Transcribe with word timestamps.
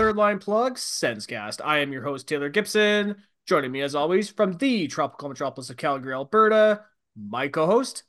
Third 0.00 0.16
Line 0.16 0.38
Plug 0.38 0.76
Senscast. 0.76 1.60
I 1.62 1.80
am 1.80 1.92
your 1.92 2.02
host, 2.02 2.26
Taylor 2.26 2.48
Gibson. 2.48 3.16
Joining 3.44 3.70
me, 3.70 3.82
as 3.82 3.94
always, 3.94 4.30
from 4.30 4.54
the 4.54 4.86
tropical 4.86 5.28
metropolis 5.28 5.68
of 5.68 5.76
Calgary, 5.76 6.14
Alberta, 6.14 6.84
my 7.14 7.48
co 7.48 7.66
host, 7.66 8.04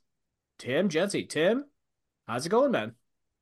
Tim 0.57 0.87
Jency. 0.87 1.27
Tim, 1.27 1.65
how's 2.29 2.45
it 2.45 2.49
going, 2.49 2.71
man? 2.71 2.93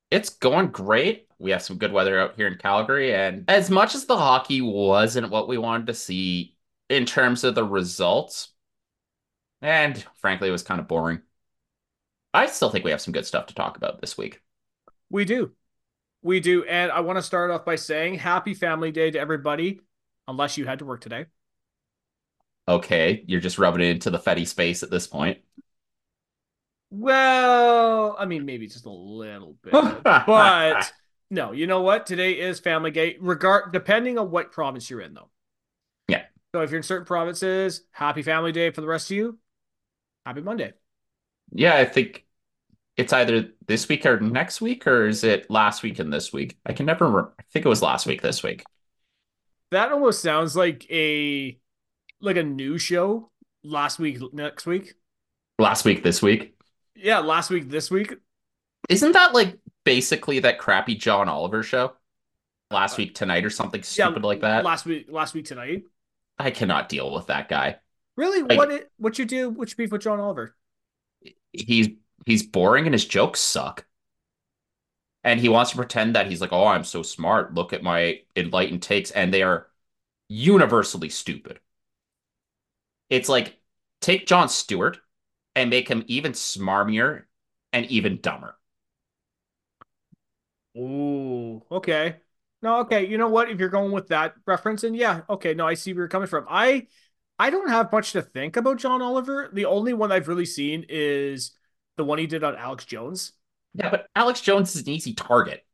It's 0.09 0.29
going 0.31 0.69
great. 0.69 1.27
We 1.37 1.51
have 1.51 1.61
some 1.61 1.77
good 1.77 1.91
weather 1.91 2.19
out 2.19 2.37
here 2.37 2.47
in 2.47 2.57
Calgary, 2.57 3.13
and 3.13 3.45
as 3.47 3.69
much 3.69 3.93
as 3.93 4.07
the 4.07 4.17
hockey 4.17 4.61
wasn't 4.61 5.29
what 5.29 5.47
we 5.47 5.59
wanted 5.59 5.85
to 5.85 5.93
see 5.93 6.55
in 6.89 7.05
terms 7.05 7.43
of 7.43 7.53
the 7.53 7.63
results, 7.63 8.49
and 9.61 10.03
frankly, 10.15 10.49
it 10.49 10.53
was 10.53 10.63
kind 10.63 10.81
of 10.81 10.87
boring, 10.87 11.21
I 12.33 12.47
still 12.47 12.71
think 12.71 12.83
we 12.83 12.89
have 12.89 13.01
some 13.01 13.13
good 13.13 13.27
stuff 13.27 13.45
to 13.45 13.53
talk 13.53 13.77
about 13.77 14.01
this 14.01 14.17
week. 14.17 14.41
We 15.11 15.23
do. 15.23 15.51
We 16.21 16.39
do. 16.39 16.63
And 16.65 16.91
I 16.91 16.99
want 16.99 17.17
to 17.17 17.23
start 17.23 17.51
off 17.51 17.65
by 17.65 17.75
saying 17.75 18.15
happy 18.15 18.53
family 18.53 18.91
day 18.91 19.11
to 19.11 19.19
everybody, 19.19 19.81
unless 20.27 20.57
you 20.57 20.65
had 20.65 20.79
to 20.79 20.85
work 20.85 21.01
today. 21.01 21.25
Okay, 22.67 23.23
you're 23.25 23.39
just 23.39 23.57
rubbing 23.57 23.81
it 23.81 23.89
into 23.89 24.11
the 24.11 24.19
Fetty 24.19 24.45
space 24.45 24.83
at 24.83 24.91
this 24.91 25.07
point. 25.07 25.39
Well, 26.91 28.15
I 28.17 28.25
mean, 28.25 28.45
maybe 28.45 28.67
just 28.67 28.85
a 28.85 28.91
little 28.91 29.55
bit, 29.63 29.71
but 30.03 30.91
no. 31.29 31.51
You 31.51 31.67
know 31.67 31.81
what? 31.81 32.05
Today 32.05 32.33
is 32.33 32.59
Family 32.59 32.91
Day. 32.91 33.17
Regard 33.19 33.71
depending 33.73 34.17
on 34.17 34.29
what 34.31 34.51
province 34.51 34.89
you're 34.89 35.01
in, 35.01 35.13
though. 35.13 35.29
Yeah. 36.07 36.23
So 36.53 36.61
if 36.61 36.71
you're 36.71 36.77
in 36.77 36.83
certain 36.83 37.05
provinces, 37.05 37.83
Happy 37.91 38.21
Family 38.21 38.51
Day 38.51 38.71
for 38.71 38.81
the 38.81 38.87
rest 38.87 39.09
of 39.09 39.17
you. 39.17 39.39
Happy 40.25 40.41
Monday. 40.41 40.73
Yeah, 41.51 41.75
I 41.75 41.85
think 41.85 42.25
it's 42.99 43.13
either 43.13 43.47
this 43.65 43.87
week 43.87 44.05
or 44.05 44.19
next 44.19 44.59
week, 44.59 44.85
or 44.85 45.07
is 45.07 45.23
it 45.23 45.49
last 45.49 45.83
week 45.83 45.99
and 45.99 46.11
this 46.11 46.33
week? 46.33 46.57
I 46.65 46.73
can 46.73 46.85
never 46.85 47.05
remember. 47.05 47.33
I 47.39 47.43
think 47.53 47.65
it 47.65 47.69
was 47.69 47.81
last 47.81 48.05
week, 48.05 48.21
this 48.21 48.43
week. 48.43 48.65
That 49.71 49.93
almost 49.93 50.21
sounds 50.21 50.53
like 50.53 50.85
a 50.91 51.57
like 52.19 52.35
a 52.35 52.43
new 52.43 52.77
show. 52.77 53.31
Last 53.63 53.99
week, 53.99 54.21
next 54.33 54.65
week. 54.65 54.95
Last 55.57 55.85
week, 55.85 56.03
this 56.03 56.21
week. 56.21 56.55
Yeah, 56.93 57.19
last 57.19 57.49
week, 57.49 57.69
this 57.69 57.89
week. 57.89 58.15
Isn't 58.89 59.13
that 59.13 59.33
like 59.33 59.57
basically 59.85 60.39
that 60.39 60.59
crappy 60.59 60.95
John 60.95 61.29
Oliver 61.29 61.63
show? 61.63 61.93
Last 62.69 62.97
week 62.97 63.15
tonight 63.15 63.45
or 63.45 63.49
something 63.49 63.81
stupid 63.81 64.23
yeah, 64.23 64.27
like 64.27 64.41
that. 64.41 64.65
Last 64.65 64.85
week, 64.85 65.07
last 65.09 65.33
week 65.33 65.45
tonight. 65.45 65.83
I 66.37 66.51
cannot 66.51 66.89
deal 66.89 67.13
with 67.13 67.27
that 67.27 67.47
guy. 67.47 67.77
Really? 68.17 68.41
Like, 68.41 68.57
what? 68.57 68.71
It, 68.71 68.91
what 68.97 69.17
you 69.17 69.23
do? 69.25 69.49
Which 69.49 69.77
beef 69.77 69.89
with 69.89 70.01
John 70.01 70.19
Oliver? 70.19 70.53
He's 71.53 71.89
he's 72.29 72.43
boring 72.43 72.85
and 72.85 72.93
his 72.93 73.05
jokes 73.05 73.39
suck. 73.39 73.85
And 75.23 75.39
he 75.39 75.49
wants 75.49 75.71
to 75.71 75.77
pretend 75.77 76.15
that 76.15 76.27
he's 76.27 76.41
like, 76.41 76.53
oh, 76.53 76.65
I'm 76.67 76.83
so 76.83 77.03
smart. 77.03 77.53
Look 77.53 77.73
at 77.73 77.83
my 77.83 78.21
enlightened 78.35 78.81
takes, 78.81 79.11
and 79.11 79.33
they 79.33 79.43
are 79.43 79.67
universally 80.29 81.09
stupid. 81.09 81.59
It's 83.09 83.29
like 83.29 83.57
take 84.01 84.27
Jon 84.27 84.49
Stewart 84.49 84.97
and 85.55 85.69
make 85.69 85.87
him 85.87 86.03
even 86.07 86.31
smarmier 86.33 87.23
and 87.73 87.85
even 87.87 88.21
dumber. 88.21 88.55
Ooh, 90.77 91.61
okay. 91.71 92.17
No, 92.61 92.79
okay. 92.81 93.05
You 93.07 93.17
know 93.17 93.29
what? 93.29 93.49
If 93.49 93.59
you're 93.59 93.69
going 93.69 93.91
with 93.91 94.09
that 94.09 94.35
reference, 94.45 94.83
and 94.83 94.95
yeah, 94.95 95.21
okay. 95.29 95.53
No, 95.53 95.67
I 95.67 95.73
see 95.73 95.93
where 95.93 96.01
you're 96.03 96.07
coming 96.09 96.27
from. 96.27 96.45
I 96.49 96.87
I 97.39 97.49
don't 97.49 97.69
have 97.69 97.91
much 97.91 98.11
to 98.13 98.21
think 98.21 98.57
about 98.57 98.77
John 98.77 99.01
Oliver. 99.01 99.49
The 99.53 99.65
only 99.65 99.93
one 99.93 100.11
I've 100.11 100.27
really 100.27 100.45
seen 100.45 100.85
is 100.89 101.51
the 101.99 102.05
one 102.05 102.17
he 102.17 102.27
did 102.27 102.45
on 102.45 102.55
Alex 102.55 102.85
Jones. 102.85 103.33
Yeah, 103.73 103.89
but 103.89 104.07
Alex 104.15 104.39
Jones 104.39 104.73
is 104.73 104.83
an 104.83 104.89
easy 104.89 105.13
target. 105.13 105.65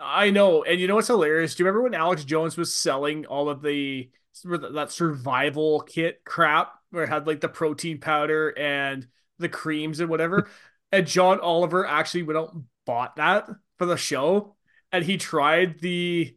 I 0.00 0.30
know. 0.30 0.64
And 0.64 0.80
you 0.80 0.88
know 0.88 0.94
what's 0.94 1.08
hilarious? 1.08 1.54
Do 1.54 1.62
you 1.62 1.66
remember 1.66 1.82
when 1.82 1.94
Alex 1.94 2.24
Jones 2.24 2.56
was 2.56 2.74
selling 2.74 3.26
all 3.26 3.50
of 3.50 3.60
the 3.60 4.10
that 4.44 4.90
survival 4.90 5.82
kit 5.82 6.22
crap 6.24 6.72
where 6.90 7.04
it 7.04 7.10
had 7.10 7.26
like 7.26 7.40
the 7.40 7.50
protein 7.50 8.00
powder 8.00 8.48
and 8.58 9.06
the 9.38 9.50
creams 9.50 10.00
and 10.00 10.08
whatever? 10.08 10.48
and 10.92 11.06
John 11.06 11.38
Oliver 11.38 11.86
actually 11.86 12.22
went 12.22 12.38
out 12.38 12.54
and 12.54 12.64
bought 12.86 13.16
that 13.16 13.46
for 13.76 13.84
the 13.84 13.98
show. 13.98 14.56
And 14.90 15.04
he 15.04 15.18
tried 15.18 15.80
the 15.80 16.34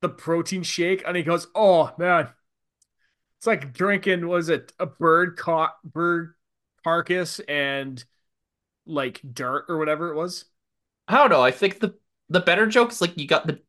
the 0.00 0.08
protein 0.08 0.62
shake 0.62 1.02
and 1.06 1.18
he 1.18 1.22
goes, 1.22 1.48
Oh 1.54 1.92
man, 1.98 2.30
it's 3.38 3.46
like 3.46 3.74
drinking 3.74 4.26
was 4.26 4.48
it 4.48 4.72
a 4.78 4.86
bird 4.86 5.36
caught 5.36 5.76
bird 5.84 6.32
carcass 6.82 7.40
and 7.40 8.02
like 8.86 9.20
dirt 9.32 9.66
or 9.68 9.78
whatever 9.78 10.10
it 10.10 10.16
was. 10.16 10.44
I 11.08 11.16
don't 11.18 11.30
know. 11.30 11.42
I 11.42 11.50
think 11.50 11.80
the 11.80 11.94
the 12.28 12.40
better 12.40 12.66
joke 12.66 12.90
is 12.90 13.00
like 13.00 13.16
you 13.16 13.26
got 13.26 13.46
the 13.46 13.60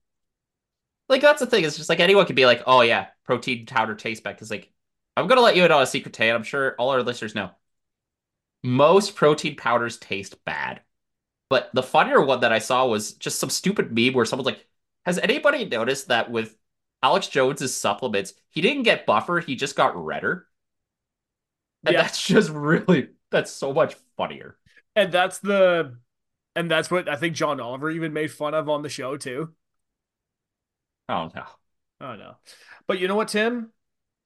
like 1.09 1.21
that's 1.21 1.39
the 1.39 1.45
thing. 1.45 1.63
It's 1.63 1.77
just 1.77 1.89
like 1.89 1.99
anyone 1.99 2.25
could 2.25 2.35
be 2.35 2.45
like, 2.45 2.63
oh 2.67 2.81
yeah, 2.81 3.07
protein 3.25 3.65
powder 3.65 3.95
tastes 3.95 4.21
bad. 4.21 4.35
Because 4.35 4.51
like 4.51 4.71
I'm 5.15 5.27
gonna 5.27 5.41
let 5.41 5.55
you 5.55 5.65
in 5.65 5.71
on 5.71 5.81
a 5.81 5.87
secret, 5.87 6.13
Tay, 6.13 6.31
I'm 6.31 6.43
sure 6.43 6.75
all 6.77 6.89
our 6.89 7.03
listeners 7.03 7.35
know. 7.35 7.51
Most 8.63 9.15
protein 9.15 9.55
powders 9.55 9.97
taste 9.97 10.43
bad. 10.45 10.81
But 11.49 11.69
the 11.73 11.83
funnier 11.83 12.21
one 12.21 12.41
that 12.41 12.51
I 12.51 12.59
saw 12.59 12.85
was 12.87 13.13
just 13.13 13.39
some 13.39 13.49
stupid 13.49 13.91
meme 13.91 14.13
where 14.13 14.25
someone's 14.25 14.47
like, 14.47 14.67
has 15.05 15.17
anybody 15.17 15.63
noticed 15.63 16.09
that 16.09 16.29
with 16.29 16.57
Alex 17.01 17.27
Jones's 17.27 17.73
supplements, 17.73 18.33
he 18.49 18.59
didn't 18.59 18.83
get 18.83 19.05
buffer, 19.05 19.39
he 19.39 19.55
just 19.55 19.77
got 19.77 19.95
redder? 19.95 20.47
And 21.85 21.93
yeah. 21.93 22.01
that's 22.01 22.25
just 22.27 22.49
really 22.49 23.09
that's 23.31 23.51
so 23.51 23.73
much 23.73 23.95
funnier. 24.17 24.57
And 24.97 25.11
that's 25.11 25.37
the 25.37 25.95
and 26.55 26.71
that's 26.71 26.89
what 26.89 27.07
I 27.07 27.17
think 27.17 27.35
John 27.35 27.61
Oliver 27.61 27.91
even 27.91 28.13
made 28.13 28.31
fun 28.31 28.55
of 28.55 28.67
on 28.67 28.81
the 28.81 28.89
show 28.89 29.15
too. 29.15 29.53
Oh 31.07 31.29
no. 31.35 31.43
Oh 32.01 32.15
no. 32.15 32.37
But 32.87 32.99
you 32.99 33.07
know 33.07 33.15
what, 33.15 33.27
Tim? 33.27 33.71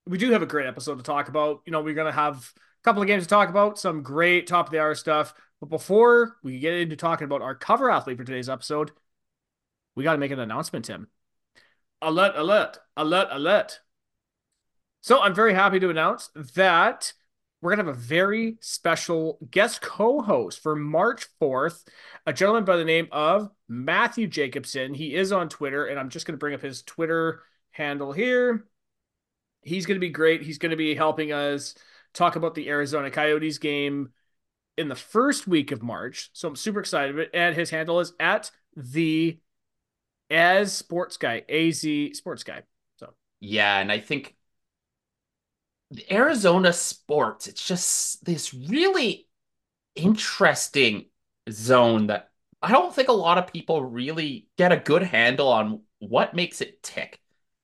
We 0.08 0.18
do 0.18 0.32
have 0.32 0.42
a 0.42 0.46
great 0.46 0.68
episode 0.68 0.96
to 0.96 1.04
talk 1.04 1.28
about. 1.28 1.60
You 1.66 1.74
know, 1.74 1.82
we're 1.82 1.94
gonna 1.94 2.14
have 2.14 2.54
a 2.56 2.84
couple 2.86 3.02
of 3.02 3.08
games 3.10 3.24
to 3.24 3.30
talk 3.30 3.50
about, 3.50 3.80
some 3.80 4.02
great 4.02 4.48
top 4.48 4.68
of 4.68 4.72
the 4.72 4.80
hour 4.80 4.96
stuff. 4.96 5.34
But 5.60 5.70
before 5.70 6.38
we 6.42 6.58
get 6.60 6.74
into 6.76 6.96
talking 6.96 7.26
about 7.26 7.42
our 7.42 7.54
cover 7.54 7.92
athlete 7.92 8.18
for 8.18 8.24
today's 8.24 8.48
episode, 8.48 8.92
we 9.96 10.06
got 10.06 10.14
to 10.14 10.20
make 10.20 10.32
an 10.32 10.40
announcement, 10.40 10.86
Tim. 10.86 11.10
Alert, 12.02 12.34
alert, 12.38 12.78
alert, 12.96 13.28
alert. 13.30 13.82
So 15.02 15.22
I'm 15.22 15.36
very 15.36 15.54
happy 15.54 15.82
to 15.82 15.90
announce 15.90 16.30
that 16.56 17.12
we're 17.62 17.76
going 17.76 17.86
to 17.86 17.92
have 17.92 17.98
a 17.98 18.00
very 18.00 18.58
special 18.60 19.38
guest 19.52 19.82
co 19.82 20.22
host 20.22 20.62
for 20.62 20.76
March 20.76 21.28
4th, 21.40 21.86
a 22.26 22.34
gentleman 22.34 22.66
by 22.66 22.78
the 22.78 22.86
name 22.86 23.08
of 23.12 23.50
Matthew 23.68 24.28
Jacobson. 24.28 24.94
He 24.94 25.14
is 25.14 25.32
on 25.32 25.48
Twitter, 25.48 25.86
and 25.86 26.00
I'm 26.00 26.10
just 26.10 26.26
going 26.26 26.34
to 26.34 26.40
bring 26.40 26.56
up 26.56 26.62
his 26.62 26.82
Twitter 26.82 27.44
handle 27.70 28.12
here. 28.12 28.66
He's 29.62 29.86
going 29.86 29.96
to 29.96 30.06
be 30.06 30.10
great. 30.10 30.42
He's 30.42 30.58
going 30.58 30.72
to 30.72 30.76
be 30.76 30.96
helping 30.96 31.32
us 31.32 31.76
talk 32.14 32.36
about 32.36 32.56
the 32.56 32.68
Arizona 32.68 33.12
Coyotes 33.12 33.60
game 33.60 34.10
in 34.78 34.88
the 34.88 34.96
first 34.96 35.48
week 35.48 35.72
of 35.72 35.84
March. 35.84 36.32
So 36.34 36.48
I'm 36.48 36.56
super 36.56 36.80
excited 36.80 37.14
about 37.14 37.28
it. 37.28 37.32
And 37.34 37.56
his 37.56 37.70
handle 37.70 38.00
is 38.00 38.14
at 38.20 38.50
the 38.76 39.40
as 40.32 40.74
sports 40.74 41.18
guy, 41.18 41.44
AZ 41.48 41.86
sports 42.14 42.44
guy. 42.44 42.64
So 42.98 43.14
yeah, 43.40 43.78
and 43.78 43.92
I 43.92 44.00
think 44.00 44.36
Arizona 46.10 46.74
sports, 46.74 47.48
it's 47.48 47.66
just 47.66 48.24
this 48.26 48.54
really 48.54 49.28
interesting 49.96 51.06
zone 51.50 52.08
that 52.08 52.30
I 52.62 52.72
don't 52.72 52.94
think 52.94 53.10
a 53.10 53.14
lot 53.14 53.38
of 53.38 53.52
people 53.52 53.84
really 53.84 54.48
get 54.58 54.72
a 54.72 54.78
good 54.78 55.04
handle 55.04 55.48
on 55.50 55.82
what 56.00 56.36
makes 56.36 56.62
it 56.62 56.82
tick. 56.84 57.20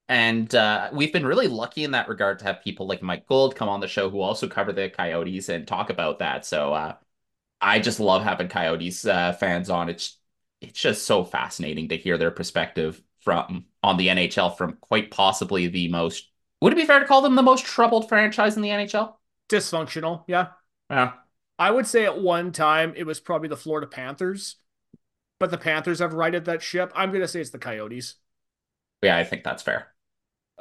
And 0.09 0.53
uh, 0.55 0.89
we've 0.93 1.11
been 1.11 1.25
really 1.25 1.47
lucky 1.47 1.83
in 1.83 1.91
that 1.91 2.07
regard 2.07 2.39
to 2.39 2.45
have 2.45 2.63
people 2.63 2.87
like 2.87 3.01
Mike 3.01 3.27
Gold 3.27 3.55
come 3.55 3.69
on 3.69 3.81
the 3.81 3.87
show 3.87 4.09
who 4.09 4.21
also 4.21 4.47
cover 4.47 4.71
the 4.71 4.89
Coyotes 4.89 5.49
and 5.49 5.67
talk 5.67 5.89
about 5.89 6.19
that. 6.19 6.45
So 6.45 6.73
uh, 6.73 6.95
I 7.61 7.79
just 7.79 7.99
love 7.99 8.23
having 8.23 8.47
Coyotes 8.47 9.05
uh, 9.05 9.33
fans 9.33 9.69
on. 9.69 9.89
It's 9.89 10.17
it's 10.61 10.79
just 10.79 11.05
so 11.05 11.23
fascinating 11.23 11.89
to 11.89 11.97
hear 11.97 12.17
their 12.17 12.31
perspective 12.31 13.01
from 13.19 13.65
on 13.83 13.97
the 13.97 14.07
NHL 14.09 14.57
from 14.57 14.77
quite 14.81 15.11
possibly 15.11 15.67
the 15.67 15.89
most 15.89 16.31
would 16.61 16.73
it 16.73 16.77
be 16.77 16.85
fair 16.85 16.99
to 16.99 17.05
call 17.05 17.21
them 17.21 17.35
the 17.35 17.41
most 17.41 17.65
troubled 17.65 18.09
franchise 18.09 18.55
in 18.55 18.61
the 18.61 18.69
NHL? 18.69 19.13
Dysfunctional, 19.49 20.23
yeah. 20.27 20.47
Yeah. 20.89 21.13
I 21.59 21.71
would 21.71 21.87
say 21.87 22.05
at 22.05 22.21
one 22.21 22.51
time 22.51 22.93
it 22.95 23.05
was 23.05 23.19
probably 23.19 23.49
the 23.49 23.57
Florida 23.57 23.87
Panthers, 23.87 24.57
but 25.39 25.51
the 25.51 25.57
Panthers 25.57 25.99
have 25.99 26.13
righted 26.13 26.45
that 26.45 26.61
ship. 26.61 26.91
I'm 26.95 27.09
going 27.09 27.21
to 27.21 27.27
say 27.27 27.41
it's 27.41 27.49
the 27.49 27.57
Coyotes. 27.57 28.15
Yeah, 29.01 29.17
I 29.17 29.23
think 29.23 29.43
that's 29.43 29.63
fair. 29.63 29.87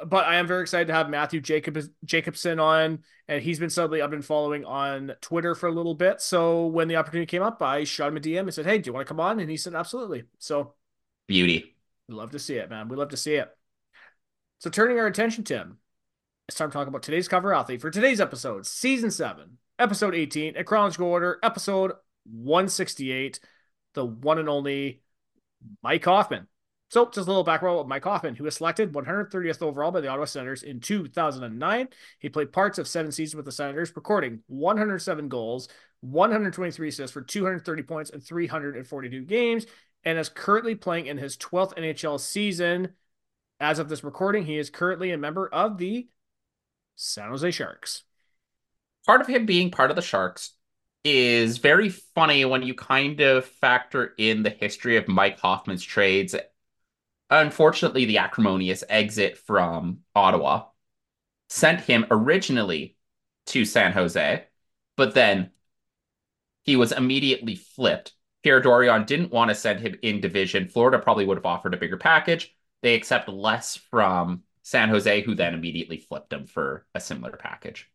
But 0.05 0.25
I 0.25 0.35
am 0.35 0.45
very 0.45 0.61
excited 0.61 0.87
to 0.87 0.93
have 0.93 1.09
Matthew 1.09 1.41
Jacob 1.41 1.79
Jacobson 2.05 2.59
on, 2.59 2.99
and 3.27 3.41
he's 3.41 3.59
been 3.59 3.71
somebody 3.71 4.01
I've 4.01 4.11
been 4.11 4.21
following 4.21 4.63
on 4.63 5.13
Twitter 5.21 5.55
for 5.55 5.67
a 5.67 5.71
little 5.71 5.95
bit. 5.95 6.21
So 6.21 6.67
when 6.67 6.87
the 6.87 6.97
opportunity 6.97 7.25
came 7.25 7.41
up, 7.41 7.61
I 7.63 7.83
shot 7.83 8.09
him 8.09 8.17
a 8.17 8.19
DM 8.19 8.41
and 8.41 8.53
said, 8.53 8.67
"Hey, 8.67 8.77
do 8.77 8.89
you 8.89 8.93
want 8.93 9.07
to 9.07 9.09
come 9.09 9.19
on?" 9.19 9.39
And 9.39 9.49
he 9.49 9.57
said, 9.57 9.73
"Absolutely." 9.73 10.25
So 10.37 10.75
beauty. 11.25 11.75
We 12.07 12.13
love 12.13 12.29
to 12.31 12.39
see 12.39 12.57
it, 12.57 12.69
man. 12.69 12.89
We 12.89 12.95
love 12.95 13.09
to 13.09 13.17
see 13.17 13.35
it. 13.35 13.49
So 14.59 14.69
turning 14.69 14.99
our 14.99 15.07
attention, 15.07 15.43
Tim, 15.43 15.79
it's 16.47 16.57
time 16.57 16.69
to 16.69 16.73
talk 16.73 16.87
about 16.87 17.03
today's 17.03 17.27
cover 17.27 17.53
athlete 17.53 17.81
for 17.81 17.91
today's 17.91 18.21
episode, 18.21 18.65
season 18.65 19.11
seven, 19.11 19.57
episode 19.79 20.15
18, 20.15 20.55
at 20.55 20.65
chronological 20.65 21.07
order, 21.07 21.39
episode 21.43 21.91
168, 22.23 23.41
the 23.95 24.05
one 24.05 24.39
and 24.39 24.47
only 24.47 25.01
Mike 25.83 26.05
Hoffman. 26.05 26.47
So, 26.89 27.03
just 27.07 27.17
a 27.17 27.29
little 27.29 27.43
background 27.43 27.79
of 27.79 27.87
Mike 27.87 28.05
Hoffman, 28.05 28.35
who 28.35 28.45
was 28.45 28.55
selected 28.55 28.93
130th 28.93 29.61
overall 29.61 29.91
by 29.91 29.99
the 29.99 30.07
Ottawa 30.07 30.23
Senators 30.23 30.63
in 30.63 30.79
2009. 30.79 31.89
He 32.19 32.29
played 32.29 32.53
parts 32.53 32.77
of 32.77 32.87
seven 32.87 33.11
seasons 33.11 33.35
with 33.35 33.43
the 33.43 33.51
Senators, 33.51 33.93
recording 33.93 34.39
107 34.47 35.27
goals, 35.27 35.67
123 35.99 36.87
assists 36.87 37.11
for 37.11 37.21
230 37.23 37.83
points 37.83 38.09
in 38.11 38.21
342 38.21 39.25
games, 39.25 39.65
and 40.05 40.17
is 40.17 40.29
currently 40.29 40.75
playing 40.75 41.07
in 41.07 41.17
his 41.17 41.35
12th 41.35 41.75
NHL 41.75 42.21
season. 42.21 42.93
As 43.59 43.79
of 43.79 43.89
this 43.89 44.05
recording, 44.05 44.45
he 44.45 44.57
is 44.57 44.69
currently 44.69 45.11
a 45.11 45.17
member 45.17 45.49
of 45.49 45.77
the 45.77 46.07
San 46.97 47.29
Jose 47.29 47.51
Sharks. 47.51 48.03
Part 49.05 49.21
of 49.21 49.27
him 49.27 49.45
being 49.45 49.71
part 49.71 49.89
of 49.89 49.95
the 49.95 50.01
Sharks 50.01 50.51
is 51.03 51.59
very 51.59 51.89
funny 51.89 52.43
when 52.43 52.63
you 52.63 52.73
kind 52.73 53.21
of 53.21 53.45
factor 53.45 54.13
in 54.17 54.43
the 54.43 54.49
history 54.49 54.97
of 54.97 55.07
Mike 55.07 55.39
Hoffman's 55.39 55.83
trades. 55.83 56.35
Unfortunately, 57.29 58.05
the 58.05 58.17
acrimonious 58.17 58.83
exit 58.89 59.37
from 59.37 59.99
Ottawa 60.15 60.65
sent 61.49 61.81
him 61.81 62.05
originally 62.11 62.97
to 63.45 63.63
San 63.63 63.93
Jose, 63.93 64.43
but 64.97 65.13
then 65.13 65.51
he 66.63 66.75
was 66.75 66.91
immediately 66.91 67.55
flipped. 67.55 68.13
Pierre 68.43 68.61
Dorion 68.61 69.05
didn't 69.05 69.31
want 69.31 69.49
to 69.49 69.55
send 69.55 69.79
him 69.79 69.95
in 70.01 70.19
division. 70.19 70.67
Florida 70.67 70.99
probably 70.99 71.25
would 71.25 71.37
have 71.37 71.45
offered 71.45 71.73
a 71.73 71.77
bigger 71.77 71.97
package. 71.97 72.53
They 72.81 72.95
accept 72.95 73.29
less 73.29 73.75
from 73.75 74.43
San 74.67 74.89
Jose, 74.89 75.21
who 75.21 75.33
then 75.33 75.53
immediately 75.53 75.95
flipped 75.95 76.33
him 76.33 76.45
for 76.45 76.85
a 76.93 76.99
similar 76.99 77.37
package. 77.37 77.89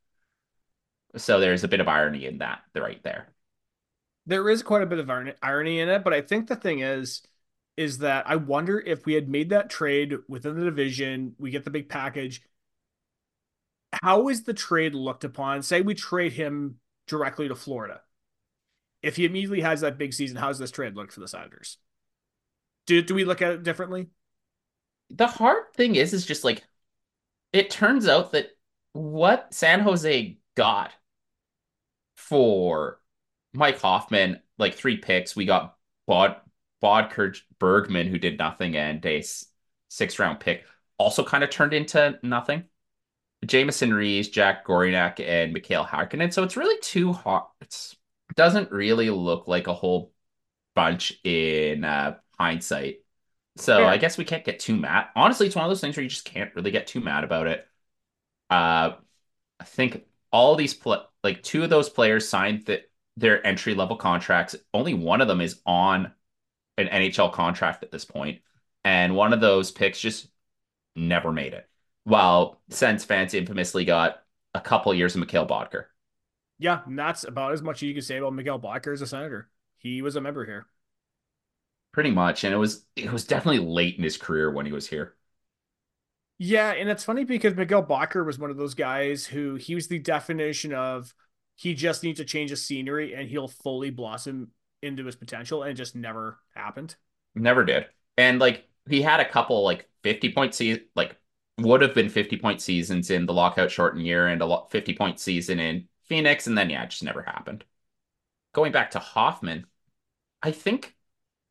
So 1.17 1.39
there's 1.39 1.65
a 1.65 1.69
bit 1.69 1.81
of 1.81 1.87
irony 1.87 2.25
in 2.25 2.39
that 2.39 2.63
right 2.75 2.99
there. 3.03 3.29
There 4.25 4.49
is 4.49 4.63
quite 4.63 4.81
a 4.81 4.87
bit 4.87 4.99
of 4.99 5.11
irony 5.11 5.81
in 5.81 5.91
it, 5.91 6.03
but 6.03 6.15
I 6.15 6.23
think 6.23 6.47
the 6.47 6.57
thing 6.57 6.79
is, 6.79 7.21
is 7.77 7.99
that 7.99 8.27
I 8.27 8.37
wonder 8.37 8.81
if 8.81 9.05
we 9.05 9.13
had 9.13 9.29
made 9.29 9.51
that 9.51 9.69
trade 9.69 10.15
within 10.29 10.59
the 10.59 10.65
division, 10.65 11.35
we 11.39 11.51
get 11.51 11.65
the 11.65 11.71
big 11.71 11.91
package. 11.91 12.41
How 14.03 14.31
is 14.31 14.45
the 14.45 14.55
trade 14.55 14.95
looked 14.95 15.25
upon? 15.25 15.63
Say 15.63 15.83
we 15.83 15.93
trade 15.93 16.33
him 16.33 16.77
directly 17.07 17.49
to 17.49 17.55
Florida. 17.55 18.01
If 19.03 19.17
he 19.17 19.27
immediately 19.27 19.61
has 19.61 19.83
that 19.83 19.99
big 19.99 20.15
season, 20.15 20.39
how's 20.39 20.59
this 20.59 20.71
trade 20.71 20.97
look 20.97 21.13
for 21.13 21.21
the 21.21 21.29
Senators? 21.29 21.77
Do 22.87 23.03
do 23.03 23.15
we 23.15 23.27
look 23.27 23.43
at 23.43 23.53
it 23.53 23.63
differently? 23.63 24.09
The 25.15 25.27
hard 25.27 25.73
thing 25.75 25.95
is, 25.95 26.13
is 26.13 26.27
just 26.27 26.45
like 26.45 26.65
it 27.53 27.71
turns 27.71 28.09
out 28.09 28.33
that 28.33 28.51
what 28.93 29.53
San 29.53 29.81
Jose 29.81 30.39
got 30.57 30.93
for 32.17 33.01
Mike 33.53 33.81
Hoffman, 33.81 34.41
like 34.59 34.75
three 34.75 34.97
picks. 34.97 35.37
We 35.37 35.45
got 35.45 35.77
Bod 36.07 36.37
Boedker 36.83 37.39
Bergman, 37.59 38.09
who 38.09 38.19
did 38.19 38.39
nothing, 38.39 38.77
and 38.77 39.05
a 39.05 39.23
six 39.89 40.19
round 40.19 40.41
pick, 40.41 40.65
also 40.99 41.25
kind 41.25 41.45
of 41.45 41.51
turned 41.51 41.75
into 41.75 42.19
nothing. 42.23 42.65
Jamieson 43.45 43.93
Rees, 43.93 44.29
Jack 44.29 44.67
Gorinak, 44.67 45.21
and 45.21 45.53
Mikael 45.53 45.85
Hakkinen. 45.85 46.33
So 46.33 46.43
it's 46.43 46.57
really 46.57 46.81
too 46.81 47.13
hard. 47.13 47.45
It 47.61 47.97
doesn't 48.37 48.71
really 48.71 49.11
look 49.11 49.49
like 49.49 49.67
a 49.67 49.75
whole 49.75 50.13
bunch 50.75 51.19
in 51.25 51.85
uh, 51.85 52.17
hindsight. 52.39 53.02
So 53.57 53.81
yeah. 53.81 53.89
I 53.89 53.99
guess 53.99 54.17
we 54.17 54.25
can't 54.25 54.45
get 54.45 54.61
too 54.61 54.77
mad. 54.77 55.09
Honestly, 55.15 55.47
it's 55.47 55.57
one 55.57 55.65
of 55.65 55.71
those 55.71 55.81
things 55.81 55.97
where 55.97 56.03
you 56.03 56.09
just 56.09 56.25
can't 56.25 56.55
really 56.55 56.71
get 56.71 56.87
too 56.87 57.01
mad 57.01 57.25
about 57.25 57.47
it. 57.47 57.67
Uh, 58.49 58.93
I 59.61 59.65
think 59.65 60.05
all 60.33 60.57
these 60.57 60.75
pl- 60.75 61.07
like 61.23 61.43
two 61.43 61.63
of 61.63 61.71
those 61.71 61.89
players 61.91 62.29
signed 62.29 62.65
the, 62.67 62.83
their 63.17 63.47
entry 63.47 63.75
level 63.75 63.97
contracts. 63.97 64.57
Only 64.73 64.95
one 64.95 65.21
of 65.21 65.29
them 65.29 65.41
is 65.41 65.61
on 65.67 66.13
an 66.79 66.89
NHL 66.89 67.33
contract 67.33 67.83
at 67.83 67.91
this 67.91 68.05
point, 68.05 68.41
and 68.85 69.15
one 69.15 69.33
of 69.33 69.41
those 69.41 69.71
picks 69.71 70.01
just 70.01 70.29
never 70.97 71.33
made 71.33 71.53
it. 71.53 71.69
While 72.05 72.61
Sens 72.71 73.05
fans 73.05 73.35
infamously 73.35 73.85
got 73.85 74.23
a 74.55 74.61
couple 74.61 74.93
years 74.95 75.15
of 75.15 75.23
Mikkel 75.23 75.49
Boedker. 75.49 75.85
Yeah, 76.59 76.81
and 76.87 76.99
that's 76.99 77.25
about 77.25 77.53
as 77.53 77.63
much 77.63 77.79
as 77.79 77.83
you 77.83 77.95
can 77.95 78.03
say 78.03 78.19
about 78.19 78.33
Mikkel 78.33 78.61
Boedker 78.63 78.93
as 78.93 79.03
a 79.03 79.07
senator. 79.07 79.51
He 79.79 80.01
was 80.03 80.17
a 80.17 80.21
member 80.21 80.45
here. 80.47 80.67
Pretty 81.93 82.11
much, 82.11 82.45
and 82.45 82.55
it 82.55 82.57
was 82.57 82.87
it 82.97 83.13
was 83.13 83.27
definitely 83.27 83.59
late 83.61 83.97
in 83.99 84.05
his 84.05 84.17
career 84.17 84.51
when 84.51 84.65
he 84.67 84.73
was 84.73 84.89
here. 84.89 85.15
Yeah, 86.39 86.73
and 86.73 86.89
it's 86.89 87.05
funny 87.05 87.25
because 87.25 87.55
Miguel 87.55 87.85
Boedker 87.85 88.25
was 88.27 88.39
one 88.39 88.51
of 88.51 88.57
those 88.57 88.75
guys 88.75 89.27
who 89.27 89.55
he 89.55 89.75
was 89.75 89.87
the 89.89 89.99
definition 89.99 90.73
of 90.75 91.15
he 91.55 91.75
just 91.75 92.03
needs 92.03 92.19
to 92.19 92.25
change 92.25 92.51
the 92.51 92.57
scenery 92.57 93.15
and 93.15 93.29
he'll 93.29 93.49
fully 93.49 93.91
blossom 93.91 94.51
into 94.83 95.05
his 95.05 95.15
potential, 95.17 95.63
and 95.63 95.73
it 95.73 95.75
just 95.75 95.95
never 95.95 96.39
happened. 96.55 96.97
Never 97.35 97.65
did. 97.65 97.87
And 98.17 98.39
like 98.39 98.69
he 98.89 99.03
had 99.03 99.21
a 99.21 99.29
couple 99.29 99.63
like 99.63 99.89
50 100.03 100.33
point 100.33 100.55
season, 100.55 100.85
like 100.95 101.17
would 101.59 101.83
have 101.83 101.95
been 101.95 102.09
50 102.09 102.37
point 102.39 102.61
seasons 102.61 103.11
in 103.11 103.27
the 103.27 103.33
lockout 103.33 103.71
shortened 103.71 104.07
year 104.07 104.27
and 104.29 104.43
a 104.43 104.59
50 104.71 104.95
point 104.95 105.21
season 105.21 105.59
in 105.61 105.89
Phoenix, 106.05 106.47
and 106.47 106.57
then 106.57 106.71
yeah, 106.71 106.83
it 106.85 106.91
just 106.91 107.05
never 107.05 107.23
happened. 107.23 107.65
Going 108.55 108.73
back 108.73 108.93
to 108.93 108.99
Hoffman, 108.99 109.67
I 110.43 110.53
think 110.53 110.97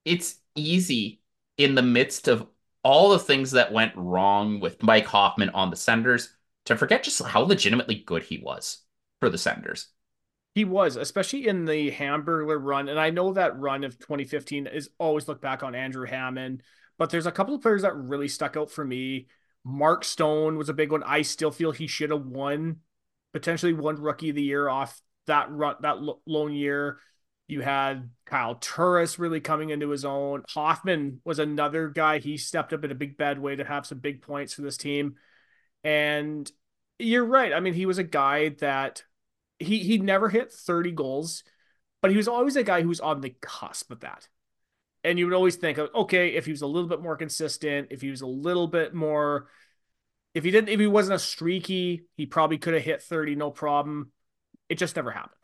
it's 0.06 0.36
easy 0.56 1.21
in 1.57 1.75
the 1.75 1.81
midst 1.81 2.27
of 2.27 2.48
all 2.83 3.09
the 3.09 3.19
things 3.19 3.51
that 3.51 3.71
went 3.71 3.94
wrong 3.95 4.59
with 4.59 4.81
Mike 4.81 5.06
Hoffman 5.06 5.50
on 5.50 5.69
the 5.69 5.75
Senators 5.75 6.30
to 6.65 6.75
forget 6.75 7.03
just 7.03 7.21
how 7.24 7.42
legitimately 7.42 7.95
good 7.95 8.24
he 8.24 8.39
was 8.39 8.80
for 9.19 9.30
the 9.30 9.38
Senators. 9.38 9.88
He 10.53 10.65
was, 10.65 10.95
especially 10.98 11.48
in 11.48 11.65
the 11.65 11.92
Hamburglar 11.92 12.57
run. 12.62 12.89
And 12.89 13.00
I 13.00 13.09
know 13.09 13.33
that 13.33 13.57
run 13.57 13.83
of 13.83 13.98
2015 14.00 14.68
is 14.68 14.89
always 14.98 15.27
look 15.27 15.42
back 15.42 15.63
on 15.63 15.75
Andrew 15.75 16.06
Hammond, 16.06 16.63
but 16.98 17.09
there's 17.09 17.25
a 17.25 17.31
couple 17.31 17.56
of 17.56 17.62
players 17.62 17.83
that 17.83 17.95
really 17.95 18.27
stuck 18.27 18.57
out 18.57 18.69
for 18.69 18.83
me. 18.83 19.27
Mark 19.63 20.03
Stone 20.03 20.57
was 20.57 20.69
a 20.69 20.74
big 20.74 20.92
one. 20.92 21.03
I 21.03 21.21
still 21.21 21.51
feel 21.51 21.71
he 21.71 21.88
should 21.88 22.09
have 22.09 22.25
won, 22.25 22.77
potentially 23.31 23.74
won 23.74 23.95
rookie 24.01 24.31
of 24.31 24.36
the 24.36 24.42
year 24.42 24.68
off 24.68 25.00
that 25.27 25.51
run, 25.51 25.75
that 25.81 25.98
lone 26.25 26.53
year. 26.53 26.98
You 27.51 27.59
had 27.59 28.09
Kyle 28.25 28.56
Turris 28.56 29.19
really 29.19 29.42
coming 29.42 29.71
into 29.71 29.89
his 29.89 30.06
own. 30.06 30.44
Hoffman 30.48 31.19
was 31.25 31.38
another 31.38 31.89
guy. 31.89 32.20
He 32.20 32.38
stepped 32.38 32.72
up 32.72 32.86
in 32.86 32.91
a 32.91 32.96
big 32.96 33.17
bad 33.17 33.39
way 33.39 33.58
to 33.58 33.65
have 33.65 33.86
some 33.86 33.98
big 33.98 34.22
points 34.22 34.53
for 34.53 34.62
this 34.62 34.77
team. 34.77 35.15
And 35.84 36.50
you're 36.98 37.25
right. 37.25 37.51
I 37.51 37.60
mean, 37.60 37.74
he 37.74 37.86
was 37.86 37.98
a 37.98 38.05
guy 38.05 38.55
that 38.62 39.03
he 39.60 39.79
he 39.79 39.98
never 39.98 40.29
hit 40.29 40.53
30 40.53 40.93
goals, 40.93 41.43
but 42.01 42.10
he 42.10 42.15
was 42.15 42.29
always 42.29 42.55
a 42.55 42.63
guy 42.63 42.84
who 42.84 42.88
was 42.88 43.01
on 43.01 43.20
the 43.20 43.36
cusp 43.41 43.91
of 43.91 44.00
that. 44.00 44.29
And 45.03 45.20
you 45.20 45.25
would 45.25 45.36
always 45.36 45.58
think, 45.58 45.77
okay, 45.77 46.29
if 46.29 46.46
he 46.46 46.51
was 46.51 46.62
a 46.62 46.67
little 46.67 46.88
bit 46.88 47.01
more 47.01 47.17
consistent, 47.17 47.89
if 47.91 48.00
he 48.00 48.12
was 48.12 48.22
a 48.22 48.27
little 48.27 48.67
bit 48.67 48.93
more, 48.93 49.50
if 50.34 50.46
he 50.46 50.51
didn't, 50.51 50.70
if 50.70 50.79
he 50.79 50.88
wasn't 50.88 51.17
a 51.17 51.20
streaky, 51.20 52.05
he 52.15 52.27
probably 52.27 52.60
could 52.60 52.75
have 52.75 52.84
hit 52.84 53.03
30, 53.03 53.36
no 53.36 53.51
problem. 53.51 54.13
It 54.70 54.77
just 54.77 54.96
never 54.96 55.12
happened. 55.12 55.36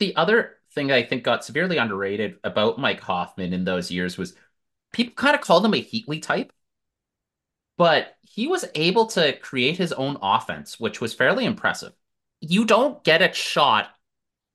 The 0.00 0.16
other 0.16 0.57
thing 0.72 0.92
I 0.92 1.02
think 1.02 1.24
got 1.24 1.44
severely 1.44 1.78
underrated 1.78 2.36
about 2.44 2.78
Mike 2.78 3.00
Hoffman 3.00 3.52
in 3.52 3.64
those 3.64 3.90
years 3.90 4.18
was 4.18 4.34
people 4.92 5.14
kind 5.14 5.34
of 5.34 5.40
called 5.40 5.64
him 5.64 5.74
a 5.74 5.82
Heatley 5.82 6.22
type, 6.22 6.52
but 7.76 8.16
he 8.22 8.46
was 8.46 8.64
able 8.74 9.06
to 9.06 9.36
create 9.38 9.76
his 9.76 9.92
own 9.92 10.18
offense, 10.22 10.78
which 10.78 11.00
was 11.00 11.14
fairly 11.14 11.44
impressive. 11.44 11.92
You 12.40 12.64
don't 12.64 13.02
get 13.04 13.22
a 13.22 13.32
shot 13.32 13.88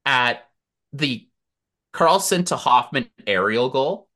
at 0.05 0.47
the 0.91 1.27
Karlsson 1.93 2.45
to 2.47 2.55
Hoffman 2.55 3.09
aerial 3.27 3.69
goal 3.69 4.09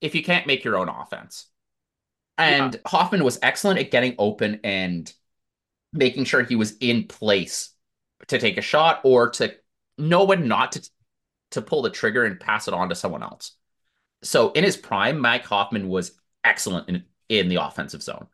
if 0.00 0.14
you 0.14 0.22
can't 0.22 0.46
make 0.46 0.64
your 0.64 0.76
own 0.76 0.88
offense. 0.88 1.46
And 2.36 2.74
yeah. 2.74 2.80
Hoffman 2.86 3.24
was 3.24 3.38
excellent 3.42 3.78
at 3.78 3.90
getting 3.90 4.14
open 4.18 4.60
and 4.64 5.12
making 5.92 6.24
sure 6.24 6.42
he 6.42 6.56
was 6.56 6.76
in 6.80 7.06
place 7.06 7.70
to 8.28 8.38
take 8.38 8.58
a 8.58 8.62
shot 8.62 9.00
or 9.04 9.30
to 9.30 9.54
know 9.96 10.24
when 10.24 10.48
not 10.48 10.72
to 10.72 10.90
to 11.54 11.62
pull 11.62 11.82
the 11.82 11.90
trigger 11.90 12.24
and 12.24 12.38
pass 12.38 12.68
it 12.68 12.74
on 12.74 12.88
to 12.88 12.94
someone 12.94 13.22
else. 13.22 13.52
So 14.22 14.52
in 14.52 14.64
his 14.64 14.76
prime, 14.76 15.18
Mike 15.18 15.44
Hoffman 15.44 15.88
was 15.88 16.12
excellent 16.42 16.88
in, 16.88 17.04
in 17.28 17.48
the 17.48 17.64
offensive 17.64 18.02
zone. 18.02 18.26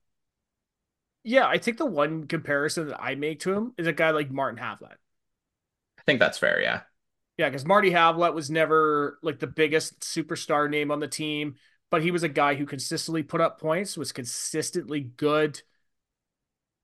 Yeah, 1.23 1.47
I 1.47 1.59
think 1.59 1.77
the 1.77 1.87
one 1.87 2.27
comparison 2.27 2.89
that 2.89 3.01
I 3.01 3.15
make 3.15 3.41
to 3.41 3.53
him 3.53 3.75
is 3.77 3.87
a 3.87 3.93
guy 3.93 4.11
like 4.11 4.31
Martin 4.31 4.63
Havlat. 4.63 4.95
I 5.99 6.03
think 6.07 6.19
that's 6.19 6.39
fair, 6.39 6.61
yeah. 6.61 6.83
Yeah, 7.37 7.49
because 7.49 7.67
Marty 7.67 7.91
Havlat 7.91 8.35
was 8.35 8.51
never 8.51 9.19
like 9.23 9.39
the 9.39 9.47
biggest 9.47 10.01
superstar 10.01 10.69
name 10.69 10.91
on 10.91 11.01
the 11.01 11.09
team, 11.09 11.57
but 11.91 12.03
he 12.03 12.11
was 12.11 12.23
a 12.23 12.29
guy 12.29 12.55
who 12.55 12.67
consistently 12.67 13.23
put 13.23 13.41
up 13.41 13.61
points, 13.61 13.97
was 13.97 14.13
consistently 14.13 15.01
good. 15.01 15.61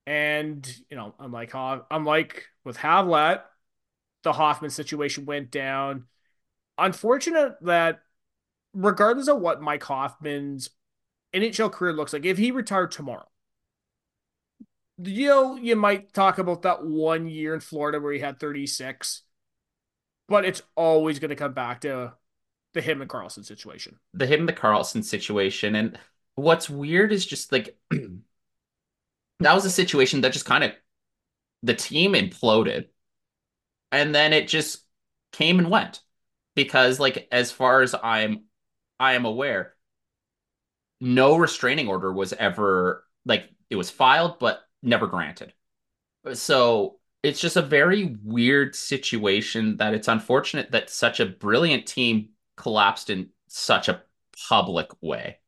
And, 0.07 0.67
you 0.91 0.97
know, 0.97 1.15
unlike 1.19 1.53
unlike 1.91 2.47
with 2.65 2.77
Havlat, 2.77 3.43
the 4.23 4.33
Hoffman 4.33 4.71
situation 4.71 5.25
went 5.25 5.51
down 5.51 6.05
unfortunate 6.79 7.57
that 7.63 8.01
regardless 8.73 9.29
of 9.29 9.41
what 9.41 9.63
Mike 9.63 9.85
Hoffman's 9.85 10.71
NHL 11.35 11.73
career 11.73 11.93
looks 11.93 12.13
like, 12.13 12.25
if 12.25 12.39
he 12.39 12.51
retired 12.51 12.91
tomorrow, 12.91 13.27
you 14.99 15.27
know, 15.27 15.57
you 15.57 15.77
might 15.77 16.13
talk 16.13 16.39
about 16.39 16.63
that 16.63 16.85
one 16.85 17.29
year 17.29 17.55
in 17.55 17.61
Florida 17.61 18.01
where 18.01 18.13
he 18.13 18.21
had 18.21 18.41
36, 18.41 19.23
but 20.29 20.45
it's 20.45 20.63
always 20.75 21.19
going 21.19 21.31
to 21.31 21.37
come 21.37 21.53
back 21.53 21.83
to 21.83 22.15
the 22.75 22.81
him 22.81 23.01
and 23.01 23.11
Karlsson 23.11 23.45
situation. 23.45 23.99
The 24.15 24.27
him 24.27 24.41
and 24.41 24.49
the 24.49 24.55
Karlsson 24.55 25.05
situation. 25.05 25.75
And 25.75 25.99
what's 26.35 26.71
weird 26.71 27.13
is 27.13 27.27
just 27.27 27.53
like 27.53 27.77
that 27.91 29.55
was 29.55 29.65
a 29.65 29.71
situation 29.71 30.23
that 30.23 30.33
just 30.33 30.47
kind 30.47 30.65
of 30.65 30.73
the 31.63 31.75
team 31.75 32.13
imploded 32.13 32.87
and 33.93 34.15
then 34.15 34.33
it 34.33 34.49
just 34.49 34.85
came 35.33 35.59
and 35.59 35.71
went 35.71 36.01
because 36.57 36.99
like 36.99 37.29
as 37.31 37.53
far 37.53 37.83
as 37.83 37.95
I'm 38.03 38.47
I 38.99 39.15
am 39.15 39.27
aware 39.27 39.75
no 41.01 41.37
restraining 41.37 41.89
order 41.89 42.13
was 42.13 42.33
ever 42.33 43.05
like 43.25 43.51
it 43.71 43.77
was 43.77 43.91
filed 43.91 44.39
but 44.39 44.63
never 44.83 45.07
granted. 45.07 45.53
So 46.35 46.99
it's 47.23 47.41
just 47.41 47.57
a 47.57 47.63
very 47.63 48.17
weird 48.23 48.75
situation 48.75 49.77
that 49.79 49.95
it's 49.95 50.09
unfortunate 50.09 50.71
that 50.73 50.91
such 50.91 51.21
a 51.21 51.27
brilliant 51.27 51.87
team 51.87 52.31
collapsed 52.57 53.11
in 53.11 53.31
such 53.49 53.89
a 53.89 54.03
public 54.49 54.91
way. 55.01 55.39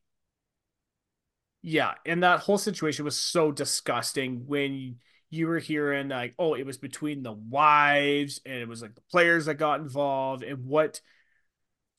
Yeah, 1.62 1.94
and 2.06 2.22
that 2.22 2.40
whole 2.40 2.58
situation 2.58 3.04
was 3.04 3.16
so 3.16 3.50
disgusting 3.50 4.46
when 4.46 4.96
you 5.30 5.47
were 5.47 5.58
hearing 5.58 6.08
like, 6.08 6.35
oh, 6.38 6.54
it 6.54 6.64
was 6.66 6.78
between 6.78 7.23
the 7.23 7.32
wives 7.32 8.40
and 8.47 8.56
it 8.56 8.68
was 8.68 8.82
like 8.82 8.94
the 8.94 9.02
players 9.11 9.47
that 9.47 9.54
got 9.54 9.80
involved 9.80 10.42
and 10.42 10.64
what 10.66 11.00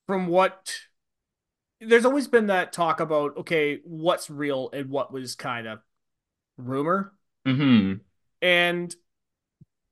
from 0.08 0.28
what 0.28 0.76
there's 1.82 2.06
always 2.06 2.28
been 2.28 2.48
that 2.48 2.74
talk 2.74 3.00
about 3.00 3.38
okay, 3.38 3.80
what's 3.84 4.30
real 4.30 4.70
and 4.74 4.90
what 4.90 5.14
was 5.14 5.36
kind 5.36 5.68
of 5.68 5.80
rumor. 6.58 7.14
hmm 7.46 7.94
And 8.42 8.94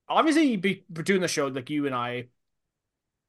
obviously 0.09 0.55
be 0.57 0.85
doing 0.91 1.21
the 1.21 1.27
show 1.27 1.47
like 1.47 1.69
you 1.69 1.85
and 1.85 1.95
I 1.95 2.27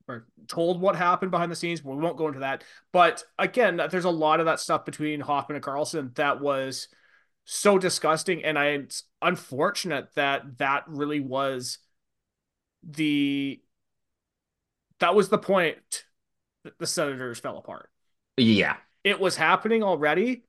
were 0.06 0.26
told 0.46 0.80
what 0.80 0.96
happened 0.96 1.30
behind 1.30 1.52
the 1.52 1.56
scenes, 1.56 1.80
but 1.80 1.90
we 1.90 2.02
won't 2.02 2.16
go 2.16 2.28
into 2.28 2.40
that. 2.40 2.64
But 2.92 3.22
again, 3.38 3.80
there's 3.90 4.04
a 4.04 4.10
lot 4.10 4.40
of 4.40 4.46
that 4.46 4.60
stuff 4.60 4.84
between 4.84 5.20
Hoffman 5.20 5.56
and 5.56 5.64
Karlsson 5.64 6.14
that 6.14 6.40
was 6.40 6.88
so 7.50 7.78
disgusting, 7.78 8.44
and 8.44 8.58
I, 8.58 8.66
it's 8.72 9.04
unfortunate 9.22 10.14
that 10.16 10.58
that 10.58 10.84
really 10.86 11.20
was 11.20 11.78
the 12.82 13.60
that 15.00 15.14
was 15.14 15.28
the 15.28 15.38
point 15.38 16.04
that 16.64 16.78
the 16.78 16.86
Senators 16.86 17.38
fell 17.40 17.58
apart. 17.58 17.90
yeah 18.36 18.76
It 19.04 19.18
was 19.20 19.36
happening 19.36 19.82
already, 19.82 20.44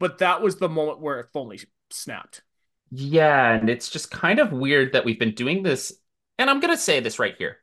but 0.00 0.18
that 0.18 0.42
was 0.42 0.56
the 0.56 0.68
moment 0.68 1.00
where 1.00 1.20
it 1.20 1.28
fully 1.32 1.60
snapped. 1.90 2.42
Yeah, 2.90 3.52
and 3.54 3.70
it's 3.70 3.88
just 3.90 4.10
kind 4.10 4.38
of 4.38 4.52
weird 4.52 4.92
that 4.92 5.04
we've 5.04 5.18
been 5.18 5.34
doing 5.34 5.62
this. 5.62 5.92
And 6.38 6.50
I'm 6.50 6.60
going 6.60 6.74
to 6.74 6.80
say 6.80 7.00
this 7.00 7.18
right 7.18 7.34
here. 7.38 7.58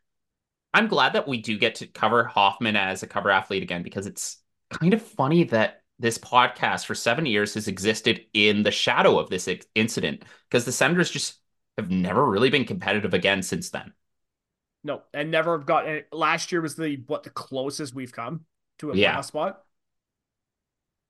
I'm 0.74 0.88
glad 0.88 1.13
that 1.13 1.28
we 1.28 1.42
do 1.42 1.58
get 1.58 1.75
to 1.75 1.88
cover 1.88 2.25
Hoffman 2.25 2.75
as 2.75 3.04
a 3.04 3.08
cover 3.08 3.32
athlete 3.32 3.63
again 3.63 3.84
because 3.84 4.08
it's 4.08 4.38
kind 4.72 4.94
of 4.94 5.01
funny 5.04 5.46
that 5.46 5.79
this 6.00 6.18
podcast 6.18 6.86
for 6.86 6.96
seven 6.96 7.25
years 7.25 7.53
has 7.56 7.68
existed 7.68 8.25
in 8.34 8.63
the 8.63 8.72
shadow 8.72 9.20
of 9.20 9.29
this 9.29 9.50
incident 9.75 10.24
because 10.50 10.65
the 10.65 10.72
Senators 10.72 11.12
just 11.12 11.39
have 11.77 11.91
never 11.91 12.25
really 12.25 12.50
been 12.50 12.65
competitive 12.65 13.13
again 13.13 13.41
since 13.44 13.70
then. 13.70 13.94
No, 14.84 15.03
and 15.13 15.29
never 15.29 15.58
have 15.58 15.65
gotten. 15.65 16.03
Last 16.12 16.51
year 16.51 16.62
was 16.62 16.75
the 16.75 17.03
what 17.08 17.24
the 17.24 17.29
closest 17.29 17.94
we've 17.94 18.13
come 18.13 18.46
to 18.79 18.91
a 18.91 18.94
Yeah. 18.94 18.98
playoff 18.98 19.25
spot. 19.25 19.63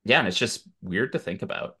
Yeah, 0.04 0.18
and 0.20 0.28
it's 0.28 0.38
just 0.38 0.66
weird 0.82 1.12
to 1.12 1.18
think 1.18 1.42
about. 1.42 1.78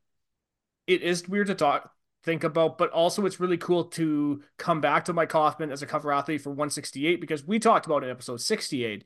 It 0.86 1.02
is 1.02 1.28
weird 1.28 1.46
to 1.48 1.54
talk 1.54 1.92
think 2.22 2.44
about, 2.44 2.76
but 2.78 2.90
also 2.90 3.24
it's 3.24 3.40
really 3.40 3.56
cool 3.56 3.84
to 3.84 4.42
come 4.58 4.80
back 4.80 5.06
to 5.06 5.12
Mike 5.12 5.32
Hoffman 5.32 5.72
as 5.72 5.82
a 5.82 5.86
cover 5.86 6.12
athlete 6.12 6.42
for 6.42 6.50
168 6.50 7.20
because 7.20 7.44
we 7.44 7.58
talked 7.58 7.86
about 7.86 8.02
it 8.02 8.06
in 8.06 8.10
episode 8.12 8.40
68. 8.40 9.04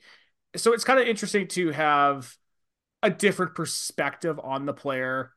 So 0.57 0.73
it's 0.73 0.85
kind 0.85 0.99
of 0.99 1.07
interesting 1.07 1.47
to 1.49 1.71
have 1.71 2.37
a 3.05 3.11
different 3.11 3.55
perspective 3.55 4.41
on 4.43 4.67
the 4.67 4.75
player 4.75 5.33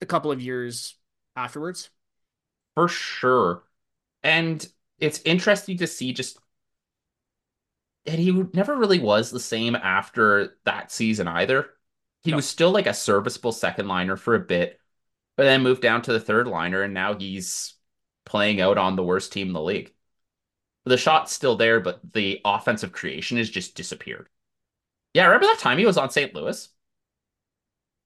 a 0.00 0.06
couple 0.06 0.32
of 0.32 0.40
years 0.40 0.96
afterwards. 1.36 1.90
For 2.74 2.88
sure. 2.88 3.64
And 4.22 4.66
it's 4.98 5.20
interesting 5.24 5.78
to 5.78 5.86
see 5.86 6.12
just 6.12 6.38
and 8.06 8.20
he 8.20 8.30
never 8.54 8.76
really 8.76 8.98
was 8.98 9.30
the 9.30 9.40
same 9.40 9.76
after 9.76 10.56
that 10.64 10.90
season 10.90 11.28
either. 11.28 11.70
He 12.22 12.32
No, 12.32 12.34
was 12.34 12.46
still 12.48 12.70
like 12.70 12.86
a 12.86 12.94
serviceable 12.94 13.52
second 13.52 13.88
liner 13.88 14.16
for 14.16 14.34
a 14.34 14.40
bit, 14.40 14.78
but 15.36 15.44
then 15.44 15.62
moved 15.62 15.82
down 15.82 16.02
to 16.02 16.12
the 16.12 16.20
third 16.20 16.46
liner, 16.48 16.82
and 16.82 16.94
now 16.94 17.14
he's 17.18 17.74
playing 18.26 18.60
out 18.60 18.78
on 18.78 18.96
the 18.96 19.04
worst 19.04 19.32
team 19.32 19.48
in 19.48 19.52
the 19.54 19.62
league. 19.62 19.94
The 20.84 20.98
shot's 20.98 21.32
still 21.32 21.56
there, 21.56 21.80
but 21.80 22.00
the 22.12 22.40
offensive 22.44 22.92
creation 22.92 23.38
has 23.38 23.50
just 23.50 23.74
disappeared. 23.74 24.28
Yeah, 25.14 25.26
remember 25.26 25.46
that 25.46 25.58
time 25.58 25.78
he 25.78 25.86
was 25.86 25.96
on 25.98 26.10
St. 26.10 26.34
Louis? 26.34 26.68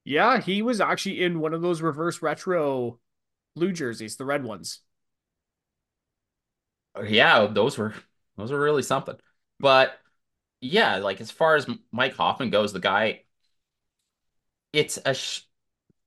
yeah, 0.05 0.41
he 0.41 0.63
was 0.63 0.81
actually 0.81 1.23
in 1.23 1.41
one 1.41 1.55
of 1.55 1.63
those 1.63 1.81
reverse 1.83 2.23
retro 2.23 2.99
blue 3.57 3.73
jerseys, 3.73 4.17
the 4.17 4.25
red 4.25 4.45
ones. 4.45 4.81
Uh, 6.97 7.03
yeah, 7.03 7.47
those 7.47 7.77
were 7.79 7.95
those 8.37 8.51
were 8.53 8.61
really 8.61 8.83
something. 8.83 9.17
But 9.61 9.99
yeah, 10.61 10.99
like 10.99 11.21
as 11.21 11.31
far 11.31 11.57
as 11.57 11.69
Mike 11.93 12.15
Hoffman 12.17 12.51
goes, 12.51 12.73
the 12.75 12.81
guy, 12.81 13.25
it's 14.73 14.99
a 15.05 15.15
sh 15.15 15.43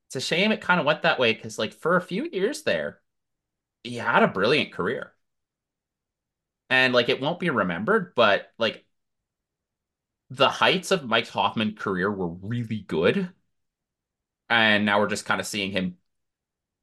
it's 0.07 0.17
a 0.17 0.21
shame 0.21 0.51
it 0.53 0.61
kind 0.61 0.79
of 0.79 0.85
went 0.85 1.03
that 1.03 1.19
way 1.19 1.33
because 1.33 1.59
like 1.59 1.73
for 1.73 1.97
a 1.97 2.01
few 2.01 2.29
years 2.31 2.63
there, 2.63 3.01
he 3.83 3.95
had 3.97 4.23
a 4.23 4.29
brilliant 4.29 4.73
career. 4.73 5.13
And 6.69 6.93
like 6.93 7.09
it 7.09 7.21
won't 7.21 7.39
be 7.39 7.49
remembered, 7.49 8.13
but 8.15 8.51
like 8.57 8.85
the 10.29 10.49
heights 10.49 10.91
of 10.91 11.05
Mike 11.05 11.27
Hoffman's 11.29 11.79
career 11.79 12.11
were 12.11 12.27
really 12.27 12.79
good. 12.79 13.31
And 14.49 14.85
now 14.85 14.99
we're 14.99 15.07
just 15.07 15.25
kind 15.25 15.39
of 15.39 15.47
seeing 15.47 15.71
him 15.71 15.97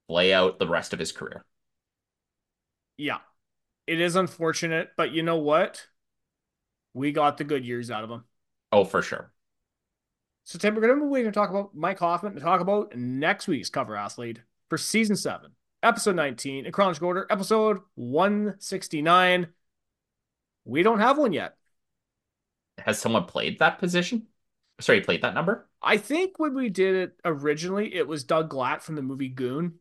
play 0.08 0.32
out 0.32 0.58
the 0.58 0.68
rest 0.68 0.92
of 0.92 0.98
his 0.98 1.12
career. 1.12 1.44
Yeah, 2.96 3.18
it 3.86 4.00
is 4.00 4.16
unfortunate, 4.16 4.90
but 4.96 5.12
you 5.12 5.22
know 5.22 5.38
what? 5.38 5.86
We 6.92 7.12
got 7.12 7.38
the 7.38 7.44
good 7.44 7.64
years 7.64 7.90
out 7.90 8.04
of 8.04 8.10
him. 8.10 8.24
Oh, 8.70 8.84
for 8.84 9.02
sure. 9.02 9.32
So, 10.44 10.58
Tim, 10.58 10.74
we're 10.74 10.82
going 10.82 10.94
to 10.94 11.00
move 11.00 11.08
away 11.08 11.22
to 11.22 11.32
talk 11.32 11.50
about 11.50 11.74
Mike 11.74 11.98
Hoffman 11.98 12.32
and 12.32 12.40
talk 12.40 12.60
about 12.60 12.94
next 12.94 13.48
week's 13.48 13.70
cover 13.70 13.96
athlete 13.96 14.40
for 14.68 14.76
season 14.76 15.16
seven, 15.16 15.52
episode 15.82 16.16
19, 16.16 16.66
in 16.66 16.72
chronological 16.72 17.08
order, 17.08 17.26
episode 17.30 17.80
169. 17.94 19.48
We 20.66 20.82
don't 20.82 21.00
have 21.00 21.18
one 21.18 21.32
yet. 21.32 21.56
Has 22.78 22.98
someone 22.98 23.24
played 23.24 23.58
that 23.60 23.78
position? 23.78 24.26
Sorry, 24.80 25.00
played 25.00 25.22
that 25.22 25.34
number? 25.34 25.68
I 25.80 25.96
think 25.98 26.38
when 26.38 26.54
we 26.54 26.68
did 26.68 26.94
it 26.96 27.12
originally, 27.24 27.94
it 27.94 28.08
was 28.08 28.24
Doug 28.24 28.50
Glatt 28.50 28.82
from 28.82 28.96
the 28.96 29.02
movie 29.02 29.28
Goon, 29.28 29.74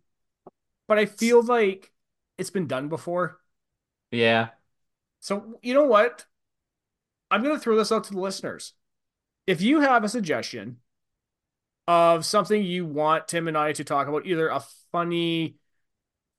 but 0.87 0.99
I 0.99 1.05
feel 1.05 1.41
like 1.41 1.91
it's 2.37 2.51
been 2.51 2.67
done 2.67 2.89
before. 2.89 3.39
Yeah. 4.11 4.49
So, 5.21 5.59
you 5.61 5.73
know 5.73 5.85
what? 5.85 6.25
I'm 7.31 7.41
going 7.41 7.55
to 7.55 7.59
throw 7.59 7.75
this 7.75 7.91
out 7.91 8.03
to 8.05 8.13
the 8.13 8.19
listeners. 8.19 8.73
If 9.47 9.61
you 9.61 9.81
have 9.81 10.03
a 10.03 10.09
suggestion 10.09 10.77
of 11.87 12.25
something 12.25 12.63
you 12.63 12.85
want 12.85 13.27
Tim 13.27 13.47
and 13.47 13.57
I 13.57 13.73
to 13.73 13.83
talk 13.83 14.07
about, 14.07 14.25
either 14.25 14.49
a 14.49 14.61
funny 14.91 15.55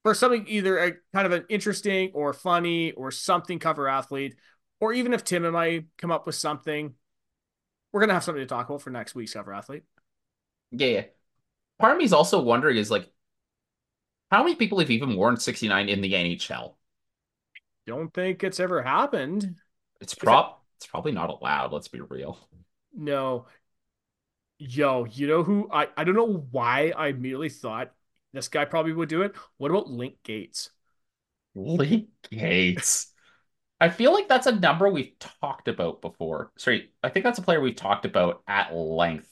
or 0.04 0.14
something, 0.14 0.46
either 0.46 0.78
a 0.78 0.92
kind 1.12 1.26
of 1.26 1.32
an 1.32 1.46
interesting 1.48 2.12
or 2.14 2.32
funny 2.32 2.92
or 2.92 3.10
something 3.10 3.58
cover 3.58 3.88
athlete, 3.88 4.36
or 4.84 4.92
even 4.92 5.14
if 5.14 5.24
Tim 5.24 5.46
and 5.46 5.56
I 5.56 5.84
come 5.96 6.10
up 6.12 6.26
with 6.26 6.34
something, 6.34 6.94
we're 7.92 8.00
going 8.00 8.08
to 8.08 8.14
have 8.14 8.24
something 8.24 8.42
to 8.42 8.46
talk 8.46 8.68
about 8.68 8.82
for 8.82 8.90
next 8.90 9.14
week's 9.14 9.32
cover 9.32 9.54
athlete. 9.54 9.84
Yeah, 10.70 10.86
yeah. 10.88 11.04
Part 11.80 11.92
of 11.92 11.98
me 11.98 12.04
is 12.04 12.12
also 12.12 12.40
wondering 12.42 12.76
is 12.76 12.90
like, 12.90 13.10
how 14.30 14.42
many 14.42 14.56
people 14.56 14.78
have 14.80 14.90
even 14.90 15.16
worn 15.16 15.36
69 15.38 15.88
in 15.88 16.00
the 16.02 16.14
NHL? 16.14 16.76
Don't 17.86 18.12
think 18.12 18.42
it's 18.44 18.60
ever 18.60 18.82
happened. 18.82 19.56
It's 20.00 20.14
Is 20.22 20.32
it? 20.32 20.40
prop 20.40 20.62
it's 20.76 20.86
probably 20.86 21.12
not 21.12 21.30
allowed, 21.30 21.72
let's 21.72 21.88
be 21.88 22.00
real. 22.00 22.38
No. 22.94 23.46
Yo, 24.58 25.04
you 25.04 25.26
know 25.26 25.42
who 25.42 25.68
I, 25.72 25.88
I 25.96 26.04
don't 26.04 26.14
know 26.14 26.46
why 26.50 26.92
I 26.96 27.08
immediately 27.08 27.48
thought 27.48 27.92
this 28.32 28.48
guy 28.48 28.64
probably 28.64 28.92
would 28.92 29.08
do 29.08 29.22
it. 29.22 29.34
What 29.58 29.70
about 29.70 29.90
Link 29.90 30.16
Gaetz? 30.24 30.70
Link 31.54 32.08
Gaetz. 32.30 33.13
I 33.80 33.88
feel 33.88 34.12
like 34.12 34.28
that's 34.28 34.46
a 34.46 34.58
number 34.58 34.88
we've 34.88 35.18
talked 35.40 35.68
about 35.68 36.00
before. 36.00 36.52
Sorry, 36.56 36.90
I 37.02 37.08
think 37.08 37.24
that's 37.24 37.38
a 37.38 37.42
player 37.42 37.60
we've 37.60 37.76
talked 37.76 38.04
about 38.04 38.42
at 38.46 38.74
length. 38.74 39.28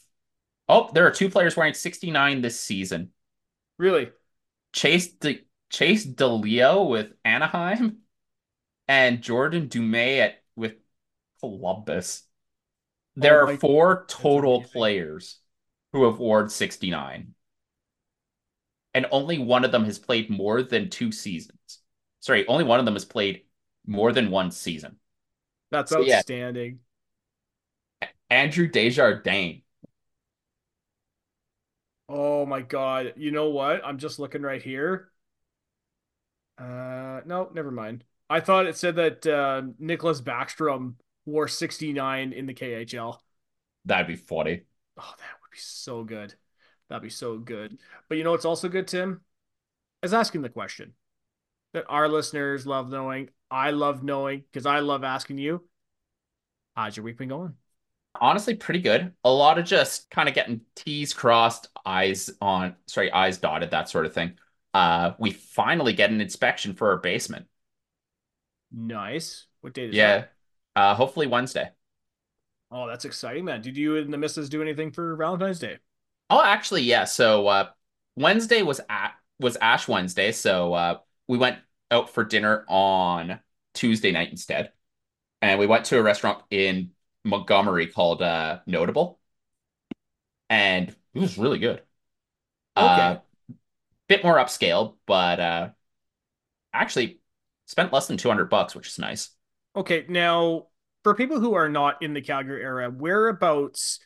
Oh, 0.69 0.91
there 0.93 1.07
are 1.07 1.13
two 1.13 1.31
players 1.31 1.57
wearing 1.57 1.75
69 1.75 2.43
this 2.43 2.59
season. 2.59 3.11
Really? 3.79 4.11
Chase 4.73 5.13
De 5.13 5.45
Chase 5.71 6.07
DeLeo 6.07 6.89
with 6.89 7.13
Anaheim 7.25 7.99
and 8.89 9.23
Jordan 9.23 9.69
Dumais 9.69 10.21
at 10.21 10.43
with 10.57 10.75
Columbus. 11.41 12.25
There 13.17 13.47
Oh 13.47 13.53
are 13.53 13.57
four 13.57 14.05
that's 14.07 14.15
total 14.23 14.63
players 14.63 15.39
who 15.93 16.05
have 16.05 16.19
worn 16.19 16.49
69, 16.49 17.35
and 18.95 19.07
only 19.11 19.39
one 19.39 19.65
of 19.65 19.73
them 19.73 19.85
has 19.85 19.99
played 19.99 20.31
more 20.31 20.63
than 20.63 20.91
two 20.91 21.13
seasons. 21.13 21.79
Sorry, 22.21 22.47
only 22.47 22.65
one 22.65 22.79
of 22.79 22.87
them 22.87 22.95
has 22.95 23.05
played 23.05 23.43
more 23.87 24.13
than 24.13 24.31
one 24.31 24.51
season. 24.51 24.97
That's 25.71 25.91
So 25.91 26.01
yeah, 26.01 26.19
outstanding. 26.19 26.81
Andrew 28.31 28.67
Desjardins. 28.67 29.63
Oh 32.09 32.45
my 32.47 32.61
God. 32.61 33.15
You 33.17 33.31
know 33.31 33.51
what? 33.51 33.85
I'm 33.85 33.99
just 33.99 34.19
looking 34.19 34.43
right 34.43 34.63
here. 34.63 35.11
Uh, 36.59 37.21
no, 37.25 37.51
never 37.55 37.71
mind. 37.71 38.05
I 38.29 38.41
thought 38.41 38.67
it 38.67 38.77
said 38.77 38.97
that 38.97 39.27
uh, 39.27 39.63
Nicklas 39.81 40.23
Backstrom 40.23 40.95
wore 41.27 41.49
69 41.49 42.33
in 42.33 42.47
the 42.47 42.55
KHL. 42.55 43.19
That'd 43.85 44.07
be 44.07 44.17
funny. 44.17 44.63
Oh, 44.99 45.15
that 45.19 45.41
would 45.43 45.51
be 45.51 45.59
so 45.59 46.05
good. 46.05 46.35
That'd 46.89 47.03
be 47.03 47.11
so 47.11 47.39
good. 47.39 47.79
But 48.09 48.19
you 48.19 48.25
know 48.25 48.31
what's 48.31 48.45
also 48.45 48.69
good, 48.69 48.87
Tim? 48.87 49.23
Is 50.03 50.15
asking 50.15 50.43
the 50.43 50.49
question 50.49 50.95
that 51.73 51.85
our 51.89 52.09
listeners 52.09 52.67
love 52.67 52.91
knowing. 52.91 53.31
I 53.53 53.71
love 53.71 54.03
knowing 54.03 54.41
because 54.41 54.67
I 54.67 54.81
love 54.81 55.05
asking 55.05 55.39
you, 55.39 55.63
how's 56.77 56.97
your 56.97 57.05
week 57.05 57.19
been 57.19 57.29
going? 57.29 57.55
Honestly, 58.21 58.55
pretty 58.55 58.81
good. 58.81 59.13
A 59.25 59.31
lot 59.33 59.59
of 59.59 59.65
just 59.65 60.11
kind 60.11 60.29
of 60.29 60.35
getting 60.35 60.61
T's 60.77 61.15
crossed, 61.15 61.69
eyes 61.85 62.31
on, 62.41 62.77
sorry, 62.87 63.11
eyes 63.11 63.39
dotted, 63.39 63.71
that 63.71 63.89
sort 63.89 64.07
of 64.07 64.13
thing. 64.15 64.39
Uh, 64.75 65.13
we 65.19 65.31
finally 65.33 65.93
get 65.93 66.11
an 66.11 66.21
inspection 66.21 66.75
for 66.75 66.91
our 66.91 66.99
basement. 66.99 67.47
Nice. 68.73 69.47
What 69.61 69.75
date 69.75 69.91
is 69.91 69.99
Yeah. 69.99 70.01
that? 70.01 70.33
Uh, 70.75 70.95
hopefully 70.95 71.27
Wednesday. 71.27 71.71
Oh, 72.73 72.87
that's 72.89 73.05
exciting, 73.05 73.45
man. 73.45 73.61
Did 73.61 73.77
you 73.77 73.97
and 73.97 74.13
the 74.13 74.19
missus 74.19 74.49
do 74.49 74.63
anything 74.63 74.91
for 74.93 75.15
Valentine's 75.17 75.59
Day? 75.59 75.79
Oh, 76.31 76.43
actually, 76.43 76.83
yeah. 76.83 77.05
So 77.05 77.47
uh, 77.49 77.71
Wednesday 78.17 78.63
was 78.63 78.81
at 78.89 79.15
was 79.39 79.57
Ash 79.57 79.89
Wednesday, 79.89 80.33
so 80.33 80.73
uh, 80.75 80.99
we 81.29 81.37
went 81.39 81.59
out 81.93 82.11
for 82.11 82.25
dinner 82.25 82.65
on 82.69 83.41
Tuesday 83.75 84.13
night 84.13 84.31
instead, 84.31 84.73
and 85.43 85.61
we 85.61 85.67
went 85.67 85.87
to 85.87 85.99
a 85.99 86.03
restaurant 86.03 86.43
in 86.51 86.93
Montgomery 87.25 87.89
called 87.89 88.23
uh, 88.23 88.61
Notable, 88.67 89.21
and 90.51 90.95
it 91.15 91.19
was 91.21 91.39
really 91.39 91.59
good. 91.59 91.83
Uh, 92.77 93.17
Okay. 93.17 93.23
bit 94.09 94.25
more 94.25 94.37
upscale, 94.37 94.97
but 95.07 95.41
uh, 95.41 95.71
actually 96.73 97.21
spent 97.67 97.93
less 97.93 98.07
than 98.07 98.17
200 98.17 98.51
bucks, 98.51 98.75
which 98.75 98.89
is 98.89 98.99
nice. 98.99 99.31
Okay. 99.75 100.05
Now, 100.09 100.67
for 101.03 101.15
people 101.15 101.41
who 101.41 101.55
are 101.55 101.69
not 101.69 102.03
in 102.03 102.15
the 102.15 102.21
Calgary 102.21 102.63
area, 102.63 102.91
whereabouts 102.91 104.01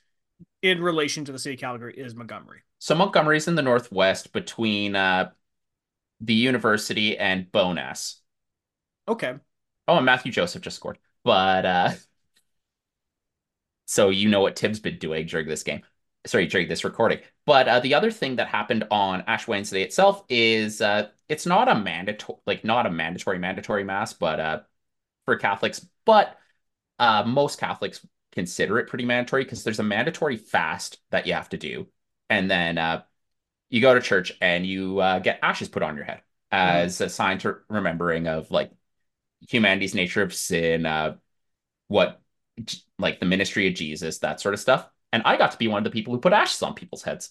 in 0.62 0.82
relation 0.82 1.24
to 1.24 1.32
the 1.32 1.38
city 1.38 1.54
of 1.54 1.60
Calgary 1.60 1.94
is 1.96 2.14
Montgomery? 2.14 2.62
So 2.78 2.94
Montgomery's 2.94 3.48
in 3.48 3.54
the 3.54 3.62
northwest 3.62 4.32
between 4.32 4.96
uh, 4.96 5.30
the 6.20 6.34
university 6.34 7.18
and 7.18 7.50
Bowness. 7.52 8.20
Okay. 9.08 9.34
Oh, 9.88 9.96
and 9.96 10.06
Mathieu 10.06 10.32
Joseph 10.32 10.62
just 10.62 10.76
scored. 10.76 10.98
But 11.24 11.66
uh, 11.66 11.90
so 13.86 14.10
you 14.10 14.28
know 14.28 14.40
what 14.40 14.56
Tim's 14.56 14.80
been 14.80 14.98
doing 14.98 15.26
during 15.26 15.46
this 15.46 15.62
game. 15.62 15.82
Sorry, 16.26 16.46
during 16.46 16.68
this 16.68 16.84
recording. 16.84 17.20
But 17.44 17.68
uh, 17.68 17.80
the 17.80 17.94
other 17.94 18.10
thing 18.10 18.36
that 18.36 18.48
happened 18.48 18.84
on 18.90 19.22
Ash 19.28 19.46
Wednesday 19.46 19.82
itself 19.82 20.24
is 20.28 20.80
uh, 20.80 21.08
it's 21.28 21.46
not 21.46 21.68
a 21.68 21.74
mandatory, 21.76 22.38
like 22.46 22.64
not 22.64 22.86
a 22.86 22.90
mandatory 22.90 23.38
mandatory 23.38 23.84
mass, 23.84 24.12
but 24.12 24.40
uh, 24.40 24.60
for 25.24 25.36
Catholics. 25.36 25.86
But 26.04 26.36
uh, 26.98 27.24
most 27.26 27.60
Catholics 27.60 28.04
consider 28.32 28.78
it 28.78 28.88
pretty 28.88 29.04
mandatory 29.04 29.44
because 29.44 29.62
there's 29.64 29.78
a 29.78 29.84
mandatory 29.84 30.36
fast 30.36 30.98
that 31.10 31.26
you 31.26 31.34
have 31.34 31.48
to 31.50 31.58
do, 31.58 31.86
and 32.28 32.50
then 32.50 32.78
uh, 32.78 33.02
you 33.68 33.80
go 33.80 33.94
to 33.94 34.00
church 34.00 34.32
and 34.40 34.66
you 34.66 34.98
uh, 35.00 35.18
get 35.18 35.38
ashes 35.42 35.68
put 35.68 35.82
on 35.82 35.96
your 35.96 36.04
head 36.04 36.22
Mhm. 36.52 36.86
as 36.86 37.00
a 37.00 37.08
sign 37.08 37.38
to 37.38 37.56
remembering 37.68 38.26
of 38.28 38.50
like 38.50 38.70
humanity's 39.48 39.94
nature 39.94 40.22
of 40.22 40.34
sin, 40.34 40.86
uh, 40.86 41.16
what 41.88 42.20
like 42.98 43.20
the 43.20 43.26
ministry 43.26 43.68
of 43.68 43.74
Jesus, 43.74 44.18
that 44.20 44.40
sort 44.40 44.54
of 44.54 44.60
stuff. 44.60 44.88
And 45.12 45.22
I 45.24 45.36
got 45.36 45.52
to 45.52 45.58
be 45.58 45.68
one 45.68 45.78
of 45.78 45.84
the 45.84 45.90
people 45.90 46.14
who 46.14 46.20
put 46.20 46.32
ashes 46.32 46.62
on 46.62 46.74
people's 46.74 47.02
heads. 47.02 47.30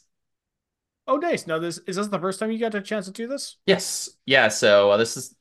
Oh, 1.07 1.17
nice. 1.17 1.45
Now, 1.45 1.59
this 1.59 1.77
is 1.79 1.97
this 1.97 2.07
the 2.07 2.19
first 2.19 2.39
time 2.39 2.51
you 2.51 2.59
got 2.59 2.73
a 2.73 2.81
chance 2.81 3.05
to 3.05 3.11
do 3.11 3.27
this? 3.27 3.57
Yes, 3.65 4.09
yeah. 4.25 4.47
So 4.47 4.91
uh, 4.91 4.97
this 4.97 5.17
is 5.17 5.35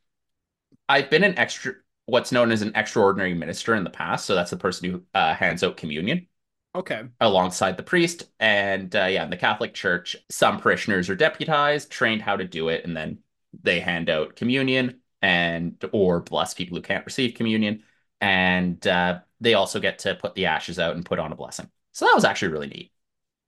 I've 0.89 1.11
been 1.11 1.25
an 1.25 1.39
extra, 1.39 1.75
what's 2.07 2.33
known 2.33 2.53
as 2.53 2.63
an 2.63 2.73
extraordinary 2.75 3.35
minister 3.35 3.75
in 3.75 3.85
the 3.85 3.91
past. 3.91 4.27
So 4.27 4.35
that's 4.35 4.51
the 4.51 4.57
person 4.57 4.91
who 4.91 5.03
uh, 5.15 5.35
hands 5.35 5.63
out 5.63 5.77
communion 5.77 6.27
Okay. 6.75 7.05
alongside 7.21 7.77
the 7.77 7.83
priest. 7.83 8.25
And 8.41 8.95
uh, 8.95 9.07
yeah, 9.07 9.25
in 9.25 9.31
the 9.31 9.37
Catholic 9.37 9.75
Church, 9.75 10.17
some 10.31 10.61
parishioners 10.61 11.09
are 11.11 11.17
deputized, 11.17 11.91
trained 11.91 12.23
how 12.23 12.37
to 12.37 12.45
do 12.45 12.69
it, 12.69 12.85
and 12.85 12.97
then 12.97 13.19
they 13.63 13.81
hand 13.81 14.11
out 14.11 14.37
communion 14.37 15.01
and 15.23 15.83
or 15.93 16.21
bless 16.21 16.55
people 16.55 16.77
who 16.77 16.83
can't 16.83 17.07
receive 17.07 17.35
communion. 17.35 17.83
And 18.21 18.85
uh, 18.87 19.21
they 19.41 19.55
also 19.55 19.81
get 19.81 20.01
to 20.01 20.15
put 20.15 20.35
the 20.35 20.47
ashes 20.47 20.79
out 20.79 20.95
and 20.97 21.05
put 21.05 21.19
on 21.19 21.33
a 21.33 21.37
blessing. 21.37 21.71
So 21.93 22.07
that 22.07 22.15
was 22.15 22.25
actually 22.25 22.53
really 22.53 22.69
neat. 22.69 22.93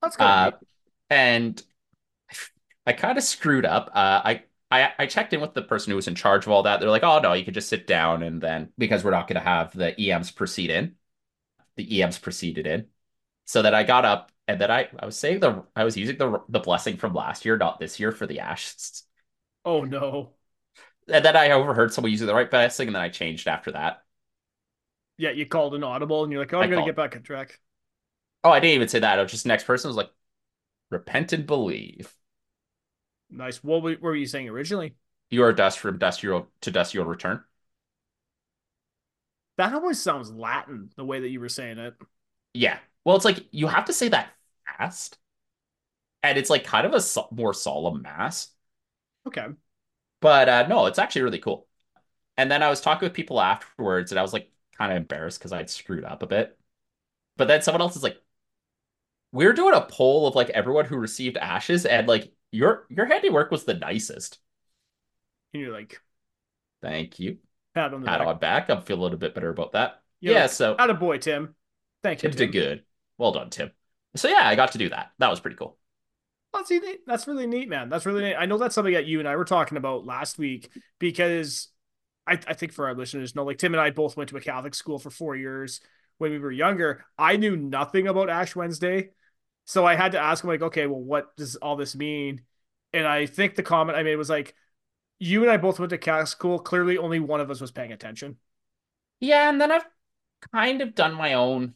That's 0.03 0.17
of 0.17 0.21
Uh, 0.21 0.53
and 1.11 1.63
I 2.87 2.93
kind 2.93 3.19
of 3.19 3.25
screwed 3.25 3.65
up. 3.67 3.91
Uh, 3.95 4.23
I, 4.25 4.45
I 4.71 4.93
I 4.99 5.07
checked 5.07 5.33
in 5.33 5.41
with 5.41 5.55
the 5.55 5.63
person 5.63 5.91
who 5.91 5.97
was 5.97 6.09
in 6.09 6.15
charge 6.15 6.47
of 6.47 6.53
all 6.53 6.63
that. 6.65 6.81
They're 6.81 6.91
like, 6.91 7.03
"Oh 7.03 7.21
no, 7.21 7.33
you 7.33 7.45
could 7.45 7.55
just 7.55 7.69
sit 7.69 7.87
down," 7.87 8.23
and 8.23 8.41
then 8.41 8.73
because 8.79 9.05
we're 9.05 9.11
not 9.11 9.29
going 9.29 9.41
to 9.41 9.49
have 9.49 9.73
the 9.77 9.99
EMs 10.01 10.31
proceed 10.31 10.71
in, 10.71 10.97
the 11.77 11.99
EMs 11.99 12.19
proceeded 12.19 12.67
in, 12.67 12.89
so 13.47 13.63
that 13.63 13.75
I 13.75 13.83
got 13.83 14.05
up 14.05 14.31
and 14.47 14.61
then 14.61 14.71
I 14.71 14.89
I 14.99 15.07
was 15.07 15.17
saying 15.17 15.41
the 15.41 15.65
I 15.75 15.85
was 15.85 15.97
using 15.97 16.19
the 16.19 16.43
the 16.49 16.61
blessing 16.61 16.97
from 16.97 17.15
last 17.15 17.45
year, 17.45 17.57
not 17.57 17.81
this 17.81 17.99
year, 17.99 18.13
for 18.13 18.27
the 18.27 18.41
ashes. 18.41 19.03
Oh, 19.65 19.83
no. 19.83 20.35
And 21.09 21.25
then 21.25 21.37
I 21.37 21.51
overheard 21.51 21.93
someone 21.93 22.13
using 22.13 22.27
the 22.27 22.35
right 22.35 22.51
blessing, 22.51 22.89
and 22.89 22.95
then 22.95 23.03
I 23.03 23.09
changed 23.09 23.49
after 23.49 23.73
that. 23.73 24.03
Yeah, 25.19 25.31
you 25.31 25.47
called 25.47 25.75
an 25.75 25.83
audible 25.83 26.23
and 26.23 26.33
you're 26.33 26.43
like, 26.43 26.53
oh, 26.53 26.61
I 26.61 26.65
I'm 26.65 26.71
going 26.71 26.85
to 26.85 26.89
get 26.89 26.97
back 26.97 27.17
on 27.17 27.23
track. 27.23 27.59
Oh, 28.45 28.51
I 28.51 28.61
didn't 28.61 28.75
even 28.75 28.89
say 28.89 28.99
that. 29.01 29.19
I 29.19 29.23
was 29.23 29.31
just 29.31 29.45
the 29.45 29.49
next 29.49 29.65
person 29.65 29.89
was 29.89 29.97
like, 29.97 30.11
"Repent 30.91 31.33
and 31.33 31.47
believe." 31.47 32.15
Nice. 33.31 33.63
What 33.65 33.83
were 34.01 34.15
you 34.15 34.27
saying 34.27 34.49
originally? 34.49 34.95
You 35.31 35.43
are 35.43 35.53
dust 35.53 35.79
from 35.79 35.99
dust 35.99 36.23
you'll 36.23 36.49
to 36.61 36.71
dust 36.71 36.95
you'll 36.95 37.07
return. 37.07 37.43
That 39.57 39.73
always 39.73 40.01
sounds 40.01 40.31
Latin, 40.31 40.91
the 40.97 41.05
way 41.05 41.21
that 41.21 41.29
you 41.31 41.41
were 41.41 41.49
saying 41.49 41.79
it. 41.79 41.95
Yeah. 42.55 42.79
Well, 43.07 43.15
it's 43.15 43.25
like 43.25 43.47
you 43.53 43.69
have 43.69 43.85
to 43.85 43.93
say 43.93 44.09
that 44.09 44.33
fast, 44.67 45.17
and 46.25 46.37
it's 46.37 46.51
like 46.51 46.65
kind 46.65 46.85
of 46.87 46.93
a 46.93 47.01
so- 47.01 47.29
more 47.31 47.55
solemn 47.55 48.03
mass. 48.03 48.49
Okay. 49.29 49.47
But 50.21 50.49
uh, 50.49 50.67
no, 50.67 50.87
it's 50.87 50.99
actually 50.99 51.23
really 51.23 51.39
cool. 51.39 51.69
And 52.37 52.51
then 52.51 52.65
I 52.65 52.69
was 52.69 52.81
talking 52.81 53.07
with 53.07 53.15
people 53.15 53.41
afterwards, 53.41 54.11
and 54.11 54.19
I 54.19 54.23
was 54.23 54.33
like 54.33 54.51
kind 54.77 54.91
of 54.91 54.97
embarrassed 54.97 55.39
because 55.39 55.53
I'd 55.53 55.71
screwed 55.71 56.03
up 56.05 56.25
a 56.25 56.27
bit. 56.27 56.59
But 57.37 57.47
then 57.47 57.63
someone 57.63 57.81
else 57.81 57.95
is 57.95 58.03
like, 58.03 58.21
"We're 59.31 59.53
doing 59.53 59.75
a 59.75 59.83
poll 59.83 60.27
of 60.27 60.35
like 60.35 60.51
everyone 60.51 60.87
who 60.87 60.97
received 60.97 61.37
ashes, 61.37 61.87
and 61.87 62.09
like 62.09 62.33
your 62.51 62.87
your 62.89 63.07
handiwork 63.07 63.53
was 63.53 63.65
the 63.65 63.75
nicest. 63.75 64.39
And 65.55 65.63
you're 65.63 65.73
like, 65.73 66.01
Thank 66.83 67.21
you. 67.21 67.39
pat 67.73 67.95
on 67.95 68.01
the 68.01 68.07
Pat 68.07 68.19
back. 68.19 68.29
on 68.29 68.39
back. 68.39 68.69
I'm 68.69 68.83
feeling 68.83 69.01
a 69.01 69.03
little 69.05 69.19
bit 69.19 69.35
better 69.35 69.51
about 69.51 69.73
that. 69.73 70.03
You're 70.21 70.35
yeah. 70.35 70.43
like, 70.43 70.51
So 70.51 70.75
of 70.77 70.99
boy, 70.99 71.19
Tim. 71.19 71.55
Thank 72.03 72.23
you, 72.23 72.31
Tim 72.31 72.37
Tim. 72.37 72.47
did 72.47 72.53
good. 72.53 72.85
Well 73.19 73.33
done, 73.33 73.51
Tim. 73.51 73.71
So 74.17 74.29
yeah, 74.29 74.43
I 74.43 74.55
got 74.55 74.73
to 74.73 74.79
do 74.79 74.89
that. 74.91 75.11
That 75.19 75.31
was 75.31 75.41
pretty 75.41 75.57
cool. 75.57 75.79
Oh, 76.55 76.59
that's 76.61 76.71
neat. 76.71 77.01
That's 77.07 77.27
really 77.27 77.47
neat, 77.47 77.69
man. 77.69 77.89
That's 77.89 78.07
really 78.07 78.23
neat. 78.23 78.35
I 78.35 78.47
know 78.47 78.57
that's 78.59 78.75
something 78.75 78.95
that 78.95 79.07
you 79.07 79.19
and 79.19 79.29
I 79.29 79.37
were 79.37 79.45
talking 79.45 79.77
about 79.77 80.07
last 80.07 80.39
week 80.39 80.71
because 80.99 81.69
I, 82.27 82.39
I 82.47 82.55
think 82.55 82.73
for 82.73 82.87
our 82.87 82.95
listeners 82.95 83.35
know, 83.35 83.45
like 83.45 83.59
Tim 83.59 83.75
and 83.75 83.81
I 83.81 83.91
both 83.91 84.17
went 84.17 84.31
to 84.31 84.37
a 84.37 84.41
Catholic 84.41 84.75
school 84.75 84.99
for 84.99 85.11
four 85.11 85.37
years 85.37 85.81
when 86.19 86.31
we 86.31 86.39
were 86.39 86.51
younger. 86.51 87.05
I 87.19 87.37
knew 87.37 87.57
nothing 87.57 88.09
about 88.09 88.31
Ash 88.31 88.57
Wednesday. 88.57 89.11
So 89.67 89.85
I 89.85 89.97
had 89.97 90.13
to 90.13 90.21
ask 90.21 90.45
him, 90.45 90.49
like, 90.49 90.63
okay, 90.63 90.87
well, 90.87 91.01
what 91.01 91.37
does 91.37 91.57
all 91.57 91.77
this 91.77 91.97
mean? 91.97 92.43
And 92.93 93.07
I 93.07 93.27
think 93.27 93.55
the 93.55 93.63
comment 93.63 93.99
I 93.99 94.03
made 94.03 94.17
was 94.17 94.31
like, 94.31 94.55
you 95.19 95.43
and 95.43 95.51
I 95.51 95.57
both 95.57 95.79
went 95.79 95.91
to 95.91 95.99
Catholic 95.99 96.29
school. 96.29 96.59
Clearly, 96.59 96.99
only 96.99 97.21
one 97.21 97.41
of 97.41 97.51
us 97.51 97.61
was 97.61 97.73
paying 97.73 97.93
attention. 97.93 98.37
Yeah, 99.19 99.49
and 99.49 99.61
then 99.61 99.73
I've 99.73 99.87
kind 100.53 100.81
of 100.83 100.95
done 100.95 101.15
my 101.15 101.35
own 101.35 101.75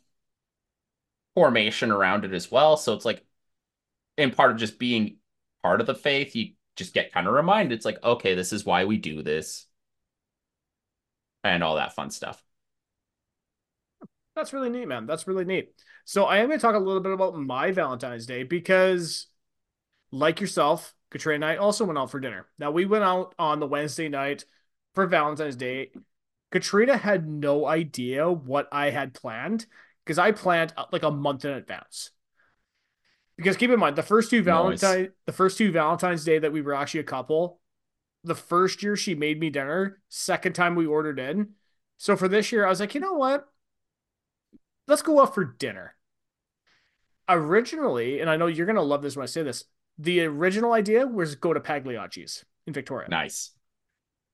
formation 1.34 1.90
around 1.90 2.24
it 2.24 2.32
as 2.32 2.50
well. 2.50 2.76
So 2.76 2.94
it's 2.94 3.04
like, 3.04 3.24
in 4.16 4.30
part 4.30 4.50
of 4.50 4.58
just 4.58 4.78
being 4.78 5.16
part 5.62 5.80
of 5.80 5.86
the 5.86 5.94
faith, 5.94 6.34
you 6.34 6.52
just 6.76 6.94
get 6.94 7.12
kind 7.12 7.26
of 7.26 7.34
reminded. 7.34 7.74
It's 7.74 7.84
like, 7.84 8.02
okay, 8.02 8.34
this 8.34 8.52
is 8.52 8.64
why 8.64 8.84
we 8.84 8.96
do 8.96 9.22
this, 9.22 9.66
and 11.44 11.62
all 11.62 11.76
that 11.76 11.94
fun 11.94 12.10
stuff. 12.10 12.42
That's 14.36 14.52
really 14.52 14.70
neat, 14.70 14.86
man. 14.86 15.06
That's 15.06 15.26
really 15.26 15.44
neat. 15.44 15.72
So 16.04 16.24
I 16.24 16.38
am 16.38 16.46
going 16.46 16.58
to 16.58 16.62
talk 16.62 16.74
a 16.74 16.78
little 16.78 17.02
bit 17.02 17.12
about 17.12 17.36
my 17.36 17.72
Valentine's 17.72 18.26
Day 18.26 18.42
because, 18.42 19.26
like 20.10 20.40
yourself, 20.40 20.94
Katrina 21.10 21.34
and 21.34 21.44
I 21.44 21.56
also 21.56 21.84
went 21.84 21.98
out 21.98 22.10
for 22.10 22.20
dinner. 22.20 22.46
Now 22.58 22.70
we 22.70 22.86
went 22.86 23.04
out 23.04 23.34
on 23.38 23.60
the 23.60 23.66
Wednesday 23.66 24.08
night 24.08 24.44
for 24.94 25.06
Valentine's 25.06 25.56
Day. 25.56 25.90
Katrina 26.50 26.96
had 26.96 27.28
no 27.28 27.66
idea 27.66 28.30
what 28.30 28.68
I 28.72 28.90
had 28.90 29.14
planned 29.14 29.66
because 30.04 30.18
I 30.18 30.32
planned 30.32 30.72
uh, 30.76 30.84
like 30.92 31.02
a 31.02 31.10
month 31.10 31.44
in 31.44 31.52
advance. 31.52 32.10
Because 33.36 33.56
keep 33.56 33.70
in 33.70 33.78
mind, 33.80 33.96
the 33.96 34.02
first 34.02 34.30
two 34.30 34.38
Nice. 34.38 34.44
Valentine, 34.44 35.08
the 35.24 35.32
first 35.32 35.56
two 35.56 35.72
Valentine's 35.72 36.24
Day 36.24 36.38
that 36.38 36.52
we 36.52 36.60
were 36.62 36.74
actually 36.74 37.00
a 37.00 37.04
couple, 37.04 37.60
the 38.22 38.34
first 38.34 38.82
year 38.82 38.96
she 38.96 39.14
made 39.14 39.40
me 39.40 39.48
dinner, 39.48 40.00
second 40.08 40.52
time 40.52 40.74
we 40.74 40.86
ordered 40.86 41.18
in. 41.18 41.50
So 41.96 42.16
for 42.16 42.28
this 42.28 42.52
year, 42.52 42.66
I 42.66 42.68
was 42.68 42.80
like, 42.80 42.94
you 42.94 43.00
know 43.00 43.14
what? 43.14 43.46
Let's 44.86 45.02
go 45.02 45.22
out 45.22 45.34
for 45.34 45.44
dinner. 45.44 45.94
Originally, 47.28 48.20
and 48.20 48.28
I 48.28 48.36
know 48.36 48.46
you're 48.46 48.66
gonna 48.66 48.82
love 48.82 49.02
this 49.02 49.16
when 49.16 49.22
I 49.22 49.26
say 49.26 49.42
this, 49.42 49.64
The 49.98 50.22
original 50.22 50.72
idea 50.72 51.06
was 51.06 51.34
go 51.34 51.52
to 51.52 51.60
Pagliacci's 51.60 52.44
in 52.66 52.72
Victoria. 52.72 53.08
Nice. 53.08 53.52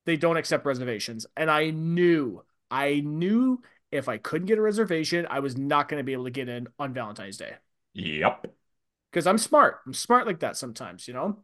They 0.05 0.17
don't 0.17 0.37
accept 0.37 0.65
reservations. 0.65 1.27
And 1.37 1.51
I 1.51 1.71
knew, 1.71 2.43
I 2.71 3.01
knew 3.05 3.61
if 3.91 4.09
I 4.09 4.19
couldn't 4.19 4.47
get 4.47 4.59
a 4.59 4.63
reservation, 4.63 5.27
I 5.29 5.41
was 5.41 5.57
not 5.57 5.89
going 5.89 6.01
to 6.01 6.05
be 6.05 6.13
able 6.13 6.25
to 6.25 6.31
get 6.31 6.49
in 6.49 6.69
on 6.79 6.93
Valentine's 6.93 7.37
Day. 7.37 7.55
Yep. 7.95 8.47
Because 9.11 9.27
I'm 9.27 9.39
smart. 9.39 9.81
I'm 9.87 9.95
smart 9.95 10.27
like 10.27 10.41
that 10.41 10.57
sometimes, 10.57 11.09
you 11.09 11.15
know? 11.15 11.39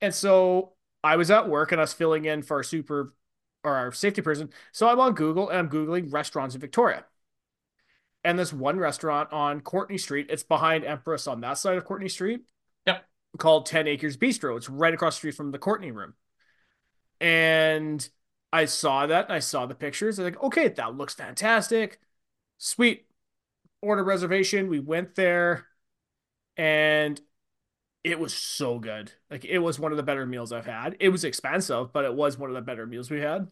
And 0.00 0.14
so 0.14 0.72
I 1.04 1.16
was 1.16 1.30
at 1.30 1.48
work 1.48 1.72
and 1.72 1.80
I 1.80 1.84
was 1.84 1.92
filling 1.92 2.24
in 2.24 2.42
for 2.42 2.56
our 2.56 2.62
super 2.62 3.14
or 3.64 3.74
our 3.74 3.92
safety 3.92 4.22
person. 4.22 4.50
So 4.72 4.88
I'm 4.88 5.00
on 5.00 5.14
Google 5.14 5.48
and 5.48 5.58
I'm 5.58 5.68
Googling 5.68 6.12
restaurants 6.12 6.54
in 6.54 6.60
Victoria. 6.60 7.04
And 8.24 8.38
this 8.38 8.52
one 8.52 8.78
restaurant 8.78 9.32
on 9.32 9.60
Courtney 9.60 9.98
Street, 9.98 10.26
it's 10.30 10.42
behind 10.42 10.84
Empress 10.84 11.26
on 11.26 11.40
that 11.42 11.58
side 11.58 11.76
of 11.76 11.84
Courtney 11.84 12.08
Street. 12.08 12.40
Yep. 12.86 13.04
Called 13.38 13.66
10 13.66 13.86
Acres 13.86 14.16
Bistro. 14.16 14.56
It's 14.56 14.68
right 14.68 14.94
across 14.94 15.14
the 15.14 15.18
street 15.18 15.34
from 15.34 15.52
the 15.52 15.58
Courtney 15.58 15.92
room. 15.92 16.14
And 17.20 18.08
I 18.52 18.64
saw 18.64 19.06
that 19.06 19.26
and 19.26 19.34
I 19.34 19.40
saw 19.40 19.66
the 19.66 19.74
pictures. 19.74 20.18
I 20.18 20.24
was 20.24 20.32
like, 20.32 20.42
okay, 20.42 20.68
that 20.68 20.96
looks 20.96 21.14
fantastic. 21.14 22.00
Sweet. 22.58 23.06
Order 23.82 24.04
reservation. 24.04 24.68
We 24.68 24.80
went 24.80 25.14
there 25.14 25.66
and 26.56 27.20
it 28.02 28.18
was 28.18 28.34
so 28.34 28.78
good. 28.78 29.12
Like 29.30 29.44
it 29.44 29.58
was 29.58 29.78
one 29.78 29.92
of 29.92 29.96
the 29.96 30.02
better 30.02 30.26
meals 30.26 30.52
I've 30.52 30.66
had. 30.66 30.96
It 31.00 31.10
was 31.10 31.24
expensive, 31.24 31.92
but 31.92 32.04
it 32.04 32.14
was 32.14 32.38
one 32.38 32.50
of 32.50 32.54
the 32.54 32.62
better 32.62 32.86
meals 32.86 33.10
we 33.10 33.20
had. 33.20 33.48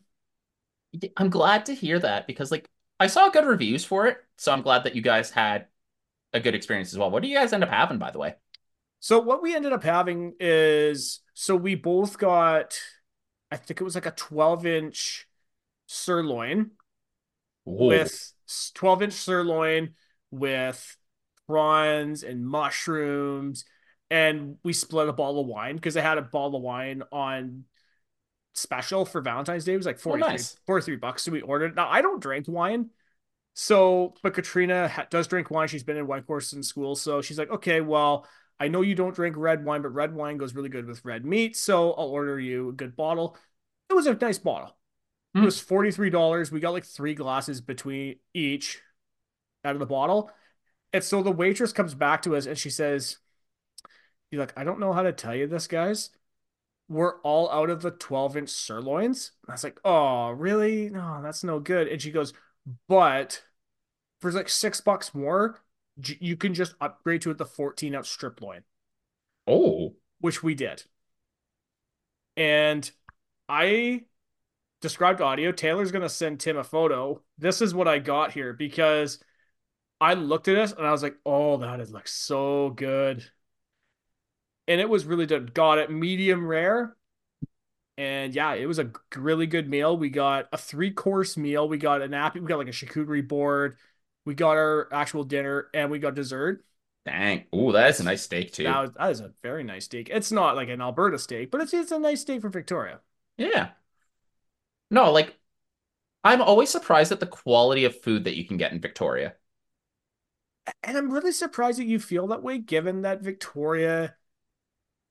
I'm 1.16 1.30
glad 1.30 1.66
to 1.66 1.74
hear 1.74 1.98
that 1.98 2.26
because 2.26 2.50
like 2.50 2.68
I 2.98 3.06
saw 3.06 3.28
good 3.28 3.44
reviews 3.44 3.84
for 3.84 4.06
it, 4.06 4.18
so 4.38 4.52
I'm 4.52 4.62
glad 4.62 4.84
that 4.84 4.96
you 4.96 5.02
guys 5.02 5.30
had 5.30 5.66
a 6.32 6.40
good 6.40 6.54
experience 6.54 6.92
as 6.92 6.98
well. 6.98 7.10
What 7.10 7.22
do 7.22 7.28
you 7.28 7.36
guys 7.36 7.52
end 7.52 7.64
up 7.64 7.70
having, 7.70 7.98
by 7.98 8.10
the 8.10 8.18
way? 8.18 8.34
So 9.00 9.20
what 9.20 9.42
we 9.42 9.54
ended 9.54 9.72
up 9.72 9.84
having 9.84 10.34
is 10.40 11.20
so 11.34 11.54
we 11.54 11.74
both 11.74 12.18
got 12.18 12.80
I 13.50 13.56
think 13.56 13.80
it 13.80 13.84
was 13.84 13.94
like 13.94 14.06
a 14.06 14.10
12 14.10 14.66
inch 14.66 15.28
sirloin 15.86 16.72
Ooh. 17.68 17.86
with 17.86 18.32
12 18.74 19.02
inch 19.02 19.12
sirloin 19.12 19.94
with 20.30 20.96
prawns 21.46 22.22
and 22.22 22.46
mushrooms. 22.46 23.64
And 24.10 24.56
we 24.62 24.72
split 24.72 25.08
a 25.08 25.12
bottle 25.12 25.40
of 25.40 25.46
wine 25.46 25.76
because 25.76 25.96
I 25.96 26.00
had 26.00 26.18
a 26.18 26.22
bottle 26.22 26.56
of 26.56 26.62
wine 26.62 27.02
on 27.10 27.64
special 28.54 29.04
for 29.04 29.20
Valentine's 29.20 29.64
Day. 29.64 29.74
It 29.74 29.78
was 29.78 29.86
like 29.86 29.98
43, 29.98 30.24
oh, 30.24 30.30
nice. 30.30 30.56
43 30.66 30.96
bucks. 30.96 31.22
So 31.24 31.32
we 31.32 31.40
ordered. 31.40 31.74
Now, 31.74 31.88
I 31.88 32.02
don't 32.02 32.20
drink 32.20 32.46
wine. 32.48 32.90
So, 33.54 34.14
but 34.22 34.34
Katrina 34.34 34.86
ha- 34.88 35.06
does 35.10 35.26
drink 35.26 35.50
wine. 35.50 35.68
She's 35.68 35.82
been 35.82 35.96
in 35.96 36.06
wine 36.06 36.22
course 36.22 36.52
in 36.52 36.62
school. 36.62 36.94
So 36.94 37.22
she's 37.22 37.38
like, 37.38 37.50
okay, 37.50 37.80
well, 37.80 38.26
I 38.58 38.68
know 38.68 38.80
you 38.80 38.94
don't 38.94 39.14
drink 39.14 39.36
red 39.36 39.64
wine, 39.64 39.82
but 39.82 39.94
red 39.94 40.14
wine 40.14 40.38
goes 40.38 40.54
really 40.54 40.68
good 40.68 40.86
with 40.86 41.04
red 41.04 41.24
meat. 41.24 41.56
So 41.56 41.92
I'll 41.92 42.08
order 42.08 42.40
you 42.40 42.70
a 42.70 42.72
good 42.72 42.96
bottle. 42.96 43.36
It 43.90 43.94
was 43.94 44.06
a 44.06 44.14
nice 44.14 44.38
bottle. 44.38 44.76
Mm. 45.36 45.38
It 45.38 45.38
hmm. 45.40 45.44
was 45.44 45.62
$43. 45.62 46.50
We 46.50 46.60
got 46.60 46.72
like 46.72 46.84
three 46.84 47.14
glasses 47.14 47.60
between 47.60 48.16
each 48.32 48.80
out 49.64 49.74
of 49.74 49.80
the 49.80 49.86
bottle. 49.86 50.30
And 50.92 51.04
so 51.04 51.22
the 51.22 51.32
waitress 51.32 51.72
comes 51.72 51.94
back 51.94 52.22
to 52.22 52.36
us 52.36 52.46
and 52.46 52.56
she 52.56 52.70
says, 52.70 53.18
You're 54.30 54.40
like, 54.40 54.54
I 54.56 54.64
don't 54.64 54.80
know 54.80 54.92
how 54.92 55.02
to 55.02 55.12
tell 55.12 55.34
you 55.34 55.46
this, 55.46 55.66
guys. 55.66 56.10
We're 56.88 57.20
all 57.22 57.50
out 57.50 57.68
of 57.68 57.82
the 57.82 57.90
12 57.90 58.36
inch 58.36 58.48
sirloins. 58.48 59.32
I 59.46 59.52
was 59.52 59.64
like, 59.64 59.78
Oh, 59.84 60.30
really? 60.30 60.88
No, 60.88 61.20
that's 61.22 61.44
no 61.44 61.60
good. 61.60 61.88
And 61.88 62.00
she 62.00 62.10
goes, 62.10 62.32
But 62.88 63.42
for 64.20 64.32
like 64.32 64.48
six 64.48 64.80
bucks 64.80 65.14
more, 65.14 65.60
you 65.96 66.36
can 66.36 66.54
just 66.54 66.74
upgrade 66.80 67.22
to 67.22 67.30
it 67.30 67.38
the 67.38 67.46
14 67.46 67.94
ounce 67.94 68.08
strip 68.08 68.40
loin. 68.40 68.62
Oh, 69.46 69.94
which 70.20 70.42
we 70.42 70.54
did. 70.54 70.84
And 72.36 72.90
I 73.48 74.04
described 74.80 75.20
audio. 75.20 75.52
Taylor's 75.52 75.92
going 75.92 76.02
to 76.02 76.08
send 76.08 76.40
Tim 76.40 76.56
a 76.56 76.64
photo. 76.64 77.22
This 77.38 77.62
is 77.62 77.74
what 77.74 77.88
I 77.88 77.98
got 77.98 78.32
here 78.32 78.52
because 78.52 79.18
I 80.00 80.14
looked 80.14 80.48
at 80.48 80.54
this 80.54 80.72
and 80.72 80.86
I 80.86 80.92
was 80.92 81.02
like, 81.02 81.16
oh, 81.24 81.58
that 81.58 81.80
is 81.80 81.92
like 81.92 82.08
so 82.08 82.70
good. 82.70 83.24
And 84.68 84.80
it 84.80 84.88
was 84.88 85.06
really 85.06 85.26
good. 85.26 85.54
Got 85.54 85.78
it 85.78 85.90
medium 85.90 86.46
rare. 86.46 86.96
And 87.98 88.34
yeah, 88.34 88.54
it 88.54 88.66
was 88.66 88.78
a 88.78 88.90
really 89.14 89.46
good 89.46 89.70
meal. 89.70 89.96
We 89.96 90.10
got 90.10 90.48
a 90.52 90.58
three 90.58 90.90
course 90.90 91.36
meal. 91.36 91.68
We 91.68 91.78
got 91.78 92.02
an 92.02 92.12
app. 92.12 92.34
We 92.34 92.40
got 92.42 92.58
like 92.58 92.68
a 92.68 92.72
charcuterie 92.72 93.26
board. 93.26 93.76
We 94.26 94.34
got 94.34 94.56
our 94.56 94.88
actual 94.92 95.24
dinner 95.24 95.68
and 95.72 95.90
we 95.90 95.98
got 95.98 96.14
dessert. 96.14 96.64
Dang. 97.06 97.44
Oh, 97.52 97.70
that 97.72 97.88
is 97.90 98.00
a 98.00 98.04
nice 98.04 98.22
steak 98.22 98.52
too. 98.52 98.64
That, 98.64 98.80
was, 98.80 98.90
that 98.98 99.10
is 99.10 99.20
a 99.20 99.32
very 99.42 99.62
nice 99.62 99.84
steak. 99.84 100.10
It's 100.12 100.32
not 100.32 100.56
like 100.56 100.68
an 100.68 100.82
Alberta 100.82 101.18
steak, 101.18 101.52
but 101.52 101.60
it's 101.60 101.72
it's 101.72 101.92
a 101.92 101.98
nice 101.98 102.22
steak 102.22 102.42
for 102.42 102.48
Victoria. 102.48 103.00
Yeah. 103.38 103.68
No, 104.90 105.12
like 105.12 105.38
I'm 106.24 106.42
always 106.42 106.68
surprised 106.68 107.12
at 107.12 107.20
the 107.20 107.26
quality 107.26 107.84
of 107.84 108.02
food 108.02 108.24
that 108.24 108.36
you 108.36 108.44
can 108.44 108.56
get 108.56 108.72
in 108.72 108.80
Victoria. 108.80 109.34
And 110.82 110.98
I'm 110.98 111.12
really 111.12 111.30
surprised 111.30 111.78
that 111.78 111.86
you 111.86 112.00
feel 112.00 112.26
that 112.26 112.42
way, 112.42 112.58
given 112.58 113.02
that 113.02 113.22
Victoria 113.22 114.16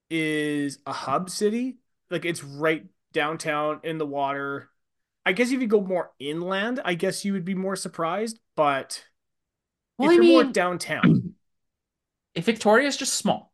is 0.10 0.80
a 0.86 0.92
hub 0.92 1.30
city. 1.30 1.78
Like 2.10 2.26
it's 2.26 2.44
right 2.44 2.86
downtown 3.14 3.80
in 3.84 3.98
the 3.98 4.06
water. 4.06 4.70
I 5.26 5.32
guess 5.32 5.52
if 5.52 5.62
you 5.62 5.68
go 5.68 5.80
more 5.80 6.12
inland, 6.20 6.82
I 6.84 6.96
guess 6.96 7.24
you 7.24 7.32
would 7.32 7.46
be 7.46 7.56
more 7.56 7.78
surprised. 7.78 8.40
But 8.56 9.06
well, 9.98 10.10
if 10.10 10.12
I 10.12 10.16
you're 10.16 10.24
mean, 10.24 10.44
more 10.44 10.52
downtown, 10.52 11.34
if 12.34 12.46
Victoria 12.46 12.88
is 12.88 12.98
just 12.98 13.14
small, 13.14 13.54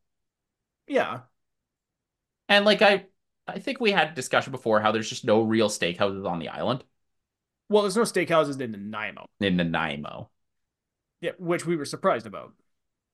yeah. 0.88 1.22
And 2.50 2.66
like 2.66 2.82
I, 2.82 3.06
I 3.48 3.60
think 3.60 3.80
we 3.80 3.92
had 3.92 4.10
a 4.10 4.16
discussion 4.16 4.52
before 4.52 4.80
how 4.82 4.92
there's 4.92 5.10
just 5.10 5.26
no 5.26 5.42
real 5.42 5.70
steakhouses 5.70 6.28
on 6.28 6.40
the 6.40 6.50
island. 6.50 6.84
Well, 7.70 7.84
there's 7.84 7.96
no 7.96 8.04
steakhouses 8.04 8.60
in 8.60 8.72
Nanaimo. 8.72 9.26
In 9.40 9.56
Nanaimo. 9.56 10.30
Yeah, 11.22 11.32
which 11.38 11.66
we 11.66 11.78
were 11.78 11.86
surprised 11.86 12.26
about. 12.26 12.54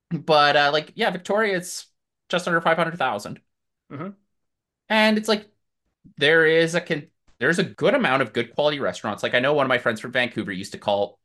But 0.09 0.55
uh, 0.55 0.71
like, 0.73 0.93
yeah, 0.95 1.11
Victoria 1.11 1.57
is 1.57 1.85
just 2.29 2.47
under 2.47 2.61
five 2.61 2.77
hundred 2.77 2.97
thousand, 2.97 3.39
mm 3.91 3.97
mm-hmm. 3.97 4.09
and 4.89 5.17
it's 5.17 5.27
like 5.27 5.47
there 6.17 6.45
is 6.45 6.75
a 6.75 6.81
con- 6.81 7.07
there's 7.39 7.59
a 7.59 7.63
good 7.63 7.93
amount 7.93 8.21
of 8.21 8.33
good 8.33 8.55
quality 8.55 8.79
restaurants. 8.79 9.21
Like 9.23 9.33
I 9.33 9.39
know 9.39 9.53
one 9.53 9.65
of 9.65 9.69
my 9.69 9.77
friends 9.77 9.99
from 9.99 10.11
Vancouver 10.11 10.51
used 10.51 10.71
to 10.71 10.77
call, 10.77 11.16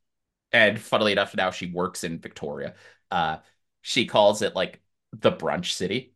and 0.53 0.79
funnily 0.79 1.11
enough, 1.11 1.35
now 1.35 1.51
she 1.51 1.65
works 1.65 2.03
in 2.03 2.19
Victoria. 2.19 2.75
Uh, 3.11 3.37
she 3.81 4.05
calls 4.05 4.41
it 4.41 4.55
like 4.55 4.79
the 5.11 5.31
brunch 5.31 5.71
city 5.71 6.13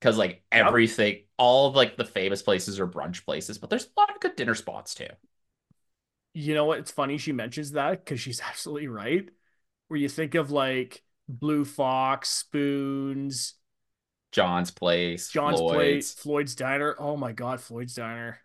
because 0.00 0.16
like 0.16 0.42
everything, 0.52 1.24
all 1.36 1.68
of 1.68 1.74
like 1.74 1.96
the 1.96 2.04
famous 2.04 2.42
places 2.42 2.78
are 2.78 2.86
brunch 2.86 3.24
places, 3.24 3.58
but 3.58 3.70
there's 3.70 3.86
a 3.86 4.00
lot 4.00 4.10
of 4.10 4.20
good 4.20 4.36
dinner 4.36 4.54
spots 4.54 4.94
too. 4.94 5.08
You 6.32 6.54
know 6.54 6.64
what? 6.64 6.78
It's 6.78 6.90
funny 6.90 7.18
she 7.18 7.32
mentions 7.32 7.72
that 7.72 8.04
because 8.04 8.20
she's 8.20 8.40
absolutely 8.48 8.88
right. 8.88 9.28
Where 9.88 9.98
you 9.98 10.08
think 10.08 10.34
of 10.34 10.50
like 10.50 11.02
Blue 11.28 11.64
Fox, 11.64 12.28
Spoons, 12.28 13.54
John's 14.32 14.70
Place, 14.70 15.28
John's 15.28 15.58
Floyd's. 15.58 15.74
Place, 15.74 16.14
Floyd's 16.14 16.54
Diner. 16.54 16.96
Oh 16.98 17.16
my 17.16 17.32
God, 17.32 17.60
Floyd's 17.60 17.94
Diner. 17.94 18.38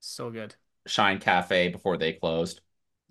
So 0.00 0.30
good. 0.30 0.54
Shine 0.86 1.18
Cafe 1.18 1.68
before 1.68 1.96
they 1.96 2.12
closed. 2.12 2.60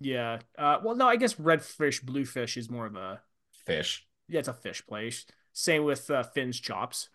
Yeah. 0.00 0.38
Uh, 0.58 0.78
well, 0.82 0.96
no, 0.96 1.08
I 1.08 1.16
guess 1.16 1.34
Redfish, 1.34 2.02
Bluefish 2.02 2.56
is 2.56 2.70
more 2.70 2.86
of 2.86 2.96
a 2.96 3.20
fish. 3.64 4.06
Yeah, 4.28 4.40
it's 4.40 4.48
a 4.48 4.54
fish 4.54 4.86
place. 4.86 5.24
Same 5.52 5.84
with 5.84 6.10
uh, 6.10 6.22
Finn's 6.22 6.60
Chops. 6.60 7.08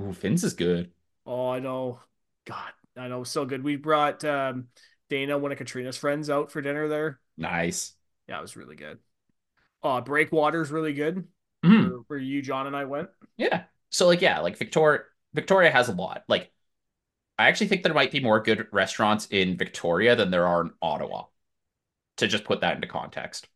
Ooh, 0.00 0.12
Finn's 0.12 0.44
is 0.44 0.54
good. 0.54 0.90
Oh, 1.26 1.50
I 1.50 1.60
know. 1.60 2.00
God, 2.46 2.70
I 2.96 3.08
know. 3.08 3.24
So 3.24 3.44
good. 3.44 3.62
We 3.62 3.76
brought 3.76 4.24
um, 4.24 4.68
Dana, 5.10 5.38
one 5.38 5.52
of 5.52 5.58
Katrina's 5.58 5.96
friends, 5.96 6.30
out 6.30 6.50
for 6.50 6.60
dinner 6.62 6.88
there. 6.88 7.20
Nice. 7.36 7.92
Yeah, 8.28 8.38
it 8.38 8.42
was 8.42 8.56
really 8.56 8.76
good. 8.76 8.98
Uh, 9.82 10.00
Breakwater's 10.00 10.70
really 10.70 10.92
good. 10.92 11.28
Mm-hmm. 11.64 11.90
Where, 11.90 11.98
where 12.08 12.18
you, 12.18 12.42
John, 12.42 12.66
and 12.66 12.76
I 12.76 12.84
went. 12.84 13.08
Yeah. 13.36 13.64
So 13.90 14.06
like, 14.06 14.20
yeah, 14.22 14.40
like 14.40 14.56
Victoria, 14.56 15.00
Victoria 15.34 15.70
has 15.70 15.88
a 15.88 15.92
lot. 15.92 16.24
Like 16.28 16.50
I 17.38 17.48
actually 17.48 17.68
think 17.68 17.82
there 17.82 17.94
might 17.94 18.10
be 18.10 18.20
more 18.20 18.40
good 18.40 18.66
restaurants 18.72 19.26
in 19.30 19.56
Victoria 19.56 20.16
than 20.16 20.30
there 20.30 20.46
are 20.46 20.62
in 20.62 20.70
Ottawa. 20.82 21.24
To 22.18 22.26
just 22.26 22.44
put 22.44 22.60
that 22.60 22.76
into 22.76 22.86
context. 22.86 23.48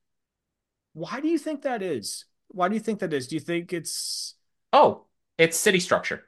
Why 0.93 1.21
do 1.21 1.29
you 1.29 1.39
think 1.39 1.63
that 1.63 1.83
is? 1.83 2.27
Why 2.49 2.69
do 2.69 2.75
you 2.75 2.81
think 2.81 3.01
that 3.01 3.13
is? 3.13 3.27
Do 3.27 3.37
you 3.37 3.41
think 3.41 3.73
it's 3.73 4.35
Oh, 4.73 5.07
it's 5.39 5.57
city 5.57 5.81
structure. 5.81 6.25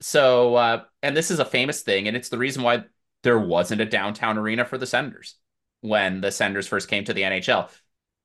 So 0.00 0.54
uh 0.54 0.84
and 1.02 1.16
this 1.16 1.30
is 1.30 1.38
a 1.38 1.44
famous 1.44 1.82
thing 1.82 2.08
and 2.08 2.16
it's 2.16 2.28
the 2.28 2.38
reason 2.38 2.62
why 2.62 2.84
there 3.22 3.38
wasn't 3.38 3.80
a 3.80 3.86
downtown 3.86 4.38
arena 4.38 4.64
for 4.64 4.78
the 4.78 4.86
Senators 4.86 5.36
when 5.80 6.20
the 6.20 6.30
Senators 6.30 6.68
first 6.68 6.88
came 6.88 7.04
to 7.04 7.14
the 7.14 7.22
NHL. 7.22 7.70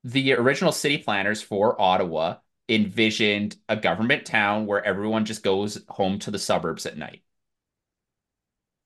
The 0.04 0.34
original 0.34 0.72
city 0.72 0.98
planners 0.98 1.40
for 1.40 1.80
Ottawa 1.80 2.36
envisioned 2.68 3.56
a 3.68 3.76
government 3.76 4.24
town 4.24 4.66
where 4.66 4.84
everyone 4.84 5.24
just 5.24 5.42
goes 5.42 5.82
home 5.88 6.18
to 6.20 6.30
the 6.30 6.38
suburbs 6.38 6.86
at 6.86 6.96
night 6.96 7.22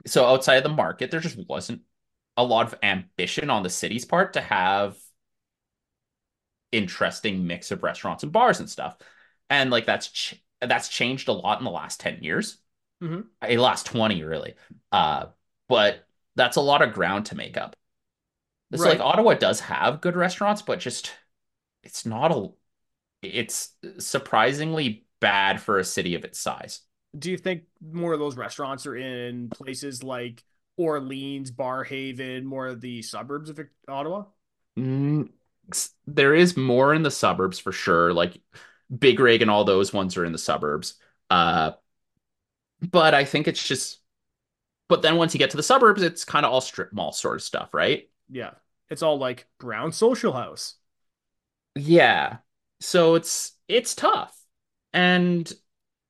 so 0.07 0.25
outside 0.25 0.57
of 0.57 0.63
the 0.63 0.69
market, 0.71 1.11
there 1.11 1.21
just 1.21 1.39
wasn't 1.49 1.83
a 2.39 2.45
lot 2.45 2.67
of 2.69 2.77
ambition 2.85 3.51
on 3.51 3.65
the 3.65 3.71
city's 3.71 4.07
part 4.07 4.35
to 4.35 4.43
have 4.43 4.99
interesting 6.73 7.47
mix 7.47 7.71
of 7.71 7.83
restaurants 7.83 8.23
and 8.23 8.33
bars 8.33 8.61
and 8.61 8.69
stuff. 8.69 8.99
And 9.51 9.71
like 9.71 9.87
that's 9.87 10.09
ch- 10.09 10.43
that's 10.61 10.89
changed 10.89 11.29
a 11.29 11.33
lot 11.33 11.59
in 11.59 11.65
the 11.65 11.71
last 11.71 12.01
10 12.01 12.23
years. 12.23 12.59
hmm 13.01 13.31
A 13.43 13.57
last 13.57 13.87
20 13.87 14.23
really. 14.23 14.55
Uh, 14.93 15.27
but 15.69 16.07
that's 16.37 16.57
a 16.57 16.61
lot 16.61 16.83
of 16.83 16.95
ground 16.95 17.27
to 17.27 17.37
make 17.37 17.57
up. 17.57 17.77
So 18.77 18.89
like 18.91 19.01
Ottawa 19.01 19.35
does 19.35 19.61
have 19.61 20.01
good 20.01 20.17
restaurants, 20.17 20.63
but 20.63 20.79
just 20.81 21.13
it's 21.83 22.07
not 22.07 22.33
a 22.33 22.51
it's 23.23 23.75
surprisingly 23.99 25.07
bad 25.21 25.61
for 25.61 25.79
a 25.79 25.85
city 25.85 26.15
of 26.15 26.25
its 26.25 26.39
size. 26.41 26.83
Do 27.19 27.31
you 27.31 27.39
think 27.39 27.65
more 27.81 28.13
of 28.13 28.19
those 28.19 28.37
restaurants 28.37 28.87
are 28.87 28.97
in 28.97 29.49
places 29.51 30.03
like 30.03 30.45
Orleans, 30.79 31.51
Barrhaven, 31.51 32.45
more 32.45 32.69
of 32.69 32.81
the 32.81 33.03
suburbs 33.03 33.51
of 33.51 33.61
Ottawa? 33.87 34.25
Mm, 34.79 35.29
there 36.07 36.35
is 36.35 36.57
more 36.57 36.95
in 36.95 37.03
the 37.03 37.11
suburbs 37.11 37.59
for 37.59 37.73
sure. 37.73 38.15
Like 38.15 38.41
Big 38.97 39.21
Rig 39.21 39.43
and 39.43 39.51
all 39.51 39.65
those 39.65 39.93
ones 39.93 40.17
are 40.17 40.25
in 40.25 40.33
the 40.33 40.39
suburbs. 40.39 40.95
Uh, 41.29 41.73
but 42.81 43.13
I 43.13 43.25
think 43.25 43.49
it's 43.49 43.67
just 43.67 43.99
but 44.89 45.03
then 45.03 45.17
once 45.17 45.35
you 45.35 45.39
get 45.39 45.51
to 45.51 45.57
the 45.57 45.63
suburbs, 45.63 46.03
it's 46.03 46.25
kind 46.25 46.47
of 46.47 46.53
all 46.53 46.63
strip 46.63 46.93
mall 46.93 47.13
sort 47.13 47.37
of 47.37 47.43
stuff, 47.43 47.75
right? 47.75 48.09
Yeah. 48.31 48.53
It's 48.89 49.03
all 49.03 49.19
like 49.19 49.47
Brown 49.59 49.93
Social 49.93 50.33
House. 50.33 50.75
Yeah. 51.75 52.39
So 52.81 53.15
it's 53.15 53.53
it's 53.69 53.95
tough. 53.95 54.35
And 54.95 55.53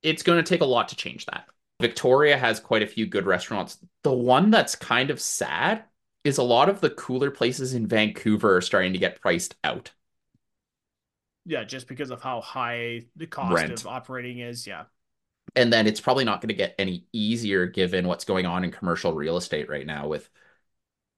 it's 0.01 0.23
going 0.23 0.41
to 0.41 0.49
take 0.49 0.61
a 0.61 0.65
lot 0.65 0.89
to 0.89 0.95
change 0.95 1.25
that. 1.25 1.45
Victoria 1.79 2.37
has 2.37 2.59
quite 2.59 2.83
a 2.83 2.87
few 2.87 3.05
good 3.05 3.25
restaurants. 3.25 3.77
The 4.03 4.11
one 4.11 4.51
that's 4.51 4.75
kind 4.75 5.09
of 5.09 5.21
sad 5.21 5.83
is 6.23 6.37
a 6.37 6.43
lot 6.43 6.67
of 6.69 6.81
the 6.81 6.89
cooler 6.89 7.31
places 7.31 7.73
in 7.73 7.87
Vancouver 7.87 8.57
are 8.57 8.61
starting 8.61 8.93
to 8.93 8.99
get 8.99 9.21
priced 9.21 9.55
out. 9.63 9.91
Yeah, 11.45 11.63
just 11.63 11.87
because 11.87 12.11
of 12.11 12.21
how 12.21 12.41
high 12.41 13.05
the 13.15 13.27
cost 13.27 13.53
Rent. 13.53 13.79
of 13.79 13.87
operating 13.87 14.39
is. 14.39 14.67
Yeah. 14.67 14.83
And 15.55 15.71
then 15.71 15.87
it's 15.87 16.01
probably 16.01 16.25
not 16.25 16.41
going 16.41 16.49
to 16.49 16.53
get 16.53 16.75
any 16.77 17.05
easier 17.13 17.65
given 17.65 18.07
what's 18.07 18.25
going 18.25 18.45
on 18.45 18.63
in 18.63 18.71
commercial 18.71 19.13
real 19.13 19.37
estate 19.37 19.69
right 19.69 19.85
now 19.85 20.07
with 20.07 20.29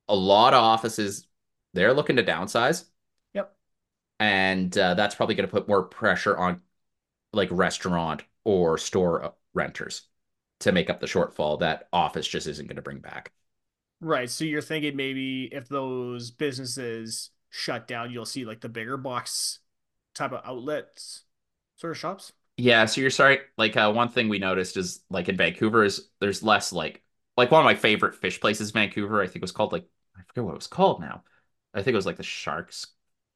a 0.08 0.16
lot 0.16 0.54
of 0.54 0.64
offices. 0.64 1.28
They're 1.74 1.94
looking 1.94 2.16
to 2.18 2.24
downsize. 2.24 2.86
Yep. 3.34 3.54
And 4.20 4.78
uh, 4.78 4.94
that's 4.94 5.16
probably 5.16 5.36
going 5.36 5.50
to 5.50 5.52
put 5.52 5.68
more 5.68 5.84
pressure 5.84 6.38
on 6.38 6.62
like 7.34 7.50
restaurant 7.52 8.24
or 8.46 8.78
store 8.78 9.34
renters 9.54 10.04
to 10.62 10.72
make 10.72 10.90
up 10.90 11.00
the 11.00 11.08
shortfall 11.08 11.60
that 11.60 11.88
office 11.94 12.28
just 12.28 12.48
isn't 12.48 12.68
going 12.68 12.76
to 12.76 12.82
bring 12.82 13.00
back. 13.00 13.32
Right. 14.00 14.30
So 14.30 14.46
you're 14.46 14.62
thinking 14.62 14.96
maybe 14.96 15.46
if 15.52 15.68
those 15.70 16.32
businesses 16.32 17.30
shut 17.50 17.88
down, 17.88 18.12
you'll 18.12 18.26
see 18.26 18.46
like 18.46 18.62
the 18.62 18.70
bigger 18.70 18.98
box 18.98 19.60
type 20.16 20.32
of 20.32 20.42
outlets 20.44 21.24
sort 21.78 21.92
of 21.92 21.98
shops. 21.98 22.34
Yeah, 22.58 22.86
so 22.86 23.02
you're 23.02 23.10
sorry. 23.10 23.40
Like 23.58 23.76
uh, 23.78 23.92
one 23.92 24.10
thing 24.10 24.30
we 24.30 24.40
noticed 24.40 24.78
is 24.78 25.04
like 25.10 25.30
in 25.30 25.38
Vancouver 25.38 25.84
is 25.84 26.10
there's 26.20 26.44
less 26.44 26.74
like 26.74 27.02
like 27.38 27.50
one 27.52 27.62
of 27.62 27.66
my 27.66 27.76
favorite 27.76 28.16
fish 28.16 28.40
places 28.40 28.70
in 28.70 28.74
Vancouver. 28.74 29.22
I 29.22 29.28
think 29.28 29.42
was 29.42 29.52
called 29.52 29.72
like 29.72 29.86
I 30.16 30.22
forget 30.28 30.44
what 30.44 30.52
it 30.52 30.58
was 30.58 30.68
called 30.68 31.02
now. 31.02 31.24
I 31.74 31.82
think 31.82 31.94
it 31.94 31.98
was 31.98 32.06
like 32.06 32.18
the 32.18 32.24
Sharks. 32.24 32.88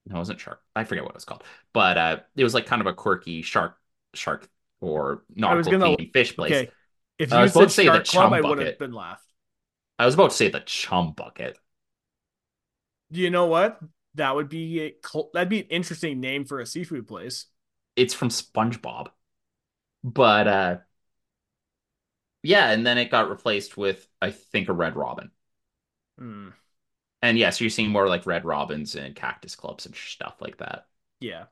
No, 0.07 0.17
it 0.17 0.19
wasn't 0.19 0.39
Shark. 0.39 0.61
I 0.75 0.83
forget 0.83 1.03
what 1.03 1.11
it 1.11 1.15
was 1.15 1.25
called. 1.25 1.43
But 1.73 1.97
uh, 1.97 2.19
it 2.35 2.43
was 2.43 2.53
like 2.53 2.65
kind 2.65 2.81
of 2.81 2.87
a 2.87 2.93
quirky 2.93 3.41
shark 3.41 3.77
shark 4.13 4.47
or 4.81 5.23
nautical 5.35 5.71
gonna 5.71 5.97
fish 6.13 6.35
place. 6.35 6.51
Okay. 6.51 6.71
If 7.17 7.31
I 7.31 7.41
you 7.41 7.43
was 7.43 7.51
about 7.51 7.69
said 7.69 7.69
to 7.69 7.73
say 7.73 7.89
the 7.89 7.99
Shark 7.99 8.07
Club, 8.07 8.31
chum 8.31 8.33
I 8.33 8.41
would 8.41 8.57
have 8.59 8.77
been 8.77 8.93
laughed. 8.93 9.25
I 9.99 10.05
was 10.05 10.13
about 10.13 10.31
to 10.31 10.37
say 10.37 10.47
the 10.49 10.61
Chum 10.61 11.11
Bucket. 11.13 11.59
You 13.09 13.29
know 13.29 13.45
what? 13.45 13.79
That 14.15 14.35
would 14.35 14.49
be 14.49 14.81
a 14.81 14.95
cl- 15.05 15.29
that'd 15.33 15.49
be 15.49 15.61
an 15.61 15.67
interesting 15.67 16.19
name 16.19 16.45
for 16.45 16.59
a 16.59 16.65
seafood 16.65 17.07
place. 17.07 17.47
It's 17.97 18.13
from 18.13 18.29
SpongeBob. 18.29 19.09
But 20.03 20.47
uh 20.47 20.77
yeah, 22.43 22.69
and 22.71 22.85
then 22.85 22.97
it 22.97 23.09
got 23.11 23.29
replaced 23.29 23.77
with 23.77 24.07
I 24.21 24.31
think 24.31 24.69
a 24.69 24.73
Red 24.73 24.95
Robin. 24.95 25.31
Hmm. 26.17 26.49
And 27.21 27.37
yes, 27.37 27.45
yeah, 27.45 27.57
so 27.57 27.63
you're 27.65 27.69
seeing 27.71 27.89
more 27.89 28.07
like 28.07 28.25
Red 28.25 28.45
Robins 28.45 28.95
and 28.95 29.15
Cactus 29.15 29.55
Clubs 29.55 29.85
and 29.85 29.95
stuff 29.95 30.35
like 30.39 30.57
that. 30.57 30.87
Yeah. 31.19 31.45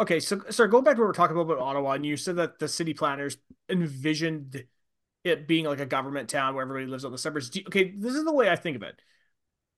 Okay, 0.00 0.20
so 0.20 0.40
sorry, 0.50 0.68
going 0.70 0.84
back 0.84 0.96
to 0.96 1.02
what 1.02 1.08
we're 1.08 1.12
talking 1.14 1.36
about 1.36 1.52
about 1.52 1.62
Ottawa, 1.64 1.92
and 1.92 2.06
you 2.06 2.16
said 2.16 2.36
that 2.36 2.58
the 2.58 2.68
city 2.68 2.94
planners 2.94 3.36
envisioned 3.68 4.64
it 5.24 5.46
being 5.46 5.66
like 5.66 5.80
a 5.80 5.86
government 5.86 6.28
town 6.28 6.54
where 6.54 6.62
everybody 6.62 6.86
lives 6.86 7.04
on 7.04 7.12
the 7.12 7.18
suburbs. 7.18 7.50
Do 7.50 7.60
okay, 7.66 7.92
this 7.96 8.14
is 8.14 8.24
the 8.24 8.32
way 8.32 8.48
I 8.48 8.56
think 8.56 8.76
of 8.76 8.82
it. 8.82 9.00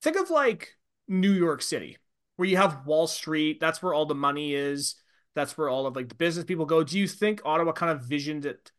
Think 0.02 0.16
of 0.16 0.31
like 0.31 0.76
New 1.09 1.33
York 1.33 1.62
City, 1.62 1.98
where 2.37 2.48
you 2.48 2.57
have 2.57 2.87
Wall 2.87 3.07
Street. 3.07 3.61
That's 3.61 3.83
where 3.83 3.94
all 3.94 4.07
the 4.07 4.14
money 4.14 4.55
is. 4.55 4.96
That's 5.35 5.57
where 5.57 5.68
all 5.68 5.87
of 5.87 5.96
like 5.96 6.09
the 6.09 6.14
business 6.14 6.44
people 6.44 6.66
go. 6.66 6.85
Do 6.85 6.98
you 6.98 7.09
think 7.09 7.42
Ottawa 7.44 7.72
kind 7.72 7.92
of 7.92 8.02
visioned 8.05 8.44
it 8.46 8.70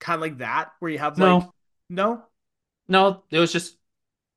kind 0.00 0.16
of 0.16 0.20
like 0.20 0.38
that, 0.38 0.72
where 0.80 0.90
you 0.90 0.98
have 0.98 1.18
like 1.18 1.42
No, 1.42 1.54
no? 1.88 2.24
no, 2.88 3.22
it 3.30 3.38
was 3.38 3.52
just 3.52 3.76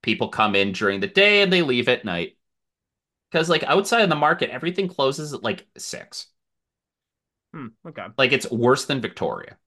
people 0.01 0.29
come 0.29 0.55
in 0.55 0.71
during 0.73 0.99
the 0.99 1.07
day 1.07 1.41
and 1.41 1.51
they 1.51 1.61
leave 1.61 1.89
at 1.89 2.05
night. 2.05 2.37
Because 3.31 3.49
like 3.49 3.63
outside 3.63 4.01
of 4.01 4.09
the 4.09 4.15
market, 4.15 4.49
everything 4.49 4.87
closes 4.87 5.33
at 5.33 5.43
like 5.43 5.67
six. 5.77 6.27
Hmm, 7.53 7.67
okay. 7.85 8.07
Like 8.17 8.31
it's 8.31 8.49
worse 8.49 8.85
than 8.85 9.01
Victoria. 9.01 9.57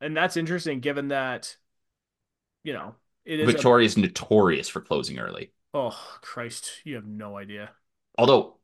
And 0.00 0.16
that's 0.16 0.36
interesting 0.36 0.80
given 0.80 1.08
that, 1.08 1.56
you 2.64 2.72
know, 2.72 2.94
it 3.24 3.40
is 3.40 3.54
Victoria 3.54 3.84
is 3.86 3.96
notorious 3.98 4.68
for 4.68 4.80
closing 4.80 5.18
early. 5.18 5.52
oh 5.74 6.18
Christ, 6.22 6.80
you 6.84 6.94
have 6.94 7.06
no 7.06 7.36
idea. 7.36 7.72
Although 8.18 8.58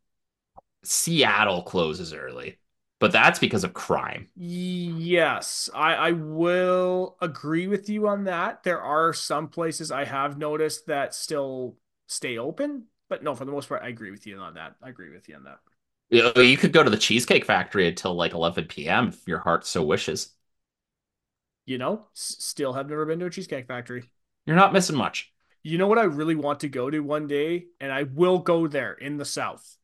Seattle 0.85 1.63
closes 1.63 2.13
early, 2.15 2.59
but 3.01 3.13
that's 3.13 3.39
because 3.41 3.65
of 3.65 3.75
crime. 3.75 4.31
Yes, 4.39 5.71
I, 5.75 5.95
I 5.95 6.13
will 6.13 7.17
agree 7.23 7.67
with 7.67 7.89
you 7.89 8.07
on 8.07 8.25
that. 8.25 8.63
There 8.65 8.81
are 8.83 9.15
some 9.15 9.49
places 9.49 9.91
I 9.91 10.05
have 10.05 10.37
noticed 10.37 10.87
that 10.87 11.15
still 11.15 11.77
stay 12.07 12.37
open, 12.37 12.85
but 13.09 13.23
no, 13.23 13.35
for 13.35 13.47
the 13.47 13.53
most 13.53 13.69
part, 13.69 13.83
I 13.83 13.89
agree 13.89 14.11
with 14.11 14.27
you 14.27 14.39
on 14.39 14.55
that. 14.55 14.77
I 14.83 14.91
agree 14.91 15.11
with 15.11 15.29
you 15.29 15.37
on 15.37 15.45
that. 15.45 15.59
You 16.11 16.23
know, 16.23 16.41
you 16.41 16.57
could 16.57 16.73
go 16.73 16.83
to 16.83 16.91
the 16.91 16.97
Cheesecake 16.97 17.45
Factory 17.45 17.89
until 17.89 18.15
like 18.15 18.33
11 18.33 18.89
p.m. 18.89 19.09
if 19.09 19.27
your 19.27 19.39
heart 19.41 19.67
so 19.67 19.83
wishes. 19.83 20.31
You 21.67 21.79
know, 21.79 22.07
S- 22.15 22.37
still 22.39 22.73
have 22.73 22.89
never 22.89 23.05
been 23.05 23.19
to 23.21 23.27
a 23.27 23.31
cheesecake 23.31 23.67
factory. 23.67 24.05
You're 24.47 24.57
not 24.57 24.73
missing 24.73 24.97
much. 24.97 25.33
You 25.63 25.79
know 25.79 25.89
what 25.89 25.99
I 25.99 26.05
really 26.05 26.37
want 26.37 26.61
to 26.61 26.69
go 26.69 26.89
to 26.89 27.01
one 27.01 27.27
day, 27.27 27.67
and 27.81 27.93
I 27.93 28.05
will 28.05 28.39
go 28.39 28.69
there 28.69 28.93
in 28.93 29.17
the 29.17 29.25
South. 29.25 29.77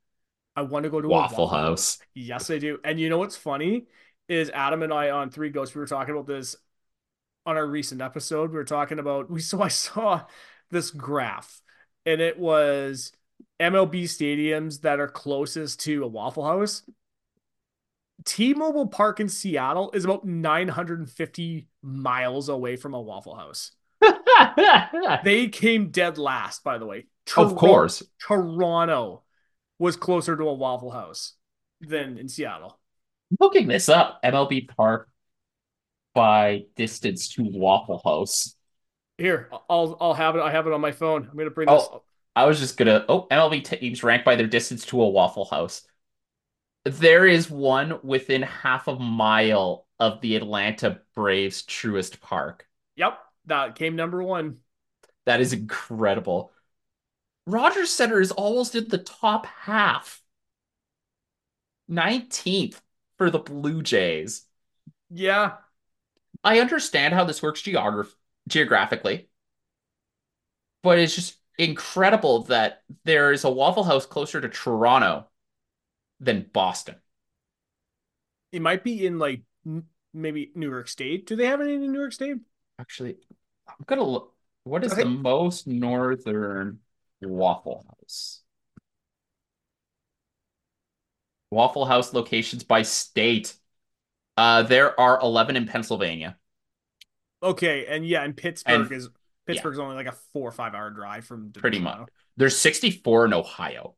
I 0.54 0.62
want 0.62 0.84
to 0.84 0.90
go 0.90 1.00
to 1.00 1.08
a 1.08 1.10
Waffle 1.10 1.48
House. 1.48 1.98
Yes, 2.14 2.50
I 2.50 2.58
do. 2.58 2.78
And 2.84 3.00
you 3.00 3.08
know 3.08 3.18
what's 3.18 3.36
funny 3.36 3.86
is 4.28 4.50
Adam 4.50 4.82
and 4.82 4.92
I 4.92 5.10
on 5.10 5.30
Three 5.30 5.50
Ghosts, 5.50 5.74
we 5.74 5.80
were 5.80 5.86
talking 5.86 6.14
about 6.14 6.26
this 6.26 6.56
on 7.44 7.56
our 7.56 7.66
recent 7.66 8.00
episode. 8.00 8.50
We 8.50 8.56
were 8.56 8.64
talking 8.64 8.98
about 8.98 9.30
we 9.30 9.40
so 9.42 9.60
I 9.62 9.68
saw 9.68 10.22
this 10.70 10.90
graph, 10.90 11.60
and 12.06 12.20
it 12.20 12.38
was 12.38 13.12
MLB 13.58 14.04
stadiums 14.04 14.82
that 14.82 15.00
are 15.00 15.08
closest 15.08 15.80
to 15.80 16.04
a 16.04 16.08
Waffle 16.08 16.44
House. 16.44 16.82
T-Mobile 18.24 18.88
Park 18.88 19.20
in 19.20 19.28
Seattle 19.28 19.90
is 19.92 20.04
about 20.04 20.24
950 20.24 21.68
miles 21.82 22.48
away 22.48 22.76
from 22.76 22.94
a 22.94 23.00
Waffle 23.00 23.36
House. 23.36 23.72
They 25.24 25.48
came 25.48 25.90
dead 25.90 26.18
last, 26.18 26.64
by 26.64 26.78
the 26.78 26.86
way. 26.86 27.06
of 27.36 27.56
course. 27.56 28.02
Toronto 28.26 29.22
was 29.78 29.96
closer 29.96 30.36
to 30.36 30.44
a 30.44 30.54
Waffle 30.54 30.90
House 30.90 31.34
than 31.80 32.18
in 32.18 32.28
Seattle. 32.28 32.78
Looking 33.40 33.68
this 33.68 33.88
up, 33.88 34.22
MLB 34.22 34.68
Park 34.68 35.08
by 36.14 36.64
distance 36.76 37.28
to 37.30 37.42
Waffle 37.42 38.00
House. 38.04 38.56
Here, 39.18 39.48
I'll 39.68 39.96
I'll 40.00 40.14
have 40.14 40.36
it. 40.36 40.40
I 40.40 40.50
have 40.50 40.66
it 40.66 40.72
on 40.72 40.80
my 40.80 40.92
phone. 40.92 41.28
I'm 41.30 41.36
gonna 41.36 41.50
bring 41.50 41.68
oh, 41.68 41.74
this. 41.76 41.88
Oh, 41.90 42.02
I 42.34 42.46
was 42.46 42.58
just 42.58 42.76
gonna. 42.76 43.04
Oh, 43.08 43.26
MLB 43.30 43.64
teams 43.64 44.02
ranked 44.02 44.24
by 44.24 44.36
their 44.36 44.46
distance 44.46 44.84
to 44.86 45.02
a 45.02 45.08
Waffle 45.08 45.44
House. 45.46 45.82
There 46.84 47.26
is 47.26 47.48
one 47.50 48.00
within 48.02 48.42
half 48.42 48.88
a 48.88 48.96
mile 48.96 49.86
of 50.00 50.20
the 50.20 50.36
Atlanta 50.36 51.00
Braves' 51.14 51.62
Truist 51.62 52.20
Park. 52.20 52.66
Yep, 52.96 53.18
that 53.46 53.76
came 53.76 53.94
number 53.94 54.22
one. 54.22 54.58
That 55.26 55.40
is 55.40 55.52
incredible. 55.52 56.52
Rogers 57.46 57.90
Center 57.90 58.20
is 58.20 58.32
almost 58.32 58.74
in 58.74 58.88
the 58.88 58.98
top 58.98 59.46
half. 59.46 60.22
19th 61.88 62.80
for 63.16 63.30
the 63.30 63.38
Blue 63.38 63.82
Jays. 63.82 64.46
Yeah, 65.10 65.56
I 66.42 66.60
understand 66.60 67.14
how 67.14 67.24
this 67.24 67.42
works 67.42 67.62
geograph- 67.62 68.16
geographically, 68.48 69.28
but 70.82 70.98
it's 70.98 71.14
just 71.14 71.36
incredible 71.58 72.44
that 72.44 72.82
there 73.04 73.32
is 73.32 73.44
a 73.44 73.50
Waffle 73.50 73.84
House 73.84 74.06
closer 74.06 74.40
to 74.40 74.48
Toronto 74.48 75.26
than 76.22 76.46
Boston. 76.52 76.94
it 78.52 78.62
might 78.62 78.84
be 78.84 79.06
in 79.06 79.18
like 79.18 79.42
maybe 80.14 80.50
New 80.54 80.70
York 80.70 80.86
State. 80.88 81.26
Do 81.26 81.36
they 81.36 81.46
have 81.46 81.60
any 81.60 81.74
in 81.74 81.90
New 81.92 81.98
York 82.00 82.12
State? 82.12 82.36
Actually, 82.78 83.16
I'm 83.68 83.76
gonna 83.86 84.02
look. 84.04 84.34
What 84.64 84.84
is 84.84 84.92
Okay. 84.92 85.02
the 85.02 85.08
most 85.08 85.66
northern 85.66 86.80
Waffle 87.22 87.84
House? 87.88 88.42
Waffle 91.50 91.84
House 91.86 92.12
locations 92.12 92.64
by 92.64 92.82
state. 92.82 93.54
Uh, 94.36 94.62
there 94.62 94.98
are 94.98 95.20
11 95.20 95.56
in 95.56 95.66
Pennsylvania. 95.66 96.38
Okay, 97.42 97.86
and 97.86 98.06
yeah, 98.06 98.22
and 98.22 98.36
Pittsburgh 98.36 98.82
And- 98.82 98.92
is 98.92 99.08
Pittsburgh's 99.46 99.78
only 99.78 99.96
like 99.96 100.06
a 100.06 100.12
four 100.12 100.48
or 100.48 100.52
five 100.52 100.74
hour 100.74 100.90
drive 100.90 101.24
from 101.24 101.52
Pretty 101.52 101.80
much. 101.80 102.08
There's 102.36 102.56
64 102.56 103.24
in 103.26 103.34
Ohio. 103.34 103.96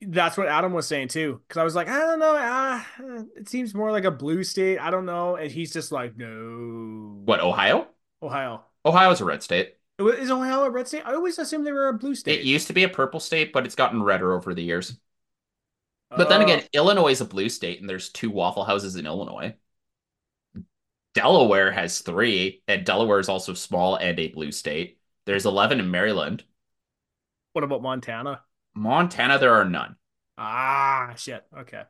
That's 0.00 0.36
what 0.36 0.48
Adam 0.48 0.72
was 0.72 0.86
saying 0.86 1.08
too. 1.08 1.40
Because 1.46 1.58
I 1.60 1.64
was 1.64 1.74
like, 1.74 1.88
I 1.88 1.98
don't 1.98 2.20
know. 2.20 2.36
Uh, 2.36 3.24
it 3.36 3.48
seems 3.48 3.74
more 3.74 3.90
like 3.90 4.04
a 4.04 4.10
blue 4.10 4.44
state. 4.44 4.78
I 4.78 4.90
don't 4.90 5.06
know. 5.06 5.36
And 5.36 5.50
he's 5.50 5.72
just 5.72 5.90
like, 5.90 6.16
no. 6.16 7.20
What, 7.24 7.40
Ohio? 7.40 7.88
Ohio. 8.22 8.62
Ohio's 8.84 9.20
a 9.20 9.24
red 9.24 9.42
state. 9.42 9.74
Is 9.98 10.30
Ohio 10.30 10.62
a 10.64 10.70
red 10.70 10.86
state? 10.86 11.02
I 11.04 11.14
always 11.14 11.38
assumed 11.38 11.66
they 11.66 11.72
were 11.72 11.88
a 11.88 11.94
blue 11.94 12.14
state. 12.14 12.40
It 12.40 12.46
used 12.46 12.68
to 12.68 12.72
be 12.72 12.84
a 12.84 12.88
purple 12.88 13.18
state, 13.18 13.52
but 13.52 13.66
it's 13.66 13.74
gotten 13.74 14.00
redder 14.02 14.32
over 14.32 14.54
the 14.54 14.62
years. 14.62 14.96
But 16.10 16.28
then 16.28 16.40
Oh. 16.40 16.44
again, 16.44 16.62
Illinois 16.72 17.10
is 17.10 17.20
a 17.20 17.24
blue 17.24 17.48
state, 17.48 17.80
and 17.80 17.90
there's 17.90 18.08
two 18.10 18.30
Waffle 18.30 18.64
Houses 18.64 18.94
in 18.96 19.04
Illinois. 19.06 19.54
Delaware 21.14 21.72
has 21.72 22.00
three, 22.00 22.62
and 22.68 22.86
Delaware 22.86 23.18
is 23.18 23.28
also 23.28 23.52
small 23.54 23.96
and 23.96 24.18
a 24.20 24.28
blue 24.28 24.52
state. 24.52 24.98
There's 25.26 25.46
11 25.46 25.80
in 25.80 25.90
Maryland. 25.90 26.44
what 27.52 27.64
about 27.64 27.82
Montana? 27.82 28.42
Montana, 28.78 29.38
there 29.38 29.54
are 29.54 29.64
none. 29.64 29.96
Ah, 30.36 31.12
shit. 31.16 31.44
Okay. 31.56 31.82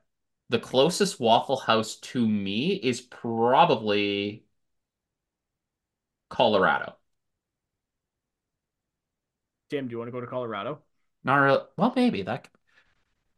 The 0.48 0.58
closest 0.58 1.20
Waffle 1.20 1.58
House 1.58 1.96
to 1.96 2.26
me 2.26 2.72
is 2.72 3.02
probably 3.02 4.44
Colorado. 6.30 6.96
Tim, 9.68 9.86
do 9.86 9.92
you 9.92 9.98
want 9.98 10.08
to 10.08 10.12
go 10.12 10.22
to 10.22 10.26
Colorado? 10.26 10.78
Not 11.24 11.36
really. 11.36 11.60
Well, 11.76 11.92
maybe 11.94 12.22
that. 12.22 12.48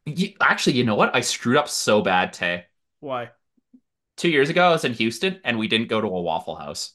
You, 0.07 0.35
actually, 0.41 0.77
you 0.77 0.85
know 0.85 0.95
what? 0.95 1.15
I 1.15 1.21
screwed 1.21 1.57
up 1.57 1.69
so 1.69 2.03
bad, 2.03 2.33
Tay. 2.33 2.67
Why? 3.01 3.31
Two 4.17 4.31
years 4.31 4.49
ago, 4.49 4.69
I 4.69 4.71
was 4.71 4.85
in 4.85 4.93
Houston, 4.93 5.41
and 5.43 5.59
we 5.59 5.67
didn't 5.67 5.89
go 5.89 6.01
to 6.01 6.07
a 6.07 6.23
Waffle 6.23 6.55
House. 6.55 6.93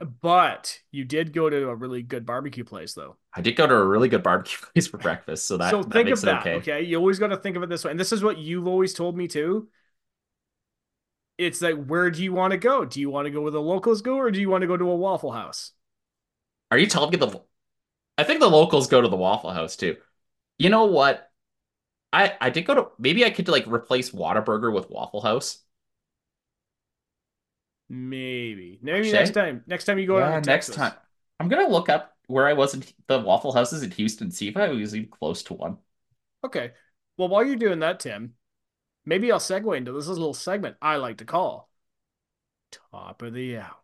But 0.00 0.78
you 0.90 1.04
did 1.04 1.34
go 1.34 1.50
to 1.50 1.68
a 1.68 1.74
really 1.74 2.02
good 2.02 2.24
barbecue 2.24 2.64
place, 2.64 2.94
though. 2.94 3.16
I 3.34 3.42
did 3.42 3.54
go 3.56 3.66
to 3.66 3.74
a 3.74 3.86
really 3.86 4.08
good 4.08 4.22
barbecue 4.22 4.58
place 4.72 4.86
for 4.86 4.96
breakfast, 4.96 5.46
so 5.46 5.58
that, 5.58 5.70
so 5.70 5.82
that 5.82 5.92
think 5.92 6.06
makes 6.06 6.22
of 6.22 6.28
it 6.28 6.32
that. 6.32 6.40
okay. 6.40 6.54
Okay. 6.54 6.82
You 6.82 6.96
always 6.96 7.18
got 7.18 7.28
to 7.28 7.36
think 7.36 7.56
of 7.56 7.62
it 7.62 7.68
this 7.68 7.84
way. 7.84 7.90
And 7.90 8.00
this 8.00 8.12
is 8.12 8.22
what 8.22 8.38
you've 8.38 8.66
always 8.66 8.94
told 8.94 9.16
me 9.16 9.28
too. 9.28 9.68
It's 11.36 11.60
like, 11.60 11.84
where 11.86 12.10
do 12.10 12.22
you 12.22 12.32
want 12.32 12.52
to 12.52 12.58
go? 12.58 12.84
Do 12.84 13.00
you 13.00 13.10
want 13.10 13.26
to 13.26 13.30
go 13.30 13.42
where 13.42 13.50
the 13.50 13.60
locals 13.60 14.02
go, 14.02 14.16
or 14.16 14.30
do 14.30 14.40
you 14.40 14.48
want 14.48 14.62
to 14.62 14.66
go 14.66 14.76
to 14.76 14.90
a 14.90 14.96
Waffle 14.96 15.32
House? 15.32 15.72
Are 16.70 16.78
you 16.78 16.86
telling 16.86 17.10
me 17.10 17.16
the? 17.16 17.40
I 18.18 18.24
think 18.24 18.40
the 18.40 18.50
locals 18.50 18.86
go 18.88 19.00
to 19.00 19.08
the 19.08 19.16
Waffle 19.16 19.50
House 19.50 19.76
too. 19.76 19.96
You 20.58 20.70
know 20.70 20.86
what? 20.86 21.30
I 22.12 22.36
I 22.40 22.50
did 22.50 22.62
go 22.66 22.74
to 22.74 22.88
maybe 22.98 23.24
I 23.24 23.30
could 23.30 23.48
like 23.48 23.66
replace 23.66 24.10
Whataburger 24.10 24.72
with 24.72 24.90
Waffle 24.90 25.22
House. 25.22 25.58
Maybe. 27.90 28.78
Maybe 28.82 29.10
next 29.10 29.32
time. 29.32 29.64
Next 29.66 29.84
time 29.84 29.98
you 29.98 30.06
go 30.06 30.20
Yeah, 30.20 30.38
to 30.38 30.46
next 30.46 30.72
time. 30.72 30.94
I'm 31.40 31.48
gonna 31.48 31.68
look 31.68 31.88
up 31.88 32.16
where 32.28 32.46
I 32.46 32.52
was 32.52 32.72
in 32.72 32.84
the 33.08 33.18
Waffle 33.18 33.52
Houses 33.52 33.82
in 33.82 33.90
Houston, 33.90 34.30
see 34.30 34.46
if 34.46 34.56
I 34.56 34.68
was 34.68 34.94
even 34.94 35.10
close 35.10 35.42
to 35.44 35.54
one. 35.54 35.78
Okay. 36.44 36.72
Well, 37.16 37.28
while 37.28 37.44
you're 37.44 37.56
doing 37.56 37.80
that, 37.80 38.00
Tim, 38.00 38.34
maybe 39.04 39.32
I'll 39.32 39.40
segue 39.40 39.76
into 39.76 39.92
this 39.92 40.06
little 40.06 40.34
segment 40.34 40.76
I 40.80 40.96
like 40.96 41.18
to 41.18 41.24
call 41.24 41.70
Top 42.70 43.22
of 43.22 43.34
the 43.34 43.58
Hour. 43.58 43.76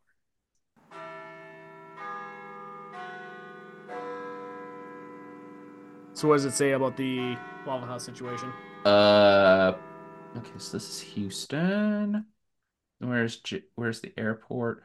So, 6.14 6.29
what 6.29 6.37
does 6.37 6.47
it 6.47 6.53
say 6.53 6.73
about 6.73 6.97
the 6.97 7.37
Waffle 7.66 7.87
House 7.88 8.05
situation? 8.05 8.53
Uh, 8.85 9.75
okay, 10.37 10.51
so 10.59 10.77
this 10.79 10.88
is 10.88 11.01
Houston. 11.01 12.25
Where's 12.98 13.37
J 13.38 13.62
where's 13.74 14.00
the 14.00 14.12
airport? 14.16 14.82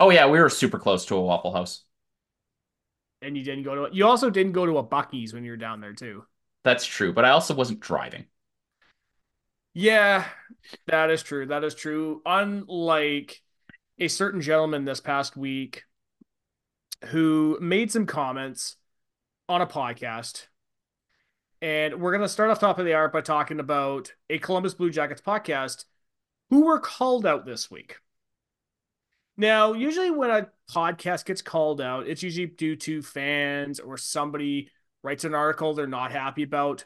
Oh 0.00 0.10
yeah, 0.10 0.28
we 0.28 0.40
were 0.40 0.48
super 0.48 0.78
close 0.78 1.04
to 1.06 1.16
a 1.16 1.20
Waffle 1.20 1.52
House. 1.52 1.84
And 3.20 3.36
you 3.36 3.44
didn't 3.44 3.64
go 3.64 3.86
to 3.86 3.94
you 3.94 4.06
also 4.06 4.30
didn't 4.30 4.52
go 4.52 4.66
to 4.66 4.78
a 4.78 4.82
Bucky's 4.82 5.32
when 5.32 5.44
you 5.44 5.52
were 5.52 5.56
down 5.56 5.80
there 5.80 5.92
too. 5.92 6.24
That's 6.64 6.86
true, 6.86 7.12
but 7.12 7.24
I 7.24 7.30
also 7.30 7.54
wasn't 7.54 7.80
driving. 7.80 8.26
Yeah, 9.74 10.26
that 10.86 11.10
is 11.10 11.22
true. 11.22 11.46
That 11.46 11.64
is 11.64 11.74
true. 11.74 12.20
Unlike 12.26 13.42
a 13.98 14.08
certain 14.08 14.40
gentleman 14.40 14.84
this 14.84 15.00
past 15.00 15.36
week 15.36 15.84
who 17.06 17.58
made 17.60 17.90
some 17.90 18.06
comments 18.06 18.76
on 19.48 19.60
a 19.60 19.66
podcast. 19.66 20.46
And 21.60 22.00
we're 22.00 22.10
going 22.10 22.22
to 22.22 22.28
start 22.28 22.50
off 22.50 22.58
top 22.58 22.78
of 22.78 22.84
the 22.84 22.94
hour 22.94 23.08
by 23.08 23.20
talking 23.20 23.60
about 23.60 24.12
a 24.28 24.38
Columbus 24.38 24.74
Blue 24.74 24.90
Jackets 24.90 25.20
podcast 25.20 25.84
who 26.52 26.66
were 26.66 26.78
called 26.78 27.24
out 27.24 27.46
this 27.46 27.70
week. 27.70 27.96
Now, 29.38 29.72
usually 29.72 30.10
when 30.10 30.28
a 30.28 30.48
podcast 30.70 31.24
gets 31.24 31.40
called 31.40 31.80
out, 31.80 32.06
it's 32.06 32.22
usually 32.22 32.46
due 32.46 32.76
to 32.76 33.00
fans 33.00 33.80
or 33.80 33.96
somebody 33.96 34.68
writes 35.02 35.24
an 35.24 35.34
article 35.34 35.72
they're 35.72 35.86
not 35.86 36.12
happy 36.12 36.42
about. 36.42 36.84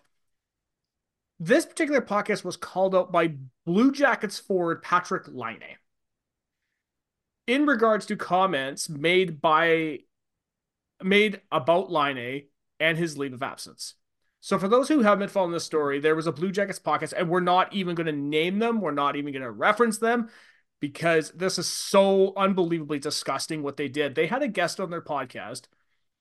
This 1.40 1.66
particular 1.66 2.00
podcast 2.00 2.44
was 2.44 2.56
called 2.56 2.94
out 2.94 3.10
by 3.10 3.34
Blue 3.64 3.90
Jackets 3.90 4.38
forward 4.38 4.84
Patrik 4.84 5.24
Laine 5.26 5.78
in 7.48 7.66
regards 7.66 8.06
to 8.06 8.14
comments 8.14 8.88
made 8.88 9.40
by 9.40 9.98
made 11.02 11.40
about 11.50 11.90
Laine 11.90 12.44
and 12.78 12.96
his 12.96 13.18
leave 13.18 13.32
of 13.32 13.42
absence. 13.42 13.94
So 14.46 14.60
for 14.60 14.68
those 14.68 14.86
who 14.86 15.00
haven't 15.02 15.32
following 15.32 15.50
this 15.50 15.64
story, 15.64 15.98
there 15.98 16.14
was 16.14 16.28
a 16.28 16.32
Blue 16.32 16.52
Jackets 16.52 16.78
podcast, 16.78 17.12
and 17.16 17.28
we're 17.28 17.40
not 17.40 17.72
even 17.72 17.96
going 17.96 18.06
to 18.06 18.12
name 18.12 18.60
them. 18.60 18.80
We're 18.80 18.92
not 18.92 19.16
even 19.16 19.32
going 19.32 19.42
to 19.42 19.50
reference 19.50 19.98
them 19.98 20.28
because 20.78 21.32
this 21.32 21.58
is 21.58 21.66
so 21.66 22.32
unbelievably 22.36 23.00
disgusting 23.00 23.64
what 23.64 23.76
they 23.76 23.88
did. 23.88 24.14
They 24.14 24.28
had 24.28 24.44
a 24.44 24.48
guest 24.48 24.78
on 24.78 24.88
their 24.88 25.02
podcast, 25.02 25.62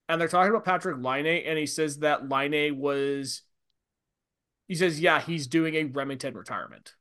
and 0.10 0.20
they're 0.20 0.28
talking 0.28 0.50
about 0.50 0.66
Patrik 0.66 1.06
Laine, 1.06 1.46
and 1.46 1.60
he 1.60 1.68
says 1.68 2.00
that 2.00 2.28
Laine 2.28 2.80
was 2.80 3.44
he 4.68 4.74
says, 4.74 5.00
yeah, 5.00 5.22
he's 5.22 5.46
doing 5.46 5.76
a 5.76 5.84
Remington 5.84 6.34
retirement. 6.34 6.96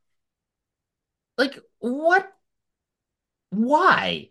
Like, 1.39 1.59
what? 1.79 2.31
Why? 3.49 4.29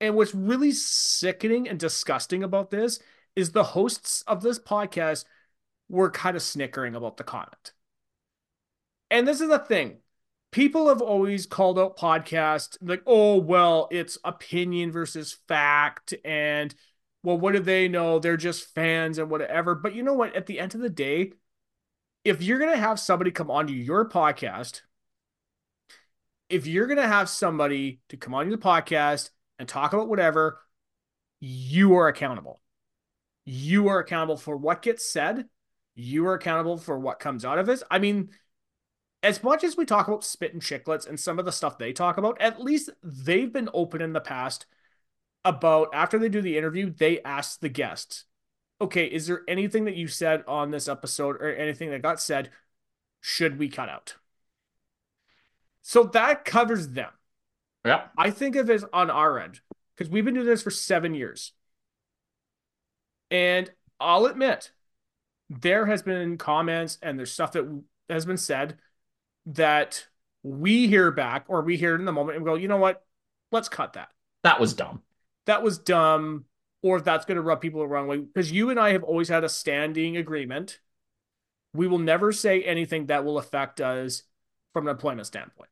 And 0.00 0.14
what's 0.14 0.34
really 0.34 0.72
sickening 0.72 1.68
and 1.68 1.78
disgusting 1.78 2.42
about 2.42 2.70
this 2.70 2.98
is 3.36 3.52
the 3.52 3.64
hosts 3.64 4.22
of 4.22 4.40
this 4.40 4.58
podcast 4.58 5.26
were 5.90 6.10
kind 6.10 6.36
of 6.36 6.42
snickering 6.42 6.94
about 6.94 7.16
the 7.16 7.24
comment. 7.24 7.72
And 9.10 9.26
this 9.26 9.40
is 9.40 9.48
the 9.48 9.58
thing. 9.58 9.98
People 10.52 10.88
have 10.88 11.02
always 11.02 11.46
called 11.46 11.78
out 11.78 11.98
podcasts 11.98 12.76
like, 12.80 13.02
oh, 13.06 13.38
well, 13.38 13.88
it's 13.90 14.18
opinion 14.24 14.92
versus 14.92 15.36
fact. 15.48 16.14
And, 16.24 16.74
well, 17.22 17.38
what 17.38 17.52
do 17.52 17.60
they 17.60 17.88
know? 17.88 18.18
They're 18.18 18.36
just 18.36 18.74
fans 18.74 19.18
and 19.18 19.30
whatever. 19.30 19.74
But 19.74 19.94
you 19.94 20.02
know 20.02 20.14
what? 20.14 20.34
At 20.34 20.46
the 20.46 20.58
end 20.58 20.74
of 20.74 20.80
the 20.80 20.88
day, 20.88 21.32
if 22.24 22.42
you're 22.42 22.58
going 22.58 22.72
to 22.72 22.78
have 22.78 23.00
somebody 23.00 23.30
come 23.30 23.50
onto 23.50 23.72
your 23.72 24.08
podcast, 24.08 24.82
if 26.48 26.66
you're 26.66 26.86
going 26.86 26.98
to 26.98 27.06
have 27.06 27.28
somebody 27.28 28.00
to 28.08 28.16
come 28.16 28.34
onto 28.34 28.50
your 28.50 28.58
podcast 28.58 29.30
and 29.58 29.68
talk 29.68 29.92
about 29.92 30.08
whatever, 30.08 30.60
you 31.40 31.96
are 31.96 32.08
accountable. 32.08 32.60
You 33.44 33.88
are 33.88 34.00
accountable 34.00 34.36
for 34.36 34.56
what 34.56 34.82
gets 34.82 35.10
said. 35.10 35.46
You 35.94 36.26
are 36.26 36.34
accountable 36.34 36.78
for 36.78 36.98
what 36.98 37.18
comes 37.18 37.44
out 37.44 37.58
of 37.58 37.66
this. 37.66 37.82
I 37.90 37.98
mean, 37.98 38.30
as 39.22 39.42
much 39.42 39.64
as 39.64 39.76
we 39.76 39.84
talk 39.84 40.08
about 40.08 40.24
Spittin' 40.24 40.60
Chiclets 40.60 41.06
and 41.06 41.18
some 41.18 41.38
of 41.38 41.44
the 41.44 41.52
stuff 41.52 41.78
they 41.78 41.92
talk 41.92 42.16
about, 42.16 42.40
at 42.40 42.60
least 42.60 42.90
they've 43.02 43.52
been 43.52 43.68
open 43.74 44.00
in 44.00 44.12
the 44.12 44.20
past 44.20 44.66
about 45.44 45.88
after 45.92 46.18
they 46.18 46.28
do 46.28 46.42
the 46.42 46.56
interview, 46.56 46.90
they 46.90 47.20
ask 47.22 47.60
the 47.60 47.68
guests, 47.68 48.24
okay, 48.80 49.04
is 49.06 49.26
there 49.26 49.42
anything 49.46 49.84
that 49.84 49.96
you 49.96 50.08
said 50.08 50.42
on 50.46 50.70
this 50.70 50.88
episode 50.88 51.36
or 51.36 51.54
anything 51.54 51.90
that 51.90 52.02
got 52.02 52.20
said? 52.20 52.50
Should 53.20 53.58
we 53.58 53.68
cut 53.68 53.88
out? 53.88 54.16
So 55.82 56.04
that 56.04 56.44
covers 56.44 56.88
them. 56.88 57.10
Yeah. 57.84 58.04
I 58.16 58.30
think 58.30 58.56
of 58.56 58.70
it 58.70 58.84
on 58.92 59.10
our 59.10 59.38
end 59.38 59.60
because 59.96 60.10
we've 60.10 60.24
been 60.24 60.34
doing 60.34 60.46
this 60.46 60.62
for 60.62 60.70
seven 60.70 61.14
years. 61.14 61.52
And 63.30 63.70
I'll 63.98 64.26
admit, 64.26 64.72
there 65.50 65.84
has 65.86 66.02
been 66.02 66.38
comments 66.38 66.96
and 67.02 67.18
there's 67.18 67.32
stuff 67.32 67.52
that 67.52 67.82
has 68.08 68.24
been 68.24 68.36
said 68.36 68.78
that 69.46 70.06
we 70.42 70.86
hear 70.86 71.10
back 71.10 71.44
or 71.48 71.60
we 71.62 71.76
hear 71.76 71.94
it 71.94 71.98
in 71.98 72.04
the 72.04 72.12
moment 72.12 72.36
and 72.36 72.46
go, 72.46 72.54
you 72.54 72.68
know 72.68 72.76
what? 72.76 73.04
Let's 73.52 73.68
cut 73.68 73.94
that. 73.94 74.08
That 74.44 74.60
was 74.60 74.72
dumb. 74.74 75.02
That 75.46 75.62
was 75.62 75.78
dumb. 75.78 76.44
Or 76.82 76.96
if 76.96 77.04
that's 77.04 77.26
going 77.26 77.36
to 77.36 77.42
rub 77.42 77.60
people 77.60 77.80
the 77.80 77.88
wrong 77.88 78.06
way. 78.06 78.18
Because 78.18 78.50
you 78.50 78.70
and 78.70 78.80
I 78.80 78.92
have 78.92 79.02
always 79.02 79.28
had 79.28 79.44
a 79.44 79.48
standing 79.50 80.16
agreement. 80.16 80.78
We 81.74 81.86
will 81.88 81.98
never 81.98 82.32
say 82.32 82.62
anything 82.62 83.06
that 83.06 83.24
will 83.24 83.36
affect 83.36 83.80
us 83.80 84.22
from 84.72 84.86
an 84.86 84.92
employment 84.92 85.26
standpoint. 85.26 85.68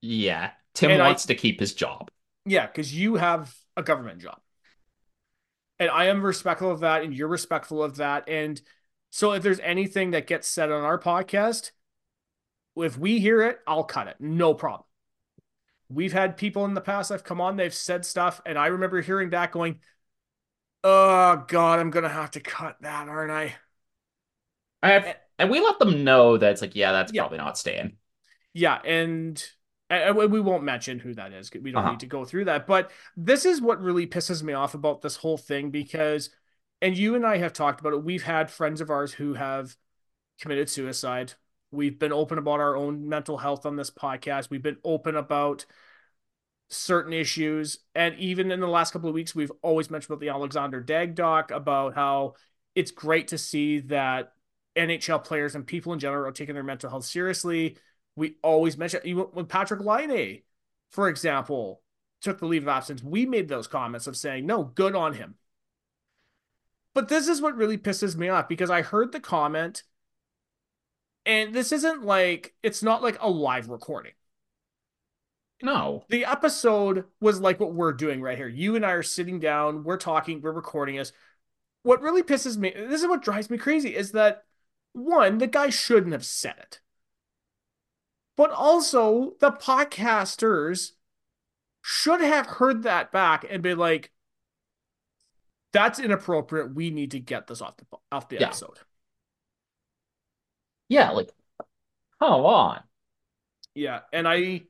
Yeah. 0.00 0.50
Tim 0.74 0.90
And 0.90 1.02
I- 1.02 1.06
wants 1.06 1.26
to 1.26 1.34
keep 1.34 1.58
his 1.58 1.74
job. 1.74 2.10
Yeah, 2.46 2.66
because 2.66 2.94
you 2.94 3.14
have 3.16 3.54
a 3.76 3.82
government 3.82 4.20
job. 4.20 4.38
And 5.78 5.90
I 5.90 6.04
am 6.06 6.24
respectful 6.24 6.70
of 6.70 6.80
that, 6.80 7.02
and 7.02 7.12
you're 7.14 7.26
respectful 7.26 7.82
of 7.82 7.96
that. 7.96 8.28
And 8.28 8.60
so 9.14 9.30
if 9.32 9.44
there's 9.44 9.60
anything 9.60 10.10
that 10.10 10.26
gets 10.26 10.48
said 10.48 10.72
on 10.72 10.82
our 10.82 10.98
podcast, 10.98 11.70
If 12.76 12.96
we 12.98 13.18
hear 13.18 13.42
it, 13.42 13.58
I'll 13.66 13.82
cut 13.84 14.06
it. 14.08 14.16
No 14.20 14.54
problem. 14.54 14.84
We've 15.88 16.12
had 16.12 16.36
people 16.36 16.64
in 16.64 16.74
the 16.74 16.80
past 16.80 17.08
that 17.08 17.16
have 17.16 17.24
come 17.24 17.40
on, 17.40 17.56
they've 17.56 17.72
said 17.74 18.04
stuff, 18.04 18.40
and 18.46 18.58
I 18.58 18.66
remember 18.68 19.00
hearing 19.00 19.30
that 19.30 19.52
going, 19.52 19.80
Oh 20.84 21.44
God, 21.48 21.78
I'm 21.80 21.90
gonna 21.90 22.08
have 22.08 22.30
to 22.32 22.40
cut 22.40 22.76
that, 22.82 23.08
aren't 23.08 23.32
I? 23.32 23.56
I 24.82 24.90
have, 24.90 25.16
and 25.38 25.50
we 25.50 25.60
let 25.60 25.78
them 25.78 26.04
know 26.04 26.36
that 26.36 26.52
it's 26.52 26.60
like, 26.62 26.76
yeah, 26.76 26.92
that's 26.92 27.12
Yeah. 27.12 27.22
probably 27.22 27.38
not 27.38 27.58
staying. 27.58 27.96
Yeah, 28.52 28.80
and, 28.84 29.42
and 29.90 30.16
we 30.16 30.40
won't 30.40 30.62
mention 30.62 30.98
who 30.98 31.14
that 31.14 31.32
is. 31.32 31.50
We 31.52 31.72
don't 31.72 31.82
Uh-huh. 31.82 31.92
need 31.92 32.00
to 32.00 32.06
go 32.06 32.24
through 32.24 32.46
that. 32.46 32.66
But 32.66 32.90
this 33.16 33.44
is 33.44 33.60
what 33.60 33.80
really 33.80 34.06
pisses 34.06 34.42
me 34.42 34.52
off 34.52 34.74
about 34.74 35.02
this 35.02 35.16
whole 35.16 35.38
thing 35.38 35.70
because, 35.70 36.30
and 36.80 36.96
you 36.96 37.14
and 37.14 37.26
I 37.26 37.38
have 37.38 37.52
talked 37.52 37.80
about 37.80 37.92
it. 37.92 38.04
We've 38.04 38.22
had 38.22 38.50
friends 38.50 38.80
of 38.80 38.90
ours 38.90 39.12
who 39.12 39.34
have 39.34 39.76
committed 40.40 40.68
suicide. 40.68 41.34
We've 41.70 41.98
been 41.98 42.12
open 42.12 42.38
about 42.38 42.60
our 42.60 42.76
own 42.76 43.08
mental 43.08 43.38
health 43.38 43.66
on 43.66 43.76
this 43.76 43.90
podcast. 43.90 44.50
We've 44.50 44.62
been 44.62 44.78
open 44.84 45.16
about 45.16 45.66
certain 46.70 47.12
issues. 47.12 47.78
And 47.94 48.16
even 48.18 48.50
in 48.50 48.60
the 48.60 48.68
last 48.68 48.92
couple 48.92 49.08
of 49.08 49.14
weeks, 49.14 49.34
we've 49.34 49.52
always 49.62 49.90
mentioned 49.90 50.10
about 50.10 50.20
the 50.20 50.28
Alexander 50.28 50.80
Dag 50.80 51.14
doc 51.14 51.50
about 51.50 51.94
how 51.94 52.34
it's 52.74 52.90
great 52.90 53.28
to 53.28 53.38
see 53.38 53.80
that 53.80 54.32
NHL 54.76 55.22
players 55.24 55.54
and 55.54 55.66
people 55.66 55.92
in 55.92 55.98
general 55.98 56.26
are 56.26 56.32
taking 56.32 56.54
their 56.54 56.64
mental 56.64 56.90
health 56.90 57.04
seriously. 57.04 57.76
We 58.16 58.36
always 58.42 58.76
mention 58.76 59.00
even 59.04 59.24
when 59.32 59.46
Patrik 59.46 59.84
Laine, 59.84 60.42
for 60.90 61.08
example, 61.08 61.82
took 62.20 62.38
the 62.38 62.46
leave 62.46 62.62
of 62.62 62.68
absence, 62.68 63.02
we 63.02 63.26
made 63.26 63.48
those 63.48 63.66
comments 63.66 64.06
of 64.06 64.16
saying, 64.16 64.46
no, 64.46 64.64
good 64.64 64.94
on 64.94 65.14
him. 65.14 65.36
But 66.94 67.08
this 67.08 67.26
is 67.26 67.42
what 67.42 67.56
really 67.56 67.76
pisses 67.76 68.16
me 68.16 68.28
off 68.28 68.48
because 68.48 68.70
I 68.70 68.82
heard 68.82 69.12
the 69.12 69.20
comment, 69.20 69.82
and 71.26 71.52
this 71.52 71.72
isn't 71.72 72.04
like, 72.04 72.54
it's 72.62 72.82
not 72.82 73.02
like 73.02 73.18
a 73.20 73.28
live 73.28 73.68
recording. 73.68 74.12
No. 75.62 76.04
The 76.08 76.24
episode 76.24 77.04
was 77.20 77.40
like 77.40 77.58
what 77.58 77.74
we're 77.74 77.92
doing 77.92 78.20
right 78.20 78.38
here. 78.38 78.48
You 78.48 78.76
and 78.76 78.84
I 78.84 78.92
are 78.92 79.02
sitting 79.02 79.40
down, 79.40 79.82
we're 79.82 79.96
talking, 79.96 80.40
we're 80.40 80.52
recording 80.52 80.96
this. 80.96 81.12
What 81.82 82.00
really 82.00 82.22
pisses 82.22 82.56
me, 82.56 82.72
this 82.74 83.02
is 83.02 83.08
what 83.08 83.22
drives 83.22 83.50
me 83.50 83.58
crazy, 83.58 83.96
is 83.96 84.12
that 84.12 84.44
one, 84.92 85.38
the 85.38 85.46
guy 85.46 85.70
shouldn't 85.70 86.12
have 86.12 86.24
said 86.24 86.54
it. 86.58 86.80
But 88.36 88.50
also, 88.50 89.34
the 89.40 89.50
podcasters 89.50 90.92
should 91.82 92.20
have 92.20 92.46
heard 92.46 92.82
that 92.82 93.12
back 93.12 93.44
and 93.48 93.62
been 93.62 93.78
like, 93.78 94.10
that's 95.74 95.98
inappropriate. 95.98 96.74
We 96.74 96.90
need 96.90 97.10
to 97.10 97.20
get 97.20 97.46
this 97.46 97.60
off 97.60 97.76
the 97.76 97.84
off 98.10 98.30
the 98.30 98.38
Yeah. 98.38 98.46
episode. 98.46 98.78
Yeah, 100.88 101.10
like, 101.10 101.30
come 102.20 102.44
on. 102.44 102.82
Yeah, 103.74 104.00
and 104.12 104.28
I 104.28 104.62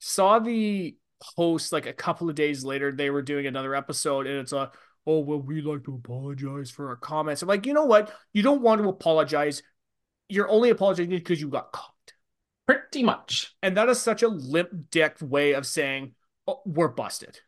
saw 0.00 0.38
the 0.38 0.96
post 1.36 1.72
like 1.72 1.86
a 1.86 1.92
couple 1.92 2.28
of 2.28 2.34
days 2.36 2.64
later. 2.64 2.92
They 2.92 3.10
were 3.10 3.22
doing 3.22 3.46
another 3.46 3.74
episode, 3.74 4.26
and 4.26 4.38
it's 4.38 4.52
a 4.52 4.70
oh 5.06 5.20
well, 5.20 5.40
we 5.40 5.62
like 5.62 5.84
to 5.84 5.94
apologize 5.94 6.70
for 6.70 6.88
our 6.88 6.96
comments. 6.96 7.42
I'm 7.42 7.48
like, 7.48 7.66
you 7.66 7.74
know 7.74 7.86
what? 7.86 8.12
You 8.32 8.42
don't 8.42 8.62
want 8.62 8.82
to 8.82 8.88
apologize. 8.88 9.62
You're 10.28 10.48
only 10.48 10.70
apologizing 10.70 11.10
because 11.10 11.40
you 11.40 11.48
got 11.48 11.72
caught, 11.72 12.12
Pretty 12.66 13.02
much. 13.02 13.54
and 13.62 13.76
that 13.76 13.88
is 13.88 14.00
such 14.00 14.22
a 14.22 14.28
limp 14.28 14.90
dick 14.90 15.16
way 15.20 15.52
of 15.52 15.66
saying 15.66 16.14
oh, 16.46 16.62
we're 16.66 16.88
busted. 16.88 17.40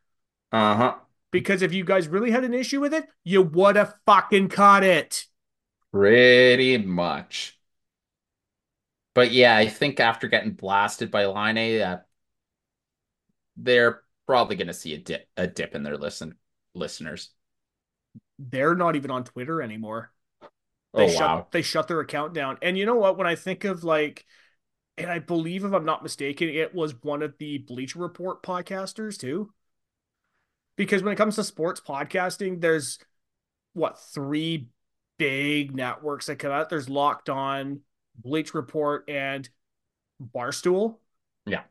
Uh 0.52 0.76
huh. 0.76 0.94
Because 1.34 1.62
if 1.62 1.72
you 1.72 1.82
guys 1.82 2.06
really 2.06 2.30
had 2.30 2.44
an 2.44 2.54
issue 2.54 2.80
with 2.80 2.94
it, 2.94 3.08
you 3.24 3.42
would 3.42 3.74
have 3.74 3.96
fucking 4.06 4.50
caught 4.50 4.84
it. 4.84 5.26
Pretty 5.92 6.76
much. 6.76 7.58
But 9.14 9.32
yeah, 9.32 9.56
I 9.56 9.66
think 9.68 9.98
after 9.98 10.28
getting 10.28 10.52
blasted 10.52 11.10
by 11.10 11.26
Laine, 11.26 11.80
uh, 11.80 12.02
they're 13.56 14.02
probably 14.26 14.54
going 14.54 14.68
to 14.68 14.74
see 14.74 14.94
a 14.94 14.98
dip, 14.98 15.26
a 15.36 15.48
dip 15.48 15.74
in 15.74 15.82
their 15.82 15.96
listen 15.96 16.36
listeners. 16.74 17.30
They're 18.38 18.74
not 18.74 18.94
even 18.96 19.10
on 19.10 19.24
Twitter 19.24 19.60
anymore. 19.60 20.12
Oh 20.92 21.06
They 21.06 21.08
shut 21.08 21.20
wow. 21.20 21.48
they 21.50 21.62
shut 21.62 21.88
their 21.88 22.00
account 22.00 22.34
down. 22.34 22.58
And 22.62 22.78
you 22.78 22.86
know 22.86 22.94
what? 22.94 23.16
When 23.16 23.26
I 23.26 23.34
think 23.34 23.64
of 23.64 23.82
like, 23.84 24.24
and 24.96 25.10
I 25.10 25.18
believe 25.18 25.64
if 25.64 25.72
I'm 25.72 25.84
not 25.84 26.02
mistaken, 26.02 26.48
it 26.48 26.74
was 26.74 27.02
one 27.02 27.22
of 27.22 27.36
the 27.38 27.58
Bleacher 27.58 27.98
Report 27.98 28.42
podcasters 28.42 29.18
too. 29.18 29.52
Because 30.76 31.02
when 31.02 31.12
it 31.12 31.16
comes 31.16 31.36
to 31.36 31.44
sports 31.44 31.80
podcasting, 31.80 32.60
there's 32.60 32.98
what 33.74 33.98
three 34.12 34.68
big 35.18 35.74
networks 35.74 36.26
that 36.26 36.38
come 36.38 36.52
out. 36.52 36.68
There's 36.68 36.88
Locked 36.88 37.30
On, 37.30 37.80
Bleach 38.16 38.54
Report, 38.54 39.08
and 39.08 39.48
Barstool. 40.34 40.96
Yeah. 41.46 41.62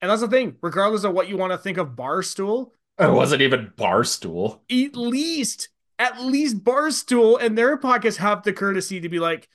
And 0.00 0.10
that's 0.10 0.20
the 0.20 0.28
thing. 0.28 0.56
Regardless 0.62 1.04
of 1.04 1.12
what 1.12 1.28
you 1.28 1.36
want 1.36 1.52
to 1.52 1.58
think 1.58 1.78
of 1.78 1.90
Barstool, 1.90 2.70
It 2.98 3.10
wasn't 3.10 3.42
even 3.42 3.72
Barstool. 3.76 4.60
at 4.70 4.96
least 4.96 5.68
at 5.98 6.20
least 6.20 6.64
Barstool 6.64 7.40
and 7.40 7.56
their 7.56 7.76
podcast 7.78 8.16
have 8.16 8.42
the 8.42 8.52
courtesy 8.52 9.00
to 9.00 9.08
be 9.08 9.20
like, 9.20 9.48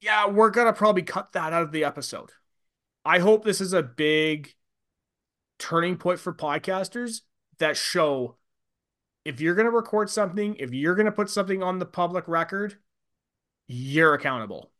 yeah, 0.00 0.28
we're 0.28 0.50
gonna 0.50 0.72
probably 0.72 1.02
cut 1.02 1.32
that 1.32 1.52
out 1.52 1.62
of 1.62 1.70
the 1.72 1.84
episode. 1.84 2.30
I 3.04 3.20
hope 3.20 3.44
this 3.44 3.60
is 3.60 3.72
a 3.72 3.82
big 3.82 4.52
turning 5.58 5.96
point 5.96 6.18
for 6.18 6.32
podcasters 6.32 7.20
that 7.62 7.76
show 7.76 8.36
if 9.24 9.40
you're 9.40 9.54
gonna 9.54 9.70
record 9.70 10.10
something, 10.10 10.56
if 10.56 10.72
you're 10.72 10.94
gonna 10.94 11.12
put 11.12 11.30
something 11.30 11.62
on 11.62 11.78
the 11.78 11.86
public 11.86 12.26
record, 12.28 12.76
you're 13.68 14.14
accountable. 14.14 14.70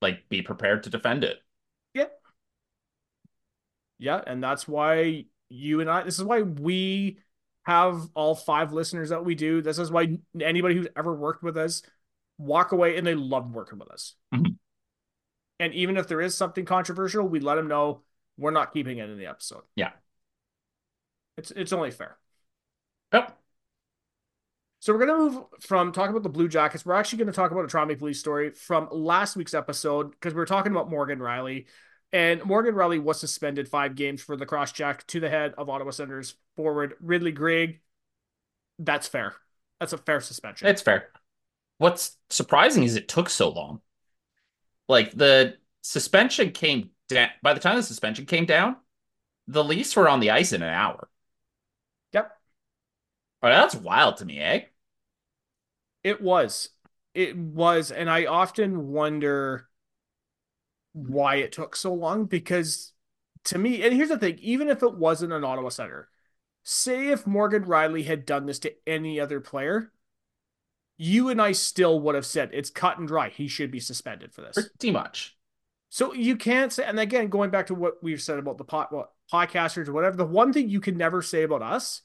Like, 0.00 0.28
be 0.28 0.42
prepared 0.42 0.84
to 0.84 0.90
defend 0.90 1.24
it. 1.24 1.38
Yeah, 1.94 2.06
Yeah, 3.98 4.20
and 4.26 4.42
that's 4.42 4.66
why 4.66 5.26
you 5.48 5.80
and 5.80 5.90
I, 5.90 6.02
this 6.02 6.18
is 6.18 6.24
why 6.24 6.42
we 6.42 7.18
have 7.64 8.08
all 8.14 8.34
five 8.34 8.72
listeners 8.72 9.10
that 9.10 9.24
we 9.24 9.34
do. 9.34 9.60
This 9.60 9.78
is 9.78 9.90
why 9.90 10.18
anybody 10.40 10.74
who's 10.76 10.88
ever 10.96 11.14
worked 11.14 11.42
with 11.42 11.58
us 11.58 11.82
walk 12.38 12.72
away 12.72 12.96
and 12.96 13.06
they 13.06 13.14
love 13.14 13.50
working 13.50 13.78
with 13.78 13.90
us. 13.90 14.14
Mhm. 14.34 14.56
And 15.58 15.74
even 15.74 15.98
if 15.98 16.08
there 16.08 16.22
is 16.22 16.34
something 16.34 16.64
controversial, 16.64 17.28
we 17.28 17.38
let 17.38 17.56
them 17.56 17.68
know 17.68 18.02
we're 18.38 18.50
not 18.50 18.72
keeping 18.72 18.96
it 18.96 19.10
in 19.10 19.18
the 19.18 19.26
episode. 19.26 19.64
Yeah. 19.76 19.92
It's 21.36 21.50
it's 21.50 21.72
only 21.72 21.90
fair. 21.90 22.16
Yep. 23.12 23.36
So 24.80 24.94
we're 24.94 25.04
going 25.04 25.18
to 25.30 25.36
move 25.36 25.44
from 25.60 25.92
talking 25.92 26.10
about 26.10 26.22
the 26.22 26.30
Blue 26.30 26.48
Jackets. 26.48 26.86
We're 26.86 26.94
actually 26.94 27.18
going 27.18 27.26
to 27.26 27.34
talk 27.34 27.50
about 27.50 27.66
a 27.66 27.68
Toronto 27.68 27.94
Police 27.96 28.18
story 28.18 28.52
from 28.52 28.88
last 28.90 29.36
week's 29.36 29.52
episode 29.52 30.12
because 30.12 30.32
we 30.32 30.38
were 30.38 30.46
talking 30.46 30.72
about 30.72 30.88
Morgan 30.88 31.18
Rielly. 31.18 31.66
And 32.12 32.42
Morgan 32.44 32.74
Rielly 32.74 33.00
was 33.00 33.20
suspended 33.20 33.68
five 33.68 33.94
games 33.94 34.22
for 34.22 34.36
the 34.36 34.46
cross 34.46 34.72
check 34.72 35.06
to 35.08 35.20
the 35.20 35.28
head 35.28 35.52
of 35.58 35.68
Ottawa 35.68 35.90
Senators 35.90 36.34
forward 36.56 36.94
Ridley 37.00 37.30
Greig. 37.30 37.80
That's 38.78 39.06
fair. 39.06 39.34
That's 39.80 39.92
a 39.92 39.98
fair 39.98 40.20
suspension. 40.20 40.66
It's 40.66 40.82
fair. 40.82 41.08
What's 41.76 42.16
surprising 42.30 42.82
is 42.82 42.96
it 42.96 43.06
took 43.06 43.28
so 43.28 43.50
long. 43.50 43.82
Like 44.88 45.12
the 45.12 45.56
suspension 45.82 46.52
came 46.52 46.90
down. 47.08 47.28
By 47.42 47.52
the 47.52 47.60
time 47.60 47.76
the 47.76 47.82
suspension 47.82 48.24
came 48.24 48.46
down, 48.46 48.76
the 49.46 49.62
Leafs 49.62 49.94
were 49.94 50.08
on 50.08 50.20
the 50.20 50.30
ice 50.30 50.54
in 50.54 50.62
an 50.62 50.72
hour. 50.72 51.09
Oh, 53.42 53.48
that's 53.48 53.74
wild 53.74 54.18
to 54.18 54.24
me, 54.24 54.38
eh? 54.38 54.62
It 56.02 56.20
was. 56.20 56.70
It 57.14 57.36
was. 57.36 57.90
And 57.90 58.10
I 58.10 58.26
often 58.26 58.88
wonder 58.88 59.68
why 60.92 61.36
it 61.36 61.52
took 61.52 61.76
so 61.76 61.94
long 61.94 62.26
because 62.26 62.92
to 63.44 63.58
me, 63.58 63.82
and 63.82 63.94
here's 63.94 64.08
the 64.08 64.18
thing 64.18 64.38
even 64.40 64.68
if 64.68 64.82
it 64.82 64.94
wasn't 64.94 65.32
an 65.32 65.44
Ottawa 65.44 65.68
Center, 65.70 66.08
say 66.62 67.08
if 67.08 67.26
Morgan 67.26 67.64
Rielly 67.64 68.04
had 68.04 68.26
done 68.26 68.46
this 68.46 68.58
to 68.60 68.74
any 68.86 69.18
other 69.18 69.40
player, 69.40 69.92
you 70.96 71.30
and 71.30 71.40
I 71.40 71.52
still 71.52 71.98
would 72.00 72.14
have 72.14 72.26
said 72.26 72.50
it's 72.52 72.70
cut 72.70 72.98
and 72.98 73.08
dry. 73.08 73.30
He 73.30 73.48
should 73.48 73.70
be 73.70 73.80
suspended 73.80 74.32
for 74.32 74.42
this. 74.42 74.54
Pretty 74.54 74.90
much. 74.90 75.36
So 75.88 76.12
you 76.12 76.36
can't 76.36 76.72
say, 76.72 76.84
and 76.84 77.00
again, 77.00 77.28
going 77.28 77.50
back 77.50 77.66
to 77.68 77.74
what 77.74 78.02
we've 78.02 78.22
said 78.22 78.38
about 78.38 78.58
the 78.58 78.64
pot, 78.64 78.92
what, 78.92 79.10
podcasters 79.32 79.88
or 79.88 79.92
whatever, 79.92 80.16
the 80.16 80.26
one 80.26 80.52
thing 80.52 80.68
you 80.68 80.80
can 80.80 80.96
never 80.96 81.22
say 81.22 81.42
about 81.42 81.62
us, 81.62 82.02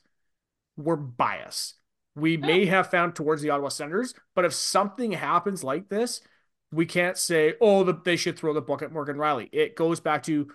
we're 0.78 0.96
biased. 0.96 1.76
We 2.16 2.38
Yeah. 2.42 2.48
may 2.48 2.66
have 2.66 2.90
found 2.92 3.16
towards 3.16 3.42
the 3.42 3.50
Ottawa 3.50 3.70
Senators, 3.70 4.14
but 4.36 4.46
if 4.46 4.54
something 4.54 5.12
happens 5.12 5.64
like 5.64 5.90
this, 5.90 6.22
we 6.72 6.86
can't 6.86 7.18
say, 7.18 7.56
oh, 7.62 7.84
the, 7.84 7.94
they 8.04 8.16
should 8.16 8.38
throw 8.38 8.54
the 8.54 8.62
book 8.62 8.82
at 8.82 8.92
Morgan 8.92 9.18
Rielly. 9.18 9.50
It 9.52 9.76
goes 9.76 10.00
back 10.00 10.24
to, 10.24 10.32
you 10.32 10.52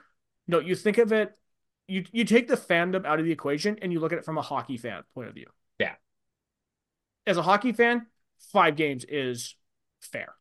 no, 0.49 0.59
you 0.59 0.75
think 0.75 0.99
of 0.99 1.13
it, 1.13 1.37
you 1.87 2.05
you 2.13 2.25
take 2.25 2.49
the 2.49 2.57
fandom 2.57 3.05
out 3.05 3.19
of 3.19 3.25
the 3.25 3.33
equation 3.33 3.79
and 3.83 3.93
you 3.93 4.01
look 4.01 4.13
at 4.13 4.19
it 4.19 4.25
from 4.25 4.39
a 4.39 4.43
hockey 4.43 4.77
fan 4.77 5.03
point 5.15 5.29
of 5.29 5.35
view. 5.35 5.47
Yeah. 5.79 5.95
As 7.27 7.37
a 7.37 7.43
hockey 7.43 7.73
fan, 7.73 8.07
five 8.53 8.77
games 8.77 9.05
is 9.05 9.55
fair. 10.01 10.35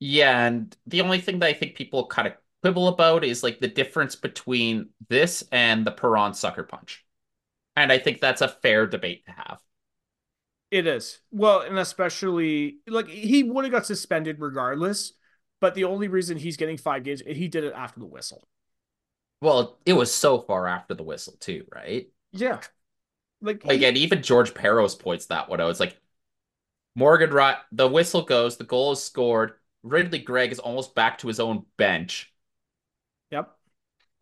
Yeah, 0.00 0.46
and 0.46 0.76
the 0.86 1.00
only 1.00 1.20
thing 1.20 1.38
that 1.38 1.46
I 1.46 1.52
think 1.54 1.76
people 1.76 2.06
kind 2.06 2.26
of 2.28 2.34
quibble 2.62 2.88
about 2.88 3.24
is 3.24 3.42
like 3.42 3.60
the 3.60 3.68
difference 3.68 4.16
between 4.16 4.90
this 5.08 5.44
and 5.52 5.86
the 5.86 5.92
Perron 5.92 6.34
sucker 6.34 6.64
punch. 6.64 7.01
And 7.76 7.90
I 7.90 7.98
think 7.98 8.20
that's 8.20 8.42
a 8.42 8.48
fair 8.48 8.86
debate 8.86 9.24
to 9.26 9.32
have. 9.32 9.60
It 10.70 10.86
is. 10.86 11.20
Well, 11.30 11.60
and 11.60 11.78
especially 11.78 12.78
like 12.86 13.08
he 13.08 13.42
would 13.42 13.64
have 13.64 13.72
got 13.72 13.86
suspended 13.86 14.40
regardless, 14.40 15.12
But 15.60 15.76
the 15.76 15.84
only 15.84 16.08
reason 16.08 16.36
he's 16.38 16.56
getting 16.56 16.76
five 16.76 17.04
games, 17.04 17.22
he 17.24 17.46
did 17.46 17.62
it 17.62 17.72
after 17.76 18.00
the 18.00 18.06
whistle. 18.06 18.48
Well, 19.40 19.78
it 19.84 19.92
was 19.94 20.12
so 20.12 20.40
far 20.40 20.66
after 20.66 20.94
the 20.94 21.02
whistle 21.02 21.34
too, 21.38 21.66
right? 21.74 22.08
Yeah. 22.32 22.60
Like, 23.40 23.64
like 23.64 23.82
and 23.82 23.96
even 23.96 24.22
George 24.22 24.54
Parros 24.54 24.98
points 24.98 25.26
that 25.26 25.48
one 25.48 25.60
out. 25.60 25.70
It's 25.70 25.80
like 25.80 26.00
Morgan 26.94 27.30
Rot, 27.30 27.58
the 27.72 27.88
whistle 27.88 28.22
goes, 28.22 28.56
the 28.56 28.64
goal 28.64 28.92
is 28.92 29.02
scored. 29.02 29.54
Ridley 29.82 30.20
Greig 30.20 30.52
is 30.52 30.58
almost 30.58 30.94
back 30.94 31.18
to 31.18 31.28
his 31.28 31.40
own 31.40 31.66
bench. 31.76 32.32
Yep. 33.30 33.50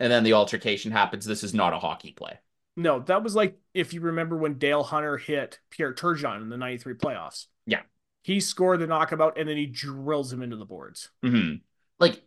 And 0.01 0.11
then 0.11 0.25
the 0.25 0.33
altercation 0.33 0.91
happens. 0.93 1.25
This 1.25 1.45
is 1.45 1.55
not 1.55 1.75
a 1.75 1.79
hockey 1.79 2.13
play. 2.13 2.39
No, 2.77 3.01
that 3.01 3.23
was 3.23 3.35
like 3.35 3.59
if 3.75 3.93
you 3.93 4.01
remember 4.01 4.37
when 4.37 4.55
Dale 4.55 4.83
Hunter 4.83 5.17
hit 5.17 5.59
Pierre 5.71 5.93
Turgeon 5.93 6.43
in 6.43 6.49
the 6.49 6.57
93 6.57 6.95
playoffs. 6.95 7.47
Yeah. 7.67 7.83
He 8.23 8.41
scored 8.41 8.81
the 8.81 8.87
knockabout 8.87 9.39
and 9.39 9.49
then 9.49 9.57
he 9.57 9.67
drills 9.67 10.33
him 10.33 10.43
into 10.43 10.57
the 10.57 10.65
boards. 10.65 11.11
Mm-hmm. 11.25 11.57
Like 11.99 12.23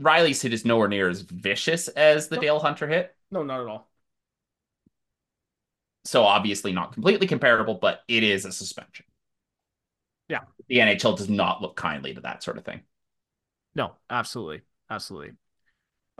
Rielly's 0.00 0.42
hit 0.42 0.52
is 0.52 0.64
nowhere 0.64 0.88
near 0.88 1.08
as 1.08 1.20
vicious 1.20 1.88
as 1.88 2.28
the 2.28 2.36
nope. 2.36 2.42
Dale 2.42 2.58
Hunter 2.58 2.88
hit. 2.88 3.14
No, 3.30 3.42
not 3.42 3.60
at 3.60 3.66
all. 3.66 3.90
So 6.04 6.22
obviously 6.24 6.72
not 6.72 6.92
completely 6.92 7.26
comparable, 7.26 7.74
but 7.74 8.00
it 8.08 8.22
is 8.22 8.44
a 8.44 8.52
suspension. 8.52 9.06
Yeah. 10.28 10.40
The 10.68 10.78
NHL 10.78 11.16
does 11.16 11.28
not 11.28 11.60
look 11.60 11.76
kindly 11.76 12.14
to 12.14 12.20
that 12.22 12.42
sort 12.42 12.58
of 12.58 12.64
thing. 12.64 12.80
No, 13.74 13.92
absolutely. 14.08 14.62
Absolutely. 14.88 15.32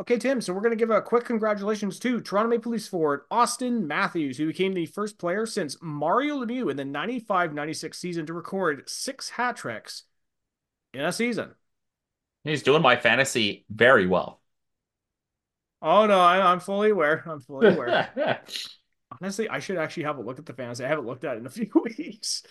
Okay, 0.00 0.16
Tim. 0.16 0.40
So 0.40 0.54
we're 0.54 0.62
going 0.62 0.70
to 0.70 0.76
give 0.76 0.88
a 0.88 1.02
quick 1.02 1.26
congratulations 1.26 1.98
to 1.98 2.22
Toronto 2.22 2.48
Maple 2.48 2.72
Leafs 2.72 2.88
forward 2.88 3.24
Austin 3.30 3.86
Matthews, 3.86 4.38
who 4.38 4.46
became 4.46 4.72
the 4.72 4.86
first 4.86 5.18
player 5.18 5.44
since 5.44 5.76
Mario 5.82 6.42
Lemieux 6.42 6.70
in 6.70 6.78
the 6.78 6.86
95 6.86 7.52
96 7.52 7.98
season 7.98 8.24
to 8.24 8.32
record 8.32 8.88
six 8.88 9.28
hat 9.28 9.58
tricks 9.58 10.04
in 10.94 11.02
a 11.02 11.12
season. 11.12 11.54
He's 12.44 12.62
doing 12.62 12.80
my 12.80 12.96
fantasy 12.96 13.66
very 13.68 14.06
well. 14.06 14.40
Oh, 15.82 16.06
no, 16.06 16.18
I, 16.18 16.50
am 16.50 16.60
fully 16.60 16.88
aware. 16.88 17.22
I'm 17.26 17.40
fully 17.40 17.68
aware. 17.68 18.10
Honestly, 19.20 19.50
I 19.50 19.58
should 19.58 19.76
actually 19.76 20.04
have 20.04 20.16
a 20.16 20.22
look 20.22 20.38
at 20.38 20.46
the 20.46 20.54
fantasy. 20.54 20.82
I 20.82 20.88
haven't 20.88 21.06
looked 21.06 21.24
at 21.24 21.36
it 21.36 21.40
in 21.40 21.46
a 21.46 21.50
few 21.50 21.70
weeks. 21.98 22.42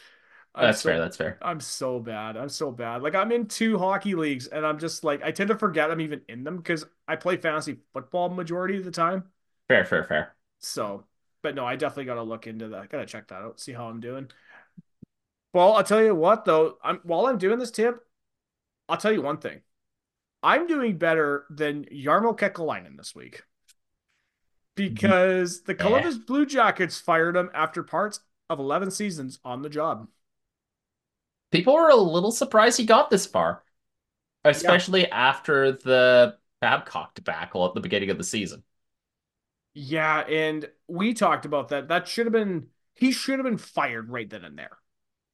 I'm 0.55 0.65
that's 0.65 0.81
so, 0.81 0.89
fair. 0.89 0.99
That's 0.99 1.17
fair. 1.17 1.37
I'm 1.41 1.59
so 1.59 1.99
bad. 1.99 2.35
I'm 2.35 2.49
so 2.49 2.71
bad. 2.71 3.01
Like 3.01 3.15
I'm 3.15 3.31
in 3.31 3.47
two 3.47 3.77
hockey 3.77 4.15
leagues, 4.15 4.47
and 4.47 4.65
I'm 4.65 4.79
just 4.79 5.03
like 5.03 5.23
I 5.23 5.31
tend 5.31 5.49
to 5.49 5.57
forget 5.57 5.91
I'm 5.91 6.01
even 6.01 6.21
in 6.27 6.43
them 6.43 6.57
because 6.57 6.85
I 7.07 7.15
play 7.15 7.37
fantasy 7.37 7.77
football 7.93 8.29
majority 8.29 8.77
of 8.77 8.85
the 8.85 8.91
time. 8.91 9.25
Fair, 9.67 9.85
fair, 9.85 10.03
fair. 10.03 10.35
So, 10.59 11.05
but 11.41 11.55
no, 11.55 11.65
I 11.65 11.75
definitely 11.75 12.05
got 12.05 12.15
to 12.15 12.23
look 12.23 12.47
into 12.47 12.69
that. 12.69 12.89
Got 12.89 12.99
to 12.99 13.05
check 13.05 13.27
that 13.27 13.41
out. 13.41 13.59
See 13.59 13.73
how 13.73 13.85
I'm 13.85 13.99
doing. 13.99 14.29
Well, 15.53 15.73
I'll 15.73 15.83
tell 15.83 16.03
you 16.03 16.15
what 16.15 16.45
though. 16.45 16.77
I'm 16.83 16.99
while 17.03 17.27
I'm 17.27 17.37
doing 17.37 17.59
this 17.59 17.71
tip, 17.71 18.03
I'll 18.87 18.97
tell 18.97 19.11
you 19.11 19.21
one 19.21 19.37
thing. 19.37 19.61
I'm 20.41 20.67
doing 20.67 20.97
better 20.97 21.45
than 21.49 21.85
Jarmo 21.85 22.37
Kekalainen 22.37 22.97
this 22.97 23.13
week 23.13 23.43
because 24.75 25.63
the 25.63 25.75
Columbus 25.75 26.15
yeah. 26.15 26.21
Blue 26.25 26.45
Jackets 26.45 26.99
fired 26.99 27.35
him 27.35 27.49
after 27.53 27.83
parts 27.83 28.21
of 28.49 28.59
11 28.59 28.91
seasons 28.91 29.39
on 29.43 29.61
the 29.61 29.69
job 29.69 30.07
people 31.51 31.73
were 31.73 31.89
a 31.89 31.95
little 31.95 32.31
surprised 32.31 32.77
he 32.77 32.85
got 32.85 33.09
this 33.09 33.25
far, 33.25 33.63
especially 34.43 35.01
yeah. 35.01 35.29
after 35.29 35.71
the 35.73 36.37
Babcock 36.61 37.13
debacle 37.15 37.65
at 37.65 37.73
the 37.73 37.81
beginning 37.81 38.09
of 38.09 38.17
the 38.17 38.23
season. 38.23 38.63
Yeah, 39.73 40.19
and 40.21 40.69
we 40.87 41.13
talked 41.13 41.45
about 41.45 41.69
that. 41.69 41.87
That 41.87 42.07
should 42.07 42.25
have 42.25 42.33
been 42.33 42.67
he 42.95 43.11
should 43.11 43.39
have 43.39 43.45
been 43.45 43.57
fired 43.57 44.09
right 44.09 44.29
then 44.29 44.43
and 44.43 44.57
there. 44.57 44.77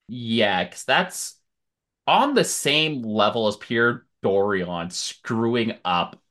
Yeah, 0.07 0.63
because 0.63 0.84
that's 0.84 1.36
on 2.05 2.36
the 2.36 2.43
same 2.43 3.01
level 3.01 3.47
as 3.47 3.57
Pierre 3.57 4.05
Dorion 4.24 4.91
screwing 4.91 5.74
up 5.84 6.22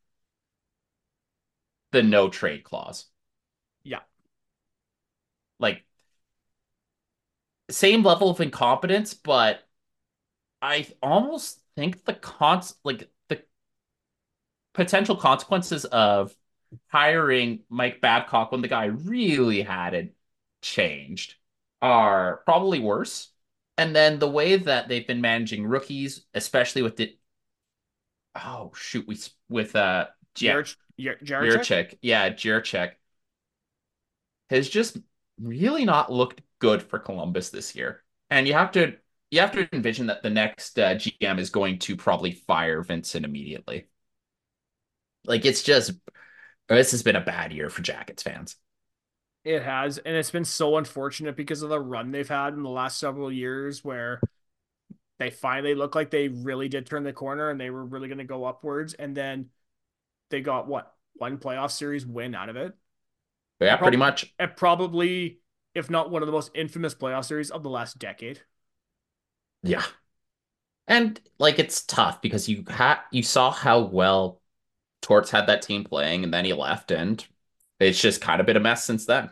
the 1.92 2.02
no 2.02 2.28
trade 2.28 2.62
clause. 2.64 3.06
Yeah. 3.82 4.00
Like 5.58 5.84
same 7.70 8.02
level 8.02 8.30
of 8.30 8.40
incompetence, 8.40 9.14
but 9.14 9.60
I 10.64 10.86
almost 11.02 11.60
think 11.76 12.06
the 12.06 12.14
cons 12.14 12.74
like 12.84 13.10
the 13.28 13.42
potential 14.72 15.14
consequences 15.14 15.84
of 15.84 16.34
hiring 16.88 17.60
Mike 17.68 18.00
Babcock 18.00 18.50
when 18.50 18.62
the 18.62 18.68
guy 18.68 18.86
really 18.86 19.60
hadn't 19.60 20.12
changed 20.62 21.34
are 21.82 22.40
probably 22.46 22.80
worse. 22.80 23.30
And 23.76 23.94
then 23.94 24.18
the 24.18 24.30
way 24.30 24.56
that 24.56 24.88
they've 24.88 25.06
been 25.06 25.20
managing 25.20 25.66
rookies, 25.66 26.24
especially 26.32 26.80
with 26.80 26.96
the 26.96 27.14
oh 28.34 28.72
shoot, 28.74 29.06
we 29.06 29.18
with 29.50 29.76
uh 29.76 30.06
yeah, 30.38 30.62
Jiricek, 31.22 31.98
yeah, 32.00 32.30
Jiricek 32.30 32.92
has 34.48 34.66
just 34.70 34.96
really 35.38 35.84
not 35.84 36.10
looked 36.10 36.40
good 36.58 36.82
for 36.82 36.98
Columbus 36.98 37.50
this 37.50 37.76
year. 37.76 38.02
And 38.30 38.48
you 38.48 38.54
have 38.54 38.72
to 38.72 38.96
you 39.34 39.40
have 39.40 39.52
to 39.52 39.68
envision 39.72 40.06
that 40.06 40.22
the 40.22 40.30
next 40.30 40.78
uh, 40.78 40.94
GM 40.94 41.40
is 41.40 41.50
going 41.50 41.80
to 41.80 41.96
probably 41.96 42.30
fire 42.32 42.82
Vincent 42.82 43.24
immediately. 43.24 43.86
Like 45.24 45.44
it's 45.44 45.62
just 45.62 45.92
this 46.68 46.92
has 46.92 47.02
been 47.02 47.16
a 47.16 47.20
bad 47.20 47.52
year 47.52 47.68
for 47.68 47.82
Jackets 47.82 48.22
fans. 48.22 48.54
It 49.44 49.62
has, 49.62 49.98
and 49.98 50.14
it's 50.16 50.30
been 50.30 50.44
so 50.44 50.76
unfortunate 50.76 51.36
because 51.36 51.62
of 51.62 51.68
the 51.68 51.80
run 51.80 52.12
they've 52.12 52.28
had 52.28 52.54
in 52.54 52.62
the 52.62 52.70
last 52.70 52.98
several 52.98 53.30
years 53.30 53.84
where 53.84 54.20
they 55.18 55.30
finally 55.30 55.74
look 55.74 55.96
like 55.96 56.10
they 56.10 56.28
really 56.28 56.68
did 56.68 56.86
turn 56.86 57.02
the 57.02 57.12
corner 57.12 57.50
and 57.50 57.60
they 57.60 57.70
were 57.70 57.84
really 57.84 58.08
going 58.08 58.18
to 58.18 58.24
go 58.24 58.44
upwards 58.44 58.94
and 58.94 59.16
then 59.16 59.46
they 60.30 60.40
got 60.42 60.68
what 60.68 60.94
one 61.14 61.38
playoff 61.38 61.72
series 61.72 62.06
win 62.06 62.36
out 62.36 62.48
of 62.48 62.56
it. 62.56 62.72
Yeah, 63.60 63.76
pretty 63.78 63.96
much. 63.96 64.32
Probably 64.56 65.40
if 65.74 65.90
not 65.90 66.10
one 66.10 66.22
of 66.22 66.26
the 66.26 66.32
most 66.32 66.52
infamous 66.54 66.94
playoff 66.94 67.24
series 67.24 67.50
of 67.50 67.64
the 67.64 67.70
last 67.70 67.98
decade. 67.98 68.40
Yeah. 69.64 69.84
And 70.86 71.20
like 71.38 71.58
it's 71.58 71.82
tough 71.82 72.20
because 72.20 72.48
you 72.48 72.64
had 72.68 72.98
you 73.10 73.22
saw 73.22 73.50
how 73.50 73.80
well 73.80 74.40
Torts 75.00 75.30
had 75.30 75.46
that 75.46 75.62
team 75.62 75.84
playing 75.84 76.24
and 76.24 76.32
then 76.32 76.44
he 76.44 76.52
left 76.52 76.90
and 76.90 77.24
it's 77.80 78.00
just 78.00 78.20
kind 78.20 78.40
of 78.40 78.46
been 78.46 78.56
a 78.56 78.60
mess 78.60 78.84
since 78.84 79.06
then. 79.06 79.30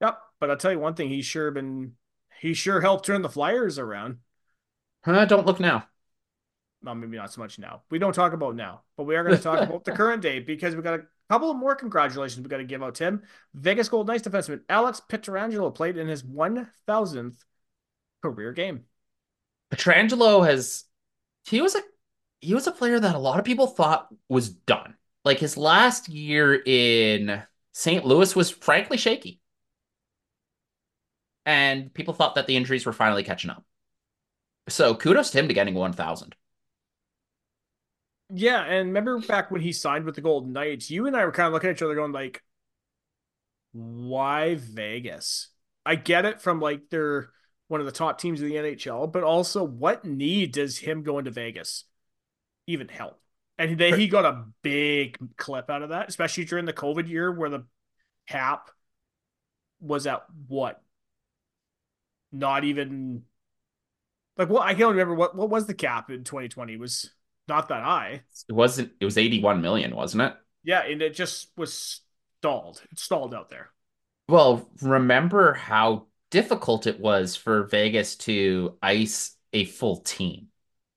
Yep. 0.00 0.18
But 0.40 0.50
I'll 0.50 0.56
tell 0.56 0.72
you 0.72 0.78
one 0.78 0.94
thing, 0.94 1.08
he's 1.10 1.26
sure 1.26 1.50
been 1.50 1.92
he 2.40 2.54
sure 2.54 2.80
helped 2.80 3.04
turn 3.04 3.22
the 3.22 3.28
Flyers 3.28 3.78
around. 3.78 4.18
Uh, 5.04 5.24
don't 5.24 5.46
look 5.46 5.60
now. 5.60 5.86
Well, 6.82 6.94
maybe 6.94 7.16
not 7.16 7.32
so 7.32 7.40
much 7.40 7.58
now. 7.58 7.82
We 7.90 7.98
don't 7.98 8.12
talk 8.12 8.32
about 8.32 8.54
now, 8.54 8.82
but 8.96 9.04
we 9.04 9.16
are 9.16 9.24
going 9.24 9.36
to 9.36 9.42
talk 9.42 9.60
about 9.60 9.84
the 9.84 9.92
current 9.96 10.22
day 10.22 10.38
because 10.38 10.76
we 10.76 10.82
got 10.82 11.00
a 11.00 11.06
couple 11.28 11.50
of 11.50 11.56
more 11.56 11.74
congratulations 11.74 12.40
we 12.40 12.48
got 12.48 12.58
to 12.58 12.64
give 12.64 12.82
out. 12.82 12.94
Tim, 12.94 13.22
Vegas 13.54 13.88
Gold 13.88 14.06
Knights 14.06 14.26
defenseman 14.28 14.60
Alex 14.68 15.02
Pietrangelo 15.08 15.74
played 15.74 15.96
in 15.96 16.06
his 16.06 16.22
1,000th 16.22 17.44
career 18.22 18.52
game. 18.52 18.84
Pietrangelo 19.70 20.46
has 20.46 20.84
he 21.44 21.60
was 21.60 21.74
a 21.74 21.80
he 22.40 22.54
was 22.54 22.66
a 22.66 22.72
player 22.72 22.98
that 23.00 23.14
a 23.14 23.18
lot 23.18 23.38
of 23.38 23.44
people 23.44 23.66
thought 23.66 24.08
was 24.28 24.48
done. 24.48 24.94
Like 25.24 25.38
his 25.38 25.56
last 25.56 26.08
year 26.08 26.54
in 26.54 27.42
St. 27.72 28.04
Louis 28.04 28.34
was 28.34 28.50
frankly 28.50 28.96
shaky. 28.96 29.40
And 31.44 31.92
people 31.92 32.14
thought 32.14 32.34
that 32.36 32.46
the 32.46 32.56
injuries 32.56 32.86
were 32.86 32.92
finally 32.92 33.24
catching 33.24 33.50
up. 33.50 33.64
So 34.68 34.94
kudos 34.94 35.30
to 35.30 35.38
him 35.38 35.48
to 35.48 35.54
getting 35.54 35.74
1,000. 35.74 36.34
Yeah, 38.30 38.62
and 38.62 38.88
remember 38.88 39.18
back 39.20 39.50
when 39.50 39.62
he 39.62 39.72
signed 39.72 40.04
with 40.04 40.14
the 40.14 40.20
Golden 40.20 40.52
Knights, 40.52 40.90
you 40.90 41.06
and 41.06 41.16
I 41.16 41.24
were 41.24 41.32
kind 41.32 41.46
of 41.46 41.54
looking 41.54 41.70
at 41.70 41.76
each 41.76 41.82
other 41.82 41.94
going 41.94 42.12
like, 42.12 42.42
why 43.72 44.56
Vegas? 44.56 45.48
I 45.86 45.94
get 45.94 46.26
it 46.26 46.42
from 46.42 46.60
like 46.60 46.90
their 46.90 47.30
one 47.68 47.80
of 47.80 47.86
the 47.86 47.92
top 47.92 48.18
teams 48.18 48.40
of 48.40 48.48
the 48.48 48.54
NHL, 48.54 49.10
but 49.12 49.22
also 49.22 49.62
what 49.62 50.04
need 50.04 50.52
does 50.52 50.78
him 50.78 51.02
going 51.02 51.26
to 51.26 51.30
Vegas 51.30 51.84
even 52.66 52.88
help? 52.88 53.20
And 53.58 53.78
then 53.78 53.98
he 53.98 54.08
got 54.08 54.24
a 54.24 54.44
big 54.62 55.18
clip 55.36 55.68
out 55.68 55.82
of 55.82 55.90
that, 55.90 56.08
especially 56.08 56.44
during 56.44 56.64
the 56.64 56.72
COVID 56.72 57.08
year 57.08 57.32
where 57.32 57.50
the 57.50 57.66
cap 58.28 58.70
was 59.80 60.06
at 60.06 60.24
what? 60.46 60.80
Not 62.30 62.64
even 62.64 63.22
like 64.36 64.48
what 64.48 64.62
I 64.62 64.74
can't 64.74 64.90
remember 64.90 65.14
what 65.14 65.34
what 65.34 65.50
was 65.50 65.66
the 65.66 65.74
cap 65.74 66.10
in 66.10 66.24
2020 66.24 66.74
it 66.74 66.80
was 66.80 67.10
not 67.48 67.68
that 67.68 67.82
high. 67.82 68.22
It 68.48 68.52
wasn't 68.52 68.92
it 69.00 69.04
was 69.04 69.18
81 69.18 69.60
million, 69.60 69.94
wasn't 69.96 70.22
it? 70.22 70.34
Yeah, 70.62 70.82
and 70.84 71.02
it 71.02 71.14
just 71.14 71.48
was 71.56 72.00
stalled. 72.38 72.82
It 72.92 72.98
stalled 72.98 73.34
out 73.34 73.48
there. 73.48 73.70
Well, 74.28 74.68
remember 74.82 75.54
how 75.54 76.06
difficult 76.30 76.86
it 76.86 77.00
was 77.00 77.36
for 77.36 77.64
Vegas 77.64 78.16
to 78.16 78.76
ice 78.82 79.36
a 79.52 79.64
full 79.64 79.98
team 79.98 80.48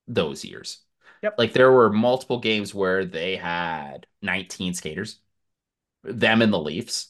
those 0.08 0.44
years. 0.44 0.80
Yep. 1.24 1.36
Like 1.38 1.54
there 1.54 1.72
were 1.72 1.92
multiple 1.92 2.40
games 2.40 2.74
where 2.74 3.06
they 3.06 3.36
had 3.36 4.08
19 4.22 4.74
skaters, 4.74 5.20
them 6.04 6.42
and 6.42 6.52
the 6.52 6.60
Leafs. 6.60 7.10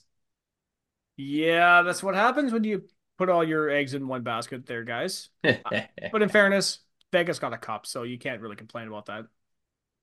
Yeah, 1.18 1.82
that's 1.84 2.04
what 2.04 2.16
happens 2.16 2.52
when 2.52 2.64
you 2.64 2.84
put 3.18 3.30
all 3.30 3.44
your 3.44 3.70
eggs 3.70 3.94
in 3.94 4.08
one 4.08 4.24
basket 4.24 4.66
there, 4.66 4.84
guys. 4.84 5.30
Uh, 5.44 5.82
but 6.12 6.22
in 6.22 6.30
fairness, 6.30 6.80
Vegas 7.12 7.40
got 7.40 7.54
a 7.54 7.58
cup, 7.58 7.86
so 7.86 8.04
you 8.04 8.18
can't 8.18 8.42
really 8.42 8.56
complain 8.56 8.88
about 8.88 9.06
that. 9.06 9.26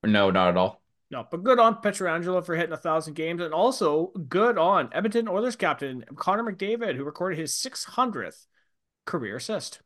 No, 0.02 0.30
not 0.30 0.48
at 0.48 0.56
all. 0.56 0.82
No, 1.10 1.26
but 1.30 1.42
good 1.42 1.58
on 1.58 1.76
Pietrangelo 1.76 2.44
for 2.44 2.54
hitting 2.54 2.72
a 2.72 2.76
thousand 2.76 3.14
games, 3.14 3.40
and 3.40 3.54
also 3.54 4.08
good 4.28 4.58
on 4.58 4.90
Edmonton 4.92 5.26
Oilers 5.26 5.56
captain 5.56 6.04
Connor 6.16 6.44
McDavid, 6.44 6.96
who 6.96 7.04
recorded 7.04 7.38
his 7.38 7.54
600th 7.54 8.46
career 9.06 9.36
assist. 9.36 9.80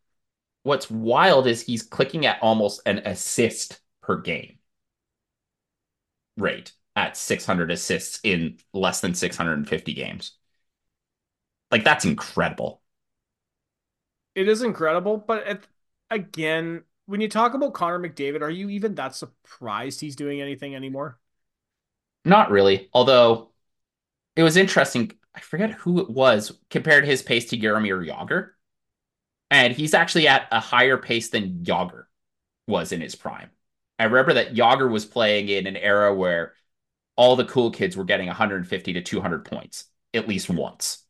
What's 0.65 0.91
wild 0.91 1.47
is 1.47 1.63
he's 1.63 1.83
clicking 1.83 2.27
at 2.27 2.43
almost 2.43 2.83
an 2.87 2.99
assist 2.99 3.81
per 4.01 4.21
game 4.21 4.59
rate 6.37 6.73
at 6.97 7.17
600 7.17 7.71
assists 7.71 8.21
in 8.23 8.59
less 8.73 9.01
than 9.01 9.15
650 9.15 9.95
games. 9.95 10.33
Like 11.71 11.85
that's 11.85 12.05
incredible. 12.05 12.83
It 14.35 14.49
is 14.49 14.63
incredible, 14.63 15.19
but 15.19 15.47
it, 15.47 15.69
again, 16.11 16.85
when 17.13 17.21
you 17.21 17.29
talk 17.29 17.53
about 17.53 17.75
Connor 17.75 17.99
McDavid, 17.99 18.41
are 18.41 18.49
you 18.49 18.71
even 18.71 18.95
that 18.95 19.15
surprised 19.15 20.01
he's 20.01 20.17
doing 20.17 20.41
anything 20.41 20.75
anymore? 20.75 21.19
Not 22.25 22.51
really. 22.51 22.89
Although 22.95 23.51
it 24.35 24.43
was 24.43 24.57
interesting. 24.57 25.13
I 25.35 25.41
forget 25.41 25.73
who 25.73 26.01
it 26.01 26.09
was 26.09 26.59
compared 26.71 27.05
his 27.05 27.21
pace 27.21 27.51
to 27.51 27.59
Jaromir 27.59 28.09
Jagr. 28.09 28.53
And 29.51 29.75
he's 29.75 29.93
actually 29.93 30.27
at 30.27 30.49
a 30.51 30.59
higher 30.59 30.97
pace 30.97 31.29
than 31.29 31.63
Jagr 31.63 32.05
was 32.67 32.93
in 32.93 33.03
his 33.03 33.15
prime. 33.15 33.51
I 33.99 34.05
remember 34.05 34.33
that 34.33 34.55
Jagr 34.55 34.91
was 34.91 35.05
playing 35.05 35.51
in 35.51 35.67
an 35.67 35.77
era 35.77 36.15
where 36.15 36.55
all 37.17 37.37
the 37.37 37.45
cool 37.45 37.73
kids 37.73 37.95
were 37.95 38.05
getting 38.05 38.29
150 38.29 38.95
to 38.95 39.03
200 39.03 39.45
points 39.45 39.85
at 40.15 40.29
least 40.29 40.49
once. 40.49 41.05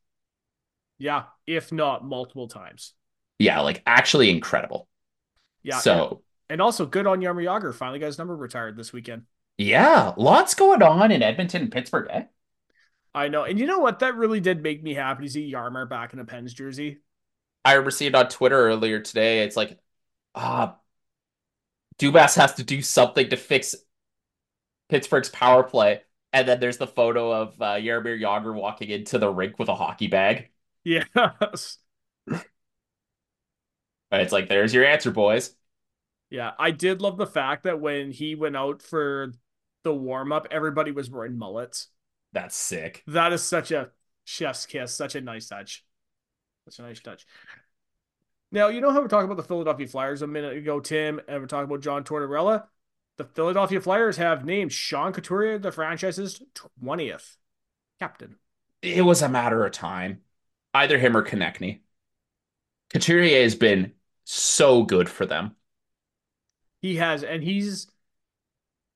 Yeah, 0.98 1.26
if 1.46 1.70
not 1.70 2.04
multiple 2.04 2.48
times. 2.48 2.94
Yeah, 3.38 3.60
like 3.60 3.84
actually 3.86 4.30
incredible. 4.30 4.88
Yeah. 5.62 5.78
So, 5.78 6.22
and, 6.48 6.54
and 6.54 6.62
also 6.62 6.86
good 6.86 7.06
on 7.06 7.20
Jaromir 7.20 7.44
Jagr. 7.44 7.74
Finally 7.74 7.98
got 8.00 8.06
his 8.06 8.18
number 8.18 8.36
retired 8.36 8.76
this 8.76 8.92
weekend. 8.92 9.22
Yeah, 9.58 10.12
lots 10.16 10.54
going 10.54 10.82
on 10.82 11.10
in 11.10 11.22
Edmonton 11.22 11.62
and 11.62 11.72
Pittsburgh, 11.72 12.08
eh? 12.10 12.24
I 13.14 13.28
know. 13.28 13.44
And 13.44 13.58
you 13.58 13.66
know 13.66 13.78
what? 13.78 13.98
That 13.98 14.16
really 14.16 14.40
did 14.40 14.62
make 14.62 14.82
me 14.82 14.94
happy 14.94 15.24
to 15.24 15.30
see 15.30 15.52
Jaromir 15.52 15.88
back 15.88 16.12
in 16.12 16.18
a 16.18 16.24
Pens 16.24 16.54
jersey. 16.54 16.98
I 17.64 17.74
received 17.74 18.14
on 18.14 18.28
Twitter 18.28 18.56
earlier 18.56 19.00
today. 19.00 19.44
It's 19.44 19.56
like, 19.56 19.78
ah, 20.34 20.72
uh, 20.72 20.74
Dubas 21.98 22.36
has 22.36 22.54
to 22.54 22.64
do 22.64 22.82
something 22.82 23.28
to 23.30 23.36
fix 23.36 23.74
Pittsburgh's 24.88 25.28
power 25.28 25.62
play. 25.62 26.00
And 26.32 26.48
then 26.48 26.60
there's 26.60 26.78
the 26.78 26.86
photo 26.86 27.30
of 27.30 27.60
uh, 27.60 27.74
Jagr 27.74 28.54
walking 28.54 28.88
into 28.88 29.18
the 29.18 29.28
rink 29.28 29.58
with 29.58 29.68
a 29.68 29.74
hockey 29.74 30.08
bag. 30.08 30.48
Yes. 30.84 31.78
It's 34.20 34.32
like, 34.32 34.48
there's 34.48 34.74
your 34.74 34.84
answer, 34.84 35.10
boys. 35.10 35.54
Yeah, 36.30 36.52
I 36.58 36.70
did 36.70 37.00
love 37.00 37.16
the 37.16 37.26
fact 37.26 37.64
that 37.64 37.80
when 37.80 38.10
he 38.10 38.34
went 38.34 38.56
out 38.56 38.82
for 38.82 39.32
the 39.84 39.94
warm 39.94 40.32
up, 40.32 40.48
everybody 40.50 40.90
was 40.90 41.10
wearing 41.10 41.38
mullets. 41.38 41.88
That's 42.32 42.56
sick. 42.56 43.02
That 43.06 43.32
is 43.32 43.42
such 43.42 43.70
a 43.70 43.90
chef's 44.24 44.66
kiss, 44.66 44.94
such 44.94 45.14
a 45.14 45.20
nice 45.20 45.48
touch. 45.48 45.84
That's 46.64 46.78
a 46.78 46.82
nice 46.82 47.00
touch. 47.00 47.26
Now, 48.50 48.68
you 48.68 48.80
know 48.80 48.90
how 48.90 49.00
we're 49.00 49.08
talking 49.08 49.24
about 49.24 49.38
the 49.38 49.48
Philadelphia 49.48 49.86
Flyers 49.86 50.22
a 50.22 50.26
minute 50.26 50.56
ago, 50.56 50.80
Tim, 50.80 51.20
and 51.26 51.40
we're 51.40 51.46
talking 51.46 51.64
about 51.64 51.80
John 51.80 52.04
Tortorella? 52.04 52.64
The 53.18 53.24
Philadelphia 53.24 53.80
Flyers 53.80 54.16
have 54.16 54.44
named 54.44 54.72
Sean 54.72 55.12
Couturier 55.12 55.58
the 55.58 55.72
franchise's 55.72 56.42
20th 56.82 57.36
captain. 57.98 58.36
It 58.80 59.04
was 59.04 59.22
a 59.22 59.28
matter 59.28 59.64
of 59.64 59.72
time. 59.72 60.20
Either 60.74 60.98
him 60.98 61.16
or 61.16 61.22
Konecny. 61.22 61.80
Couturier 62.90 63.42
has 63.42 63.54
been 63.54 63.92
so 64.24 64.82
good 64.82 65.08
for 65.08 65.26
them. 65.26 65.56
He 66.80 66.96
has, 66.96 67.22
and 67.22 67.42
he's 67.42 67.88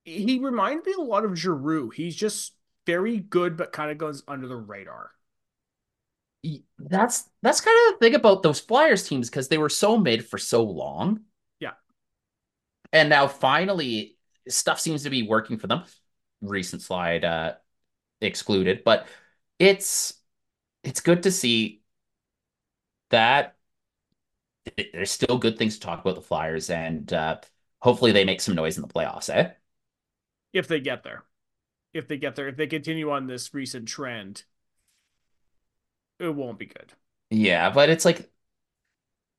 he 0.05 0.39
reminds 0.39 0.87
me 0.87 0.95
a 0.97 1.03
lot 1.03 1.24
of 1.24 1.37
Giroux. 1.37 1.91
He's 1.91 2.14
just 2.16 2.53
very 2.87 3.18
good, 3.18 3.57
but 3.57 3.72
kind 3.72 3.91
of 3.91 3.99
goes 3.99 4.22
under 4.29 4.47
the 4.47 4.57
radar. 4.57 5.11
That's 6.79 7.29
that's 7.43 7.61
kind 7.61 7.77
of 7.89 7.95
the 7.95 8.05
thing 8.05 8.14
about 8.14 8.43
those 8.43 8.61
Flyers 8.61 9.09
teams 9.09 9.29
because 9.29 9.49
they 9.49 9.59
were 9.59 9.68
so 9.68 9.97
mid 9.97 10.24
for 10.24 10.39
so 10.39 10.62
long. 10.62 11.20
Yeah. 11.59 11.72
And 12.93 13.09
now 13.09 13.27
finally 13.27 14.16
stuff 14.49 14.79
seems 14.79 15.03
to 15.03 15.11
be 15.11 15.24
working 15.24 15.59
for 15.59 15.66
them. 15.66 15.83
Recent 16.41 16.83
slide 16.83 17.24
uh 17.24 17.55
excluded, 18.20 18.85
but 18.85 19.09
it's 19.59 20.14
it's 20.85 21.01
good 21.01 21.24
to 21.24 21.33
see 21.33 21.83
that 23.11 23.56
there's 24.93 25.11
still 25.11 25.39
good 25.39 25.59
things 25.59 25.75
to 25.75 25.81
talk 25.81 26.01
about 26.01 26.14
the 26.14 26.23
Flyers 26.23 26.71
and 26.71 27.12
uh 27.12 27.39
hopefully 27.81 28.12
they 28.12 28.25
make 28.25 28.41
some 28.41 28.55
noise 28.55 28.77
in 28.77 28.83
the 28.83 28.89
playoffs, 28.89 29.29
eh? 29.35 29.53
If 30.53 30.67
they 30.67 30.81
get 30.81 31.05
there. 31.05 31.23
If 31.95 32.09
they 32.09 32.19
get 32.19 32.37
there, 32.37 32.49
if 32.49 32.57
they 32.57 32.67
continue 32.69 33.11
on 33.11 33.27
this 33.29 33.55
recent 33.55 33.89
trend, 33.89 34.45
it 36.19 36.35
won't 36.35 36.59
be 36.59 36.67
good. 36.67 36.93
Yeah, 37.31 37.71
but 37.71 37.89
it's 37.91 38.05
like 38.05 38.31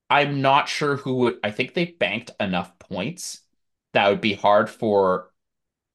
I'm 0.10 0.42
not 0.42 0.70
sure 0.70 0.96
who 0.98 1.16
would 1.18 1.40
I 1.44 1.52
think 1.52 1.74
they've 1.74 1.98
banked 1.98 2.32
enough 2.40 2.78
points 2.80 3.42
that 3.94 4.08
would 4.10 4.22
be 4.22 4.34
hard 4.34 4.70
for 4.70 5.32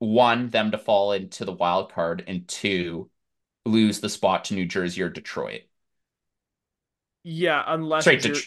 one 0.01 0.51
them 0.51 0.71
to 0.73 0.79
fall 0.79 1.13
into 1.13 1.45
the 1.47 1.53
wild 1.53 1.93
card 1.93 2.25
and 2.29 2.49
two 2.49 3.11
lose 3.67 4.01
the 4.01 4.09
spot 4.11 4.47
to 4.47 4.55
New 4.55 4.67
Jersey 4.67 5.03
or 5.03 5.11
Detroit. 5.11 5.63
Yeah, 7.25 7.63
unless 7.67 8.11
yeah, 8.13 8.41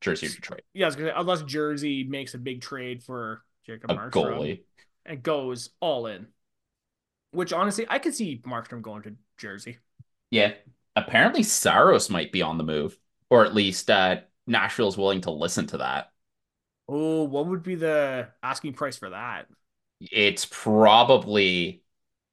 Jersey 0.00 0.26
or 0.26 0.30
Detroit. 0.30 0.62
Yeah, 0.74 0.90
say, 0.90 1.12
unless 1.14 1.42
Jersey 1.42 2.04
makes 2.04 2.34
a 2.34 2.38
big 2.38 2.60
trade 2.60 3.02
for 3.02 3.42
Jacob 3.66 3.90
a 3.90 3.94
Markstrom 3.94 4.10
goalie 4.10 4.60
and 5.04 5.22
goes 5.22 5.70
all 5.80 6.06
in. 6.06 6.26
Which 7.32 7.52
honestly, 7.52 7.86
I 7.88 7.98
could 7.98 8.14
see 8.14 8.42
Markstrom 8.44 8.82
going 8.82 9.02
to 9.02 9.14
Jersey. 9.38 9.78
Yeah, 10.30 10.52
apparently 10.96 11.42
Saros 11.42 12.10
might 12.10 12.32
be 12.32 12.42
on 12.42 12.58
the 12.58 12.64
move, 12.64 12.98
or 13.28 13.44
at 13.44 13.54
least 13.54 13.90
uh, 13.90 14.20
Nashville's 14.46 14.98
willing 14.98 15.20
to 15.22 15.30
listen 15.30 15.66
to 15.68 15.78
that. 15.78 16.10
Oh, 16.88 17.24
what 17.24 17.46
would 17.46 17.62
be 17.62 17.76
the 17.76 18.28
asking 18.42 18.72
price 18.72 18.96
for 18.96 19.10
that? 19.10 19.46
It's 20.00 20.46
probably 20.50 21.82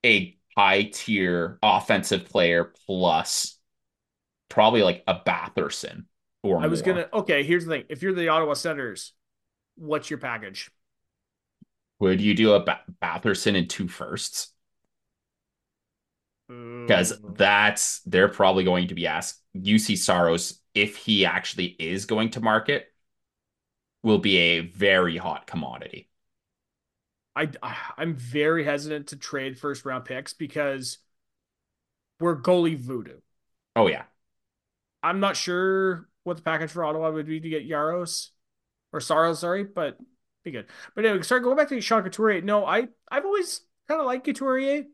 a 0.06 0.38
high 0.56 0.84
tier 0.92 1.60
offensive 1.62 2.26
player 2.26 2.74
plus 2.88 3.60
probably 4.50 4.82
like 4.82 5.04
a 5.08 5.20
Batherson 5.20 6.06
or 6.44 6.62
I 6.62 6.68
was 6.68 6.82
more. 6.82 6.82
gonna 6.82 7.08
okay, 7.14 7.44
here's 7.44 7.66
the 7.66 7.72
thing. 7.72 7.84
If 7.90 8.02
you're 8.02 8.14
the 8.14 8.30
Ottawa 8.30 8.54
Senators, 8.54 9.14
what's 9.76 10.10
your 10.10 10.20
package? 10.20 10.72
Would 12.00 12.22
you 12.22 12.34
do 12.34 12.54
a 12.54 12.60
ba- 12.60 12.82
Batherson 13.02 13.56
and 13.56 13.70
two 13.70 13.88
firsts? 13.88 14.52
because 16.86 17.14
that's 17.36 18.00
they're 18.06 18.30
probably 18.30 18.64
going 18.64 18.88
to 18.88 18.96
be 18.96 19.08
asked. 19.08 19.42
Juuse 19.56 19.98
Saros, 19.98 20.62
if 20.74 20.96
he 20.98 21.26
actually 21.26 21.76
is 21.80 22.06
going 22.06 22.32
to 22.32 22.40
market, 22.42 22.88
will 24.04 24.20
be 24.20 24.38
a 24.38 24.60
very 24.62 25.18
hot 25.18 25.48
commodity. 25.48 26.10
I 27.36 27.50
I'm 27.98 28.16
very 28.16 28.64
hesitant 28.64 29.08
to 29.08 29.16
trade 29.16 29.60
first 29.60 29.86
round 29.86 30.06
picks 30.06 30.34
because 30.34 30.98
we're 32.20 32.40
goalie 32.42 32.78
voodoo. 32.78 33.20
Oh 33.76 33.88
yeah, 33.88 34.06
I'm 35.04 35.20
not 35.20 35.38
sure 35.38 36.07
what 36.28 36.38
the 36.38 36.44
package 36.44 36.72
for 36.72 36.86
Ottawa 36.86 37.12
would 37.12 37.26
be 37.28 37.40
to 37.40 37.50
get 37.50 37.68
Yaros 37.68 38.30
or 38.94 39.00
Saros, 39.00 39.40
sorry, 39.40 39.64
but 39.64 39.98
be 40.44 40.52
good. 40.52 40.68
But 40.96 41.06
anyway, 41.06 41.24
sorry, 41.24 41.42
going 41.42 41.58
back 41.58 41.70
to 41.70 41.82
Sean 41.82 42.04
Couturier. 42.04 42.42
No, 42.42 42.66
I 42.66 42.88
I've 43.10 43.26
always 43.26 43.62
kind 43.88 44.00
of 44.00 44.06
liked 44.06 44.26
Couturier 44.26 44.86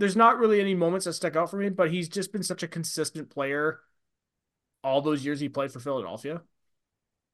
there's 0.00 0.16
not 0.16 0.38
really 0.38 0.60
any 0.60 0.74
moments 0.74 1.04
that 1.04 1.12
stick 1.12 1.36
out 1.36 1.50
for 1.50 1.58
me, 1.58 1.68
but 1.68 1.90
he's 1.90 2.08
just 2.08 2.32
been 2.32 2.42
such 2.42 2.62
a 2.62 2.68
consistent 2.68 3.28
player 3.28 3.80
all 4.82 5.02
those 5.02 5.22
years 5.22 5.38
he 5.38 5.50
played 5.50 5.70
for 5.70 5.78
Philadelphia. 5.78 6.40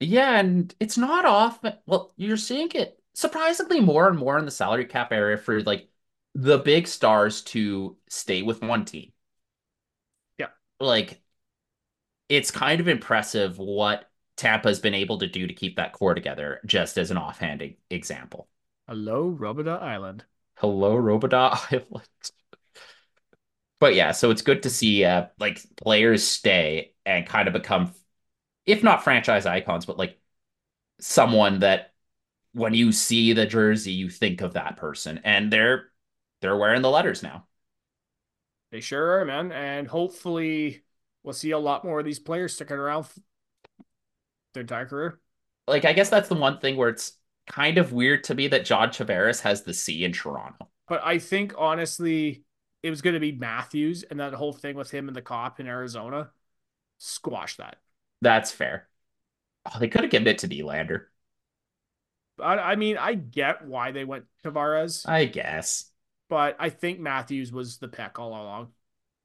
Yeah, 0.00 0.40
and 0.40 0.74
it's 0.80 0.98
not 0.98 1.24
often. 1.24 1.74
Well, 1.86 2.12
you're 2.16 2.36
seeing 2.36 2.70
it 2.72 3.00
surprisingly 3.14 3.80
more 3.80 4.08
and 4.08 4.18
more 4.18 4.36
in 4.36 4.44
the 4.44 4.50
salary 4.50 4.84
cap 4.84 5.12
area 5.12 5.38
for 5.38 5.62
like 5.62 5.88
the 6.34 6.58
big 6.58 6.88
stars 6.88 7.42
to 7.42 7.96
stay 8.08 8.42
with 8.42 8.60
one 8.62 8.84
team. 8.84 9.12
Yeah. 10.36 10.48
Like 10.80 11.20
it's 12.28 12.50
kind 12.50 12.80
of 12.80 12.88
impressive 12.88 13.58
what 13.58 14.10
Tampa's 14.36 14.80
been 14.80 14.94
able 14.94 15.18
to 15.18 15.26
do 15.26 15.46
to 15.46 15.54
keep 15.54 15.76
that 15.76 15.92
core 15.92 16.14
together, 16.14 16.60
just 16.66 16.98
as 16.98 17.10
an 17.10 17.16
offhand 17.16 17.74
example. 17.90 18.48
Hello, 18.88 19.30
Robidas 19.30 19.82
Island. 19.82 20.24
Hello, 20.56 20.96
Robidas 20.96 21.72
Island 21.72 22.08
but 23.78 23.94
yeah, 23.94 24.12
so 24.12 24.30
it's 24.30 24.42
good 24.42 24.62
to 24.62 24.70
see 24.70 25.04
uh 25.04 25.26
like 25.38 25.60
players 25.76 26.26
stay 26.26 26.94
and 27.04 27.26
kind 27.26 27.48
of 27.48 27.54
become, 27.54 27.92
if 28.64 28.82
not 28.82 29.04
franchise 29.04 29.46
icons, 29.46 29.86
but 29.86 29.98
like 29.98 30.18
someone 31.00 31.60
that 31.60 31.92
when 32.52 32.74
you 32.74 32.92
see 32.92 33.32
the 33.32 33.46
jersey, 33.46 33.92
you 33.92 34.08
think 34.08 34.40
of 34.40 34.54
that 34.54 34.76
person, 34.76 35.20
and 35.24 35.52
they're 35.52 35.90
they're 36.40 36.56
wearing 36.56 36.82
the 36.82 36.90
letters 36.90 37.22
now. 37.22 37.46
They 38.70 38.80
sure 38.80 39.20
are, 39.20 39.24
man, 39.24 39.52
and 39.52 39.86
hopefully 39.86 40.82
we'll 41.26 41.34
see 41.34 41.50
a 41.50 41.58
lot 41.58 41.84
more 41.84 41.98
of 41.98 42.06
these 42.06 42.20
players 42.20 42.54
sticking 42.54 42.76
around 42.76 43.06
their 44.54 44.62
entire 44.62 44.86
career. 44.86 45.20
Like 45.66 45.84
I 45.84 45.92
guess 45.92 46.08
that's 46.08 46.28
the 46.30 46.36
one 46.36 46.60
thing 46.60 46.76
where 46.76 46.88
it's 46.88 47.18
kind 47.48 47.76
of 47.76 47.92
weird 47.92 48.24
to 48.24 48.34
me 48.34 48.48
that 48.48 48.64
John 48.64 48.88
Tavares 48.88 49.40
has 49.42 49.62
the 49.62 49.74
C 49.74 50.04
in 50.04 50.12
Toronto. 50.12 50.68
But 50.88 51.04
I 51.04 51.18
think 51.18 51.52
honestly, 51.58 52.44
it 52.82 52.90
was 52.90 53.02
going 53.02 53.14
to 53.14 53.20
be 53.20 53.32
Matthews 53.32 54.04
and 54.04 54.20
that 54.20 54.32
whole 54.32 54.52
thing 54.52 54.76
with 54.76 54.90
him 54.90 55.08
and 55.08 55.16
the 55.16 55.22
cop 55.22 55.58
in 55.60 55.66
Arizona. 55.66 56.30
Squash 56.98 57.56
that. 57.56 57.76
That's 58.22 58.52
fair. 58.52 58.88
Oh, 59.66 59.78
they 59.80 59.88
could 59.88 60.02
have 60.02 60.10
given 60.10 60.28
it 60.28 60.38
to 60.38 60.48
Nylander. 60.48 61.06
I, 62.40 62.58
I 62.58 62.76
mean, 62.76 62.98
I 62.98 63.14
get 63.14 63.66
why 63.66 63.90
they 63.90 64.04
went 64.04 64.26
Tavares, 64.44 65.08
I 65.08 65.24
guess. 65.24 65.90
but 66.28 66.56
I 66.58 66.70
think 66.70 67.00
Matthews 67.00 67.52
was 67.52 67.78
the 67.78 67.88
pick 67.88 68.18
all 68.18 68.30
along. 68.30 68.72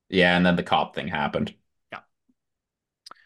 Yeah, 0.10 0.36
and 0.38 0.46
then 0.46 0.56
the 0.56 0.64
cop 0.64 0.94
thing 0.96 1.08
happened. 1.08 1.54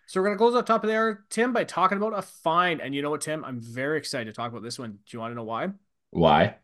So 0.08 0.20
we're 0.20 0.28
gonna 0.28 0.38
close 0.38 0.56
up 0.56 0.66
top 0.66 0.84
of 0.84 0.90
the 0.90 0.96
hour, 0.96 1.26
Tim, 1.30 1.54
by 1.54 1.64
talking 1.64 1.98
about 1.98 2.18
a 2.18 2.22
fine. 2.22 2.80
And 2.80 2.94
you 2.94 3.02
know 3.02 3.10
what, 3.10 3.22
Tim? 3.22 3.44
I'm 3.44 3.60
very 3.60 3.98
excited 3.98 4.26
to 4.26 4.34
talk 4.34 4.52
about 4.52 4.64
this 4.64 4.78
one. 4.78 4.92
Do 4.92 5.00
you 5.10 5.20
want 5.20 5.32
to 5.32 5.36
know 5.36 5.44
why? 5.44 5.70
Why? 6.12 6.56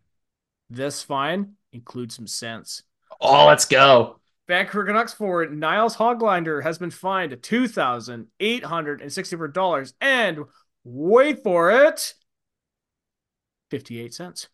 This 0.69 1.03
fine 1.03 1.53
includes 1.73 2.15
some 2.15 2.27
sense. 2.27 2.83
Oh, 3.19 3.45
let's 3.47 3.65
go. 3.65 4.19
Vancouver 4.47 4.85
Canucks 4.85 5.13
forward 5.13 5.57
Nils 5.57 5.95
Hoglander 5.95 6.63
has 6.63 6.77
been 6.77 6.91
fined 6.91 7.41
two 7.41 7.67
thousand 7.67 8.27
eight 8.39 8.63
hundred 8.63 9.01
and 9.01 9.11
sixty-four 9.11 9.49
dollars 9.49 9.93
and 10.01 10.39
wait 10.83 11.43
for 11.43 11.71
it, 11.71 12.13
fifty-eight 13.69 14.13
cents. 14.13 14.49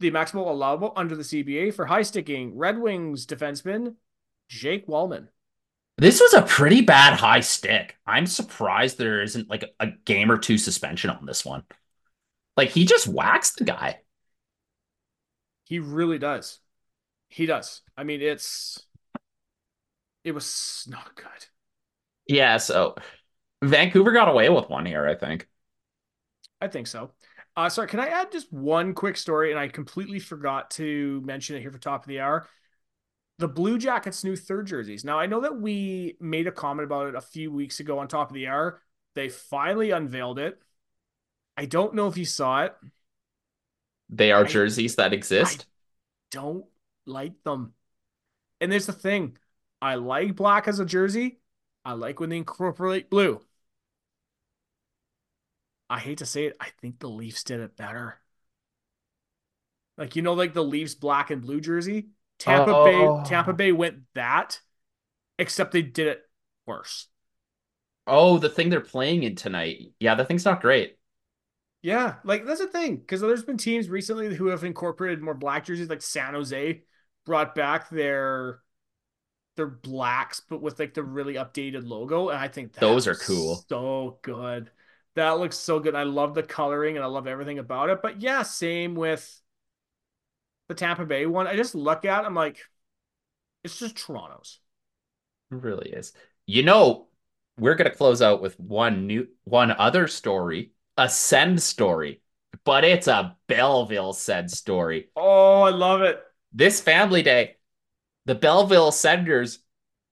The 0.00 0.10
maximum 0.10 0.46
allowable 0.46 0.92
under 0.96 1.14
the 1.14 1.22
CBA 1.22 1.74
for 1.74 1.86
high 1.86 2.02
sticking 2.02 2.56
Red 2.56 2.78
Wings 2.78 3.26
defenseman 3.26 3.94
Jake 4.48 4.86
Walman. 4.86 5.28
This 6.02 6.20
was 6.20 6.34
a 6.34 6.42
pretty 6.42 6.80
bad 6.80 7.14
high 7.14 7.38
stick. 7.38 7.96
I'm 8.04 8.26
surprised 8.26 8.98
there 8.98 9.22
isn't 9.22 9.48
like 9.48 9.64
a, 9.78 9.86
game 10.04 10.32
or 10.32 10.36
two 10.36 10.58
suspension 10.58 11.10
on 11.10 11.26
this 11.26 11.44
one. 11.44 11.62
Like 12.56 12.70
he 12.70 12.86
just 12.86 13.06
waxed 13.06 13.58
the 13.58 13.64
guy. 13.64 14.00
He 15.62 15.78
really 15.78 16.18
does. 16.18 16.58
He 17.28 17.46
does. 17.46 17.82
I 17.96 18.02
mean, 18.02 18.20
it's 18.20 18.84
it 20.24 20.32
was 20.32 20.88
not 20.90 21.14
good. 21.14 21.46
Yeah, 22.26 22.56
so 22.56 22.96
Vancouver 23.62 24.10
got 24.10 24.28
away 24.28 24.48
with 24.48 24.68
one 24.68 24.86
here, 24.86 25.06
I 25.06 25.14
think. 25.14 25.46
I 26.60 26.66
think 26.66 26.88
so. 26.88 27.12
Uh, 27.56 27.68
sorry, 27.68 27.86
can 27.86 28.00
I 28.00 28.08
add 28.08 28.32
just 28.32 28.52
one 28.52 28.94
quick 28.94 29.16
story? 29.16 29.52
And 29.52 29.60
I 29.60 29.68
completely 29.68 30.18
forgot 30.18 30.72
to 30.72 31.22
mention 31.24 31.54
it 31.54 31.60
here 31.60 31.70
for 31.70 31.78
top 31.78 32.02
of 32.02 32.08
the 32.08 32.18
hour. 32.18 32.48
The 33.38 33.48
Blue 33.48 33.78
Jackets' 33.78 34.24
new 34.24 34.36
third 34.36 34.66
jerseys. 34.66 35.04
Now, 35.04 35.18
I 35.18 35.26
know 35.26 35.40
that 35.40 35.60
we 35.60 36.16
made 36.20 36.46
a 36.46 36.52
comment 36.52 36.86
about 36.86 37.08
it 37.08 37.14
a 37.14 37.20
few 37.20 37.50
weeks 37.50 37.80
ago 37.80 37.98
on 37.98 38.06
top 38.08 38.30
of 38.30 38.34
the 38.34 38.46
hour. 38.46 38.80
They 39.14 39.28
finally 39.28 39.90
unveiled 39.90 40.38
it. 40.38 40.60
I 41.56 41.66
don't 41.66 41.94
know 41.94 42.06
if 42.08 42.16
you 42.16 42.24
saw 42.24 42.64
it. 42.64 42.74
They 44.08 44.32
are 44.32 44.44
I- 44.44 44.48
jerseys 44.48 44.96
that 44.96 45.12
exist. 45.12 45.66
Don't 46.30 46.64
like 47.06 47.42
them. 47.44 47.74
And 48.60 48.70
there's 48.70 48.86
the 48.86 48.92
thing 48.92 49.36
I 49.80 49.96
like 49.96 50.36
black 50.36 50.68
as 50.68 50.78
a 50.78 50.86
jersey, 50.86 51.40
I 51.84 51.92
like 51.94 52.20
when 52.20 52.30
they 52.30 52.36
incorporate 52.36 53.10
blue. 53.10 53.40
I 55.90 55.98
hate 55.98 56.18
to 56.18 56.26
say 56.26 56.46
it, 56.46 56.56
I 56.60 56.68
think 56.80 57.00
the 57.00 57.08
Leafs 57.10 57.44
did 57.44 57.60
it 57.60 57.76
better. 57.76 58.18
Like 59.98 60.16
you 60.16 60.22
know, 60.22 60.32
like 60.34 60.54
the 60.54 60.64
Leafs 60.64 60.94
black 60.94 61.30
and 61.30 61.42
blue 61.42 61.60
jersey. 61.60 62.08
Tampa 62.44 62.70
Oh. 62.74 62.84
Bay, 62.84 63.28
Tampa 63.28 63.52
Bay 63.52 63.72
went 63.72 64.02
that, 64.14 64.60
except 65.38 65.72
they 65.72 65.82
did 65.82 66.08
it 66.08 66.22
worse. 66.66 67.08
Oh, 68.06 68.38
the 68.38 68.48
thing 68.48 68.68
they're 68.70 68.80
playing 68.80 69.22
in 69.22 69.36
tonight. 69.36 69.92
Yeah, 70.00 70.14
the 70.14 70.24
thing's 70.24 70.44
not 70.44 70.60
great. 70.60 70.98
Yeah, 71.82 72.16
like 72.22 72.46
that's 72.46 72.60
the 72.60 72.68
thing 72.68 72.96
because 72.96 73.20
there's 73.20 73.42
been 73.42 73.56
teams 73.56 73.88
recently 73.88 74.34
who 74.34 74.46
have 74.48 74.62
incorporated 74.62 75.20
more 75.20 75.34
black 75.34 75.64
jerseys, 75.66 75.88
like 75.88 76.02
San 76.02 76.34
Jose 76.34 76.82
brought 77.26 77.54
back 77.56 77.90
their 77.90 78.60
their 79.56 79.66
blacks, 79.66 80.40
but 80.40 80.62
with 80.62 80.78
like 80.78 80.94
the 80.94 81.02
really 81.02 81.34
updated 81.34 81.86
logo, 81.86 82.28
and 82.30 82.38
I 82.38 82.48
think 82.48 82.74
Those 82.74 83.08
are 83.08 83.16
cool. 83.16 83.64
So 83.68 84.20
good, 84.22 84.70
that 85.16 85.38
looks 85.40 85.58
so 85.58 85.80
good. 85.80 85.96
I 85.96 86.04
love 86.04 86.34
the 86.34 86.44
coloring 86.44 86.96
and 86.96 87.04
I 87.04 87.08
love 87.08 87.26
everything 87.26 87.58
about 87.58 87.90
it. 87.90 88.00
But 88.00 88.20
yeah, 88.22 88.42
same 88.44 88.94
with 88.94 89.41
the 90.72 90.78
Tampa 90.78 91.04
Bay 91.04 91.26
one. 91.26 91.46
I 91.46 91.56
just 91.56 91.74
look 91.74 92.04
at, 92.04 92.24
it, 92.24 92.26
I'm 92.26 92.34
like, 92.34 92.58
it's 93.62 93.78
just 93.78 93.96
Toronto's. 93.96 94.58
It 95.50 95.56
really 95.56 95.90
is. 95.90 96.12
You 96.46 96.62
know, 96.62 97.08
we're 97.58 97.74
gonna 97.74 97.90
close 97.90 98.22
out 98.22 98.40
with 98.40 98.58
one 98.58 99.06
new 99.06 99.28
one 99.44 99.70
other 99.70 100.08
story, 100.08 100.72
a 100.96 101.08
send 101.08 101.62
story, 101.62 102.22
but 102.64 102.84
it's 102.84 103.06
a 103.06 103.36
Belleville 103.46 104.14
send 104.14 104.50
story. 104.50 105.10
Oh, 105.14 105.62
I 105.62 105.70
love 105.70 106.00
it. 106.00 106.20
This 106.52 106.80
family 106.80 107.22
day, 107.22 107.56
the 108.24 108.34
Belleville 108.34 108.92
Senders 108.92 109.58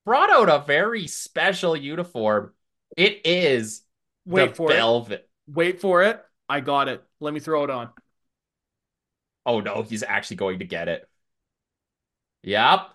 brought 0.04 0.30
out 0.30 0.48
a 0.48 0.64
very 0.64 1.06
special 1.06 1.76
uniform. 1.76 2.52
It 2.96 3.22
is 3.24 3.82
Wait 4.26 4.50
the 4.50 4.54
for 4.54 4.72
it. 5.11 5.28
Wait 5.46 5.80
for 5.80 6.02
it. 6.02 6.20
I 6.48 6.61
got 6.61 6.88
it. 6.88 7.02
Let 7.20 7.32
me 7.34 7.40
throw 7.40 7.64
it 7.64 7.70
on. 7.70 7.90
Oh 9.51 9.59
no, 9.59 9.82
he's 9.82 10.05
actually 10.05 10.36
going 10.36 10.61
to 10.61 10.64
get 10.64 10.86
it. 10.86 11.09
Yep. 12.44 12.88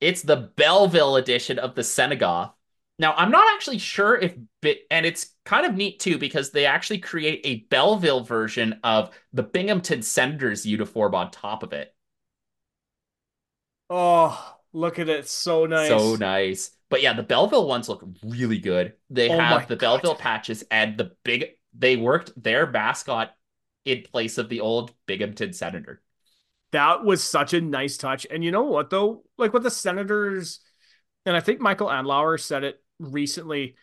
It's 0.00 0.22
the 0.22 0.52
Belleville 0.56 1.16
edition 1.16 1.58
of 1.58 1.74
the 1.74 1.82
Senegoth. 1.82 2.52
Now, 3.00 3.12
I'm 3.14 3.32
not 3.32 3.52
actually 3.52 3.78
sure 3.78 4.16
if 4.16 4.36
bit 4.62 4.82
and 4.88 5.04
it's 5.04 5.32
kind 5.44 5.66
of 5.66 5.74
neat 5.74 5.98
too 5.98 6.16
because 6.16 6.50
they 6.52 6.64
actually 6.64 6.98
create 6.98 7.40
a 7.42 7.66
Belleville 7.68 8.22
version 8.22 8.78
of 8.84 9.10
the 9.32 9.42
Binghamton 9.42 10.02
Senators 10.02 10.64
uniform 10.64 11.14
on 11.16 11.32
top 11.32 11.64
of 11.64 11.72
it. 11.72 11.92
Oh, 13.90 14.56
look 14.72 15.00
at 15.00 15.08
it. 15.08 15.28
So 15.28 15.66
nice. 15.66 15.88
So 15.88 16.14
nice. 16.14 16.70
But 16.88 17.02
yeah, 17.02 17.14
the 17.14 17.24
Belleville 17.24 17.66
ones 17.66 17.88
look 17.88 18.04
really 18.24 18.58
good. 18.58 18.92
They 19.10 19.28
Oh 19.28 19.38
have 19.38 19.66
the 19.66 19.74
God. 19.74 20.02
Belleville 20.02 20.14
patches 20.14 20.62
and 20.70 20.96
the 20.96 21.16
big 21.24 21.56
they 21.76 21.96
worked 21.96 22.30
their 22.40 22.70
mascot 22.70 23.35
in 23.86 24.02
place 24.02 24.36
of 24.36 24.50
the 24.50 24.60
old 24.60 24.92
Binghamton 25.06 25.54
Senator. 25.54 26.02
That 26.72 27.04
was 27.04 27.22
such 27.22 27.54
a 27.54 27.60
nice 27.60 27.96
touch. 27.96 28.26
And 28.30 28.44
you 28.44 28.50
know 28.50 28.64
what 28.64 28.90
though? 28.90 29.22
Like 29.38 29.54
with 29.54 29.62
the 29.62 29.70
Senators, 29.70 30.60
and 31.24 31.34
I 31.34 31.40
think 31.40 31.60
Michael 31.60 31.86
Andlauer 31.86 32.38
said 32.38 32.64
it 32.64 32.82
recently 32.98 33.76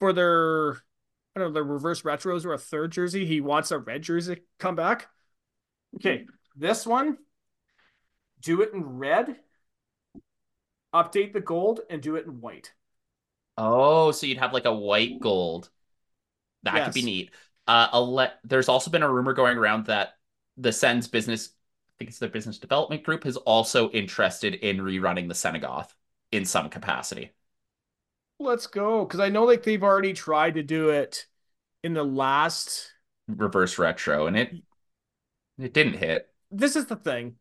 for 0.00 0.12
their 0.12 0.72
I 0.74 1.38
don't 1.38 1.48
know, 1.48 1.54
their 1.54 1.64
reverse 1.64 2.02
retros 2.02 2.44
or 2.44 2.52
a 2.52 2.58
third 2.58 2.90
jersey. 2.90 3.24
He 3.24 3.40
wants 3.40 3.70
a 3.70 3.78
red 3.78 4.02
jersey 4.02 4.34
to 4.34 4.42
come 4.58 4.74
back. 4.74 5.08
Okay, 5.96 6.26
this 6.56 6.84
one, 6.84 7.16
do 8.40 8.62
it 8.62 8.72
in 8.74 8.98
red, 8.98 9.36
update 10.92 11.32
the 11.32 11.40
gold, 11.40 11.80
and 11.88 12.02
do 12.02 12.16
it 12.16 12.26
in 12.26 12.40
white. 12.40 12.72
Oh, 13.56 14.10
so 14.10 14.26
you'd 14.26 14.38
have 14.38 14.52
like 14.52 14.64
a 14.64 14.74
white 14.74 15.20
gold. 15.20 15.70
That 16.64 16.84
could 16.84 16.94
be 16.94 17.02
neat. 17.02 17.30
Uh, 17.66 18.00
let, 18.00 18.38
there's 18.44 18.68
also 18.68 18.90
been 18.90 19.02
a 19.02 19.12
rumor 19.12 19.32
going 19.32 19.56
around 19.56 19.86
that 19.86 20.14
the 20.56 20.72
Sens 20.72 21.08
business, 21.08 21.50
I 21.50 21.92
think 21.98 22.10
it's 22.10 22.18
their 22.18 22.28
business 22.28 22.58
development 22.58 23.02
group, 23.02 23.26
is 23.26 23.36
also 23.36 23.90
interested 23.90 24.54
in 24.54 24.78
rerunning 24.78 25.28
the 25.28 25.34
Senegoth 25.34 25.88
in 26.32 26.44
some 26.44 26.68
capacity. 26.68 27.32
Let's 28.38 28.66
go. 28.66 29.04
Because 29.04 29.20
I 29.20 29.28
know 29.28 29.44
like 29.44 29.62
they've 29.62 29.82
already 29.82 30.12
tried 30.12 30.54
to 30.54 30.62
do 30.62 30.90
it 30.90 31.26
in 31.82 31.94
the 31.94 32.04
last 32.04 32.92
Reverse 33.28 33.78
retro, 33.78 34.26
and 34.26 34.36
it 34.36 34.52
it 35.58 35.72
didn't 35.72 35.94
hit. 35.94 36.28
this 36.50 36.76
is 36.76 36.86
the 36.86 36.96
thing. 36.96 37.36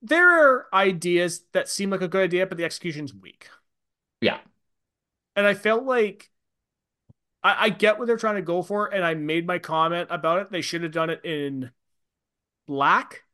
There 0.00 0.28
are 0.28 0.66
ideas 0.72 1.42
that 1.52 1.68
seem 1.68 1.90
like 1.90 2.00
a 2.00 2.08
good 2.08 2.24
idea, 2.24 2.46
but 2.46 2.58
the 2.58 2.64
execution's 2.64 3.14
weak. 3.14 3.48
Yeah. 4.20 4.38
And 5.36 5.46
I 5.46 5.54
felt 5.54 5.84
like 5.84 6.30
I, 7.42 7.64
I 7.64 7.68
get 7.70 7.98
what 7.98 8.06
they're 8.06 8.16
trying 8.16 8.36
to 8.36 8.42
go 8.42 8.62
for, 8.62 8.86
and 8.86 9.04
I 9.04 9.14
made 9.14 9.46
my 9.46 9.58
comment 9.58 10.08
about 10.10 10.40
it. 10.40 10.50
They 10.50 10.60
should 10.60 10.82
have 10.82 10.92
done 10.92 11.10
it 11.10 11.24
in 11.24 11.70
black, 12.66 13.24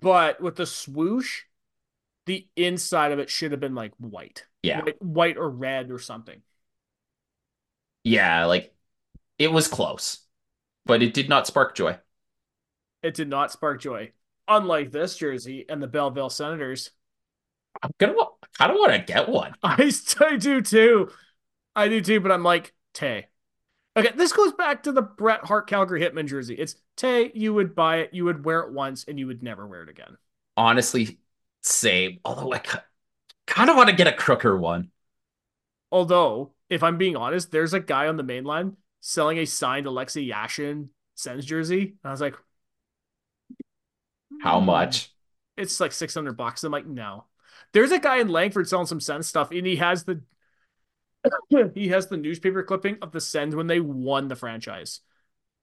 but 0.00 0.40
with 0.40 0.56
the 0.56 0.66
swoosh, 0.66 1.42
the 2.26 2.46
inside 2.56 3.12
of 3.12 3.18
it 3.18 3.30
should 3.30 3.50
have 3.52 3.60
been 3.60 3.74
like 3.74 3.92
white. 3.98 4.46
Yeah. 4.62 4.82
White, 4.82 5.02
white 5.02 5.36
or 5.36 5.50
red 5.50 5.90
or 5.90 5.98
something. 5.98 6.40
Yeah, 8.02 8.44
like 8.46 8.74
it 9.38 9.50
was 9.50 9.68
close, 9.68 10.20
but 10.84 11.02
it 11.02 11.14
did 11.14 11.28
not 11.28 11.46
spark 11.46 11.74
joy. 11.74 11.98
It 13.02 13.14
did 13.14 13.28
not 13.28 13.50
spark 13.50 13.80
joy. 13.80 14.12
Unlike 14.46 14.92
this 14.92 15.16
jersey 15.16 15.64
and 15.68 15.82
the 15.82 15.86
Belleville 15.86 16.30
Senators. 16.30 16.90
I'm 17.82 17.90
gonna 17.98 18.14
kind 18.58 18.70
of 18.70 18.78
want 18.78 18.92
to 18.92 18.98
get 19.00 19.28
one. 19.28 19.54
I, 19.62 19.90
I 20.20 20.36
do 20.36 20.60
too. 20.62 21.10
I 21.74 21.88
do 21.88 22.00
too, 22.00 22.20
but 22.20 22.30
I'm 22.30 22.42
like, 22.42 22.72
Tay. 22.94 23.26
Okay, 23.96 24.10
this 24.16 24.32
goes 24.32 24.52
back 24.52 24.82
to 24.84 24.92
the 24.92 25.02
Bret 25.02 25.44
Hart 25.44 25.68
Calgary 25.68 26.00
Hitman 26.00 26.26
jersey. 26.26 26.54
It's 26.54 26.76
Tay, 26.96 27.30
you 27.34 27.54
would 27.54 27.74
buy 27.74 27.98
it, 27.98 28.14
you 28.14 28.24
would 28.24 28.44
wear 28.44 28.60
it 28.60 28.72
once, 28.72 29.04
and 29.06 29.18
you 29.18 29.26
would 29.26 29.42
never 29.42 29.66
wear 29.66 29.82
it 29.82 29.88
again. 29.88 30.16
Honestly, 30.56 31.18
same. 31.62 32.18
Although 32.24 32.52
I 32.52 32.60
kind 33.46 33.70
of 33.70 33.76
want 33.76 33.90
to 33.90 33.94
get 33.94 34.06
a 34.06 34.12
Crooker 34.12 34.56
one. 34.56 34.90
Although, 35.92 36.52
if 36.68 36.82
I'm 36.82 36.98
being 36.98 37.16
honest, 37.16 37.52
there's 37.52 37.72
a 37.72 37.80
guy 37.80 38.08
on 38.08 38.16
the 38.16 38.22
main 38.24 38.44
line 38.44 38.76
selling 39.00 39.38
a 39.38 39.44
signed 39.44 39.86
Alexei 39.86 40.26
Yashin 40.26 40.88
Sens 41.14 41.44
jersey. 41.44 41.82
And 41.82 41.94
I 42.02 42.10
was 42.10 42.20
like, 42.20 42.34
How 44.40 44.60
much? 44.60 45.10
It's 45.56 45.78
like 45.78 45.92
600 45.92 46.36
bucks. 46.36 46.64
I'm 46.64 46.72
like, 46.72 46.86
no. 46.86 47.26
There's 47.72 47.92
a 47.92 47.98
guy 47.98 48.18
in 48.18 48.28
Langford 48.28 48.68
selling 48.68 48.86
some 48.86 49.00
Sens 49.00 49.26
stuff, 49.26 49.50
and 49.52 49.66
he 49.66 49.76
has 49.76 50.04
the 50.04 50.20
he 51.74 51.88
has 51.88 52.06
the 52.06 52.16
newspaper 52.16 52.62
clipping 52.62 52.98
of 53.02 53.12
the 53.12 53.20
Sens 53.20 53.54
when 53.54 53.66
they 53.66 53.80
won 53.80 54.28
the 54.28 54.36
franchise 54.36 55.00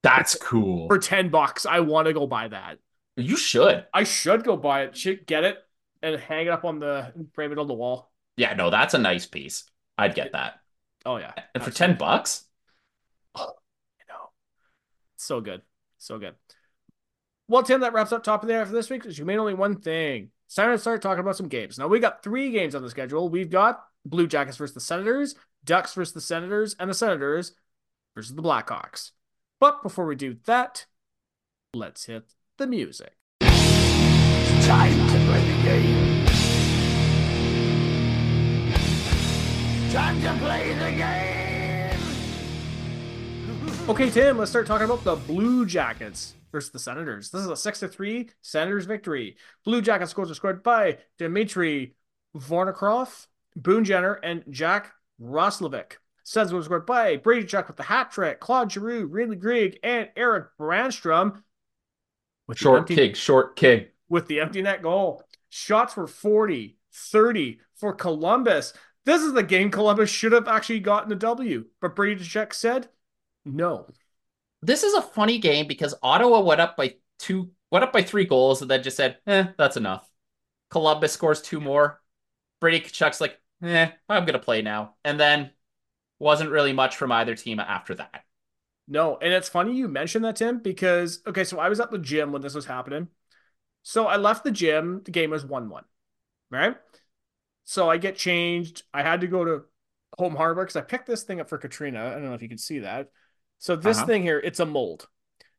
That's 0.04 0.36
cool. 0.36 0.88
for 0.88 0.98
10 0.98 1.30
bucks. 1.30 1.66
I 1.66 1.82
want 1.82 2.08
to 2.08 2.14
go 2.14 2.28
buy 2.28 2.48
that. 2.48 2.80
You 3.18 3.38
should. 3.38 3.86
I 3.94 4.04
should 4.04 4.44
go 4.44 4.58
buy 4.58 4.84
it. 4.84 4.98
Should 4.98 5.28
get 5.28 5.44
it 5.44 5.58
and 6.02 6.20
hang 6.20 6.48
it 6.48 6.52
up 6.52 6.66
on 6.66 6.80
the 6.80 7.14
frame 7.34 7.52
it 7.52 7.60
on 7.60 7.68
the 7.68 7.74
wall. 7.74 8.12
Yeah, 8.38 8.54
no, 8.54 8.70
that's 8.70 8.94
a 8.94 8.98
nice 8.98 9.26
piece. 9.26 9.66
I'd 9.98 10.16
get 10.16 10.32
that. 10.32 10.56
Oh 11.06 11.18
yeah. 11.18 11.34
And 11.54 11.64
for 11.64 11.70
absolutely. 11.70 11.96
10 11.96 11.98
bucks? 11.98 12.44
you 13.38 13.46
know. 14.10 14.30
So 15.18 15.42
good. 15.42 15.62
So 15.98 16.18
good. 16.18 16.36
Well, 17.48 17.64
Tim, 17.64 17.82
that 17.82 17.94
wraps 17.94 18.12
up 18.12 18.24
top 18.24 18.44
of 18.44 18.48
the 18.48 18.58
hour 18.58 18.66
for 18.66 18.72
this 18.72 18.90
week. 18.90 19.02
Because 19.02 19.20
you 19.20 19.26
made 19.26 19.38
only 19.38 19.54
one 19.54 19.82
thing. 19.82 20.32
It's 20.48 20.56
time 20.56 20.72
to 20.72 20.78
start 20.78 21.02
talking 21.02 21.20
about 21.20 21.38
some 21.38 21.48
games. 21.48 21.78
Now 21.78 21.88
we 21.88 22.00
got 22.00 22.24
three 22.24 22.52
games 22.52 22.76
on 22.76 22.82
the 22.82 22.90
schedule. 22.90 23.30
We've 23.30 23.50
got 23.50 23.84
Blue 24.06 24.28
Jackets 24.28 24.58
versus 24.58 24.74
the 24.74 24.82
Senators, 24.82 25.36
Ducks 25.64 25.94
versus 25.94 26.14
the 26.14 26.22
Senators, 26.22 26.76
and 26.80 26.90
the 26.90 26.94
Senators 26.96 27.54
versus 28.16 28.36
the 28.36 28.42
Blackhawks. 28.42 29.12
But 29.60 29.84
before 29.84 30.06
we 30.06 30.16
do 30.16 30.38
that, 30.46 30.88
let's 31.74 32.06
hit 32.06 32.34
the 32.58 32.68
music. 32.68 33.14
Time 33.42 34.92
to 35.10 35.26
play 35.26 35.46
the 35.46 35.64
game. 35.64 36.26
Time 39.92 40.22
to 40.22 40.34
play 40.40 40.74
the 40.74 40.92
game. 40.98 42.00
Okay, 43.90 44.10
Tim, 44.10 44.38
let's 44.38 44.50
start 44.50 44.66
talking 44.66 44.86
about 44.86 45.04
the 45.04 45.16
Blue 45.16 45.66
Jackets 45.66 46.36
versus 46.52 46.72
the 46.72 46.80
Senators. 46.80 47.30
This 47.30 47.42
is 47.42 47.48
a 47.48 47.56
6 47.56 47.80
to 47.82 47.88
3 47.88 48.30
Senators 48.42 48.86
victory. 48.86 49.36
Blue 49.66 49.82
Jackets 49.82 50.12
scores 50.12 50.32
are 50.32 50.36
scored 50.36 50.64
by 50.64 50.98
Dmitry 51.18 51.96
Voronkov, 52.36 53.28
Boone 53.56 53.84
Jenner, 53.84 54.14
and 54.14 54.44
Jack 54.50 54.94
Roslovic. 55.22 55.94
Sens 56.24 56.54
was 56.54 56.66
scored 56.66 56.86
by 56.86 57.18
Brady 57.18 57.46
Tkachuk 57.46 57.68
with 57.68 57.78
the 57.78 57.84
hat 57.84 58.12
trick, 58.12 58.40
Claude 58.40 58.72
Giroux, 58.72 59.06
Ridley 59.06 59.36
Greig, 59.36 59.80
and 59.84 60.10
Erik 60.16 60.48
Brännström 60.60 61.42
with 62.48 62.58
Short 62.58 62.80
empty- 62.82 62.96
kick, 62.96 63.16
short 63.16 63.56
kick. 63.56 63.94
with 64.10 64.28
the 64.28 64.40
empty 64.40 64.62
net 64.62 64.82
goal. 64.82 65.24
Shots 65.50 65.96
were 65.96 66.08
40, 66.08 66.78
30 66.94 67.60
for 67.76 67.94
Columbus. 67.94 68.74
This 69.06 69.22
is 69.24 69.34
the 69.34 69.44
game 69.44 69.72
Columbus 69.72 70.10
should 70.10 70.32
have 70.32 70.48
actually 70.48 70.80
gotten 70.80 71.12
a 71.12 71.16
W, 71.16 71.66
but 71.82 71.96
Brady 71.96 72.24
Tkachuk 72.24 72.54
said 72.54 72.90
no. 73.46 73.88
This 74.62 74.84
is 74.84 74.94
a 74.94 75.02
funny 75.02 75.40
game 75.40 75.66
because 75.68 75.96
Ottawa 76.04 76.42
went 76.42 76.62
up 76.62 76.78
by 76.78 76.96
two, 77.18 77.50
went 77.72 77.84
up 77.84 77.92
by 77.92 78.04
three 78.04 78.26
goals, 78.26 78.62
and 78.62 78.70
then 78.70 78.84
just 78.84 78.96
said, 78.98 79.18
"Eh, 79.26 79.48
that's 79.58 79.76
enough." 79.76 80.08
Columbus 80.70 81.14
scores 81.14 81.42
two 81.42 81.60
more. 81.60 82.00
Brady 82.60 82.80
Tkachuk's 82.86 83.20
like, 83.20 83.41
"Eh, 83.62 83.92
I'm 84.10 84.26
gonna 84.26 84.40
play 84.40 84.62
now," 84.62 84.96
and 85.04 85.20
then 85.20 85.52
wasn't 86.20 86.52
really 86.52 86.74
much 86.74 86.96
from 86.98 87.12
either 87.12 87.36
team 87.36 87.60
after 87.60 87.96
that. 87.96 88.26
No, 88.88 89.18
and 89.18 89.32
it's 89.32 89.48
funny 89.50 89.76
you 89.76 89.88
mentioned 89.88 90.26
that, 90.26 90.36
Tim, 90.36 90.60
because 90.60 91.22
okay, 91.26 91.44
so 91.44 91.60
I 91.60 91.70
was 91.70 91.80
at 91.80 91.92
the 91.92 91.98
gym 91.98 92.32
when 92.32 92.42
this 92.42 92.56
was 92.56 92.66
happening. 92.66 93.08
So 93.84 94.08
I 94.08 94.18
left 94.18 94.44
the 94.44 94.52
gym, 94.52 95.02
the 95.06 95.12
game 95.12 95.32
was 95.32 95.46
1 95.46 95.70
1. 95.70 95.86
Right? 96.52 96.78
So 97.66 97.90
I 97.90 97.98
get 97.98 98.18
changed. 98.18 98.84
I 98.94 99.04
had 99.04 99.22
to 99.22 99.28
go 99.28 99.46
to 99.46 99.64
home 100.18 100.36
hardware 100.36 100.66
because 100.66 100.78
I 100.78 100.82
picked 100.82 101.08
this 101.08 101.24
thing 101.24 101.42
up 101.42 101.50
for 101.50 101.58
Katrina. 101.58 102.06
I 102.08 102.12
don't 102.12 102.26
know 102.26 102.34
if 102.36 102.42
you 102.42 102.50
can 102.50 102.58
see 102.60 102.80
that. 102.80 103.12
So 103.60 103.76
this 103.76 103.98
Uh-huh. 103.98 104.06
thing 104.08 104.24
here, 104.24 104.40
it's 104.40 104.60
a 104.62 104.66
mold. 104.66 105.08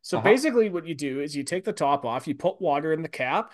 So 0.02 0.18
Uh-huh. 0.18 0.24
basically, 0.24 0.70
what 0.70 0.86
you 0.86 0.94
do 0.94 1.20
is 1.20 1.36
you 1.36 1.44
take 1.44 1.64
the 1.64 1.72
top 1.72 2.04
off, 2.04 2.28
you 2.28 2.34
put 2.34 2.60
water 2.60 2.92
in 2.92 3.02
the 3.02 3.08
cap, 3.08 3.52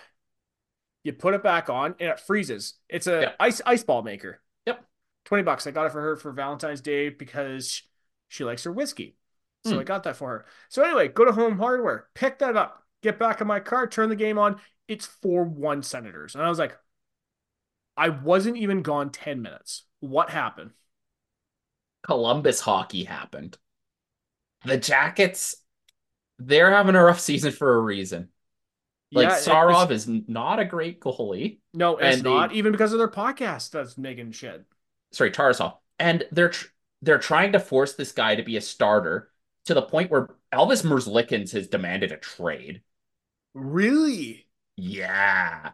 you 1.03 1.13
put 1.13 1.33
it 1.33 1.43
back 1.43 1.69
on, 1.69 1.95
and 1.99 2.09
it 2.09 2.19
freezes. 2.19 2.75
It's 2.89 3.07
a 3.07 3.21
Yep. 3.21 3.35
ice 3.39 3.61
ice 3.65 3.83
ball 3.83 4.01
maker. 4.03 4.41
Yep. 4.65 4.83
20 5.25 5.43
bucks. 5.43 5.67
I 5.67 5.71
got 5.71 5.85
it 5.87 5.91
for 5.91 6.01
her 6.01 6.15
for 6.15 6.31
Valentine's 6.31 6.81
Day 6.81 7.09
because 7.09 7.83
she 8.27 8.43
likes 8.43 8.63
her 8.63 8.71
whiskey. 8.71 9.15
So 9.65 9.75
Hmm. 9.75 9.79
I 9.79 9.83
got 9.83 10.03
that 10.03 10.15
for 10.15 10.29
her. 10.29 10.45
So 10.69 10.83
anyway, 10.83 11.07
go 11.09 11.25
to 11.25 11.31
home 11.31 11.57
hardware, 11.57 12.07
pick 12.13 12.39
that 12.39 12.55
up, 12.55 12.83
get 13.01 13.19
back 13.19 13.41
in 13.41 13.47
my 13.47 13.59
car, 13.59 13.87
turn 13.87 14.09
the 14.09 14.15
game 14.15 14.37
on. 14.37 14.59
It's 14.87 15.05
4 15.05 15.43
1 15.43 15.83
Senators. 15.83 16.35
And 16.35 16.43
I 16.43 16.49
was 16.49 16.59
like, 16.59 16.77
I 17.97 18.09
wasn't 18.09 18.57
even 18.57 18.81
gone 18.81 19.11
10 19.11 19.41
minutes. 19.41 19.83
What 19.99 20.29
happened? 20.29 20.71
Columbus 22.03 22.59
hockey 22.61 23.03
happened. 23.05 23.57
The 24.65 24.77
Jackets, 24.77 25.55
they're 26.39 26.71
having 26.71 26.95
a 26.95 27.03
rough 27.03 27.19
season 27.19 27.51
for 27.51 27.75
a 27.75 27.81
reason. 27.81 28.29
Like 29.11 29.29
Yeah, 29.29 29.37
Sarov 29.37 29.91
is 29.91 30.07
not 30.07 30.59
a 30.59 30.65
great 30.65 30.99
goalie. 30.99 31.59
No, 31.73 31.97
it's 31.97 32.17
and 32.17 32.23
not. 32.23 32.53
Even 32.53 32.71
because 32.71 32.93
of 32.93 32.99
their 32.99 33.07
podcast 33.07 33.71
that's 33.71 33.97
making 33.97 34.31
shit. 34.31 34.63
Sorry, 35.11 35.31
Tarasov, 35.31 35.77
and 35.97 36.23
they're 36.31 36.49
tr- 36.49 36.67
they're 37.01 37.17
trying 37.17 37.53
to 37.53 37.59
force 37.59 37.93
this 37.93 38.11
guy 38.11 38.35
to 38.35 38.43
be 38.43 38.57
a 38.57 38.61
starter 38.61 39.31
to 39.65 39.73
the 39.73 39.81
point 39.81 40.11
where 40.11 40.29
Elvis 40.53 40.83
Merzlikins 40.83 41.51
has 41.53 41.67
demanded 41.67 42.11
a 42.11 42.17
trade. 42.17 42.81
Really? 43.53 44.47
Yeah, 44.75 45.71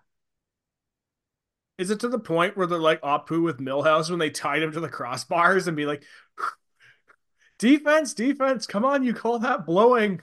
Is 1.78 1.90
it 1.92 2.00
to 2.02 2.08
the 2.08 2.20
point 2.20 2.56
where 2.56 2.68
they're 2.68 2.80
like 2.80 3.02
Apu 3.02 3.44
with 3.44 3.60
Milhouse 3.60 4.10
when 4.10 4.20
they 4.20 4.30
tied 4.30 4.64
him 4.64 4.72
to 4.72 4.80
the 4.80 4.90
crossbars 4.90 5.68
and 5.68 5.76
be 5.76 5.86
like, 5.86 6.04
defense, 7.60 8.14
defense, 8.14 8.66
come 8.66 8.86
on, 8.86 9.04
you 9.04 9.14
call 9.14 9.40
that 9.40 9.66
blowing? 9.66 10.22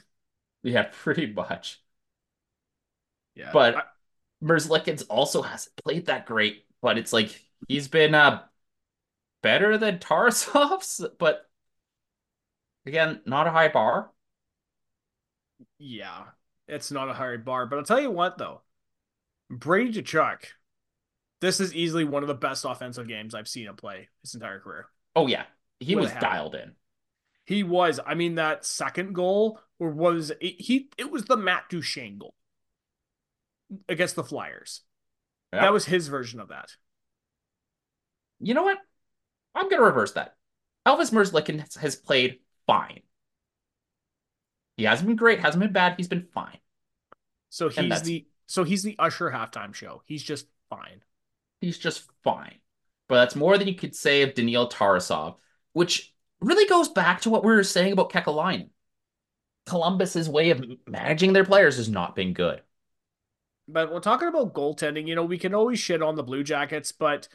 yeah, 0.63 0.89
pretty 0.93 1.27
much. 1.33 1.82
Yeah. 3.35 3.51
But 3.53 3.77
I- 3.77 3.83
Merzlikins 4.43 5.05
also 5.09 5.43
hasn't 5.43 5.77
played 5.85 6.07
that 6.07 6.27
great. 6.27 6.67
But 6.81 6.99
it's 6.99 7.13
like 7.13 7.41
he's 7.69 7.89
been 7.89 8.15
uh 8.15 8.43
better 9.43 9.79
than 9.79 9.99
Tarasov's, 9.99 11.05
but 11.19 11.49
again, 12.87 13.21
not 13.27 13.47
a 13.47 13.51
high 13.51 13.69
bar. 13.69 14.11
yeah, 15.79 16.25
it's 16.69 16.91
not 16.91 17.09
a 17.09 17.13
high 17.13 17.37
bar. 17.37 17.67
But 17.67 17.79
I'll 17.79 17.85
tell 17.85 18.01
you 18.01 18.11
what, 18.11 18.39
though, 18.39 18.63
Brady 19.51 20.03
Tkachuk, 20.03 20.45
this 21.41 21.61
is 21.61 21.75
easily 21.75 22.05
one 22.05 22.23
of 22.23 22.29
the 22.29 22.35
best 22.35 22.65
offensive 22.65 23.09
games 23.09 23.35
I've 23.35 23.49
seen 23.49 23.67
him 23.67 23.77
play 23.77 24.09
his 24.23 24.35
entire 24.35 24.61
career. 24.61 24.87
Oh 25.17 25.27
yeah, 25.27 25.45
he 25.81 25.95
What 25.95 26.03
was 26.03 26.13
dialed 26.13 26.55
in. 26.55 26.73
He 27.45 27.63
was. 27.63 28.01
I 28.05 28.15
mean, 28.15 28.37
that 28.37 28.65
second 28.65 29.15
goal 29.15 29.61
or 29.79 29.91
was 29.91 30.31
it, 30.31 30.61
he? 30.61 30.91
It 30.97 31.11
was 31.11 31.25
the 31.25 31.37
Matt 31.37 31.69
Duchene 31.69 32.19
goal 32.19 32.35
against 33.89 34.17
the 34.17 34.25
Flyers. 34.25 34.83
Yeah. 35.53 35.63
That 35.63 35.73
was 35.73 35.85
his 35.85 36.09
version 36.09 36.41
of 36.41 36.49
that. 36.49 36.71
You 38.41 38.55
know 38.55 38.65
what? 38.65 38.79
I'm 39.55 39.69
gonna 39.69 39.83
reverse 39.83 40.13
that. 40.13 40.37
Elvis 40.87 41.13
Merzlikins 41.13 41.77
has 41.79 41.95
played 41.95 42.41
fine. 42.67 43.01
He 44.77 44.85
hasn't 44.85 45.07
been 45.07 45.17
great, 45.17 45.41
hasn't 45.41 45.63
been 45.63 45.73
bad. 45.73 45.95
He's 45.97 46.09
been 46.09 46.27
fine. 46.33 46.59
So 47.51 47.69
he's 47.69 48.03
the 48.03 48.27
so 48.47 48.65
he's 48.65 48.83
the 48.83 48.97
Usher 48.99 49.31
halftime 49.31 49.75
show. 49.75 50.03
He's 50.07 50.23
just 50.23 50.47
fine. 50.71 51.03
He's 51.61 51.79
just 51.79 52.05
fine. 52.25 52.57
But 53.09 53.17
that's 53.17 53.37
more 53.37 53.59
than 53.59 53.69
you 53.69 53.75
could 53.75 53.95
say 53.95 54.23
of 54.23 54.35
Daniil 54.35 54.69
Tarasov, 54.69 55.37
which 55.73 56.13
really 56.41 56.67
goes 56.67 56.89
back 56.89 57.21
to 57.23 57.31
what 57.31 57.45
we 57.45 57.53
were 57.53 57.63
saying 57.63 57.93
about 57.93 58.11
Kekalainen. 58.11 58.71
Columbus's 59.67 60.29
way 60.29 60.51
of 60.51 60.65
managing 60.89 61.33
their 61.33 61.45
players 61.45 61.77
has 61.77 61.89
not 61.89 62.17
been 62.17 62.33
good. 62.33 62.63
But 63.73 63.93
we're 63.93 64.01
talking 64.01 64.29
about 64.29 64.55
goaltending. 64.55 65.07
You 65.09 65.15
know, 65.15 65.25
we 65.25 65.39
can 65.39 65.55
always 65.55 65.79
shit 65.79 66.03
on 66.03 66.17
the 66.17 66.23
Blue 66.23 66.45
Jackets, 66.45 66.93
but 66.93 67.29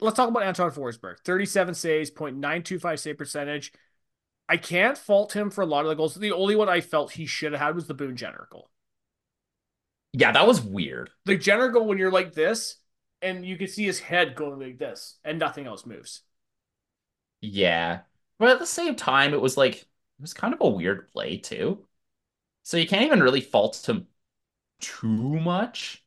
let's 0.00 0.16
talk 0.16 0.28
about 0.28 0.42
Anton 0.42 0.70
Forsberg. 0.70 1.20
37 1.24 1.74
saves, 1.74 2.10
0.925 2.10 2.98
save 2.98 3.18
percentage. 3.18 3.72
I 4.48 4.56
can't 4.56 4.96
fault 4.96 5.36
him 5.36 5.50
for 5.50 5.62
a 5.62 5.66
lot 5.66 5.84
of 5.84 5.88
the 5.88 5.94
goals. 5.94 6.14
The 6.14 6.32
only 6.32 6.56
one 6.56 6.68
I 6.68 6.80
felt 6.80 7.12
he 7.12 7.26
should 7.26 7.52
have 7.52 7.60
had 7.60 7.74
was 7.74 7.86
the 7.86 7.94
Boone 7.94 8.16
Jenner 8.16 8.48
goal. 8.50 8.70
Yeah, 10.12 10.32
that 10.32 10.46
was 10.46 10.60
weird. 10.60 11.10
The 11.26 11.36
Jenner 11.36 11.68
goal 11.68 11.86
when 11.86 11.98
you're 11.98 12.10
like 12.10 12.32
this, 12.32 12.76
and 13.20 13.44
you 13.44 13.58
can 13.58 13.68
see 13.68 13.84
his 13.84 14.00
head 14.00 14.34
going 14.34 14.58
like 14.58 14.78
this, 14.78 15.18
and 15.24 15.38
nothing 15.38 15.66
else 15.66 15.84
moves. 15.84 16.22
Yeah. 17.40 18.00
But 18.38 18.48
at 18.48 18.58
the 18.58 18.66
same 18.66 18.96
time, 18.96 19.34
it 19.34 19.40
was 19.40 19.56
like, 19.56 19.76
it 19.76 19.86
was 20.20 20.32
kind 20.32 20.54
of 20.54 20.60
a 20.60 20.68
weird 20.68 21.08
play, 21.08 21.36
too. 21.36 21.86
So 22.62 22.76
you 22.76 22.86
can't 22.86 23.04
even 23.04 23.22
really 23.22 23.40
fault 23.40 23.86
him 23.86 24.06
too 24.80 25.08
much. 25.40 26.04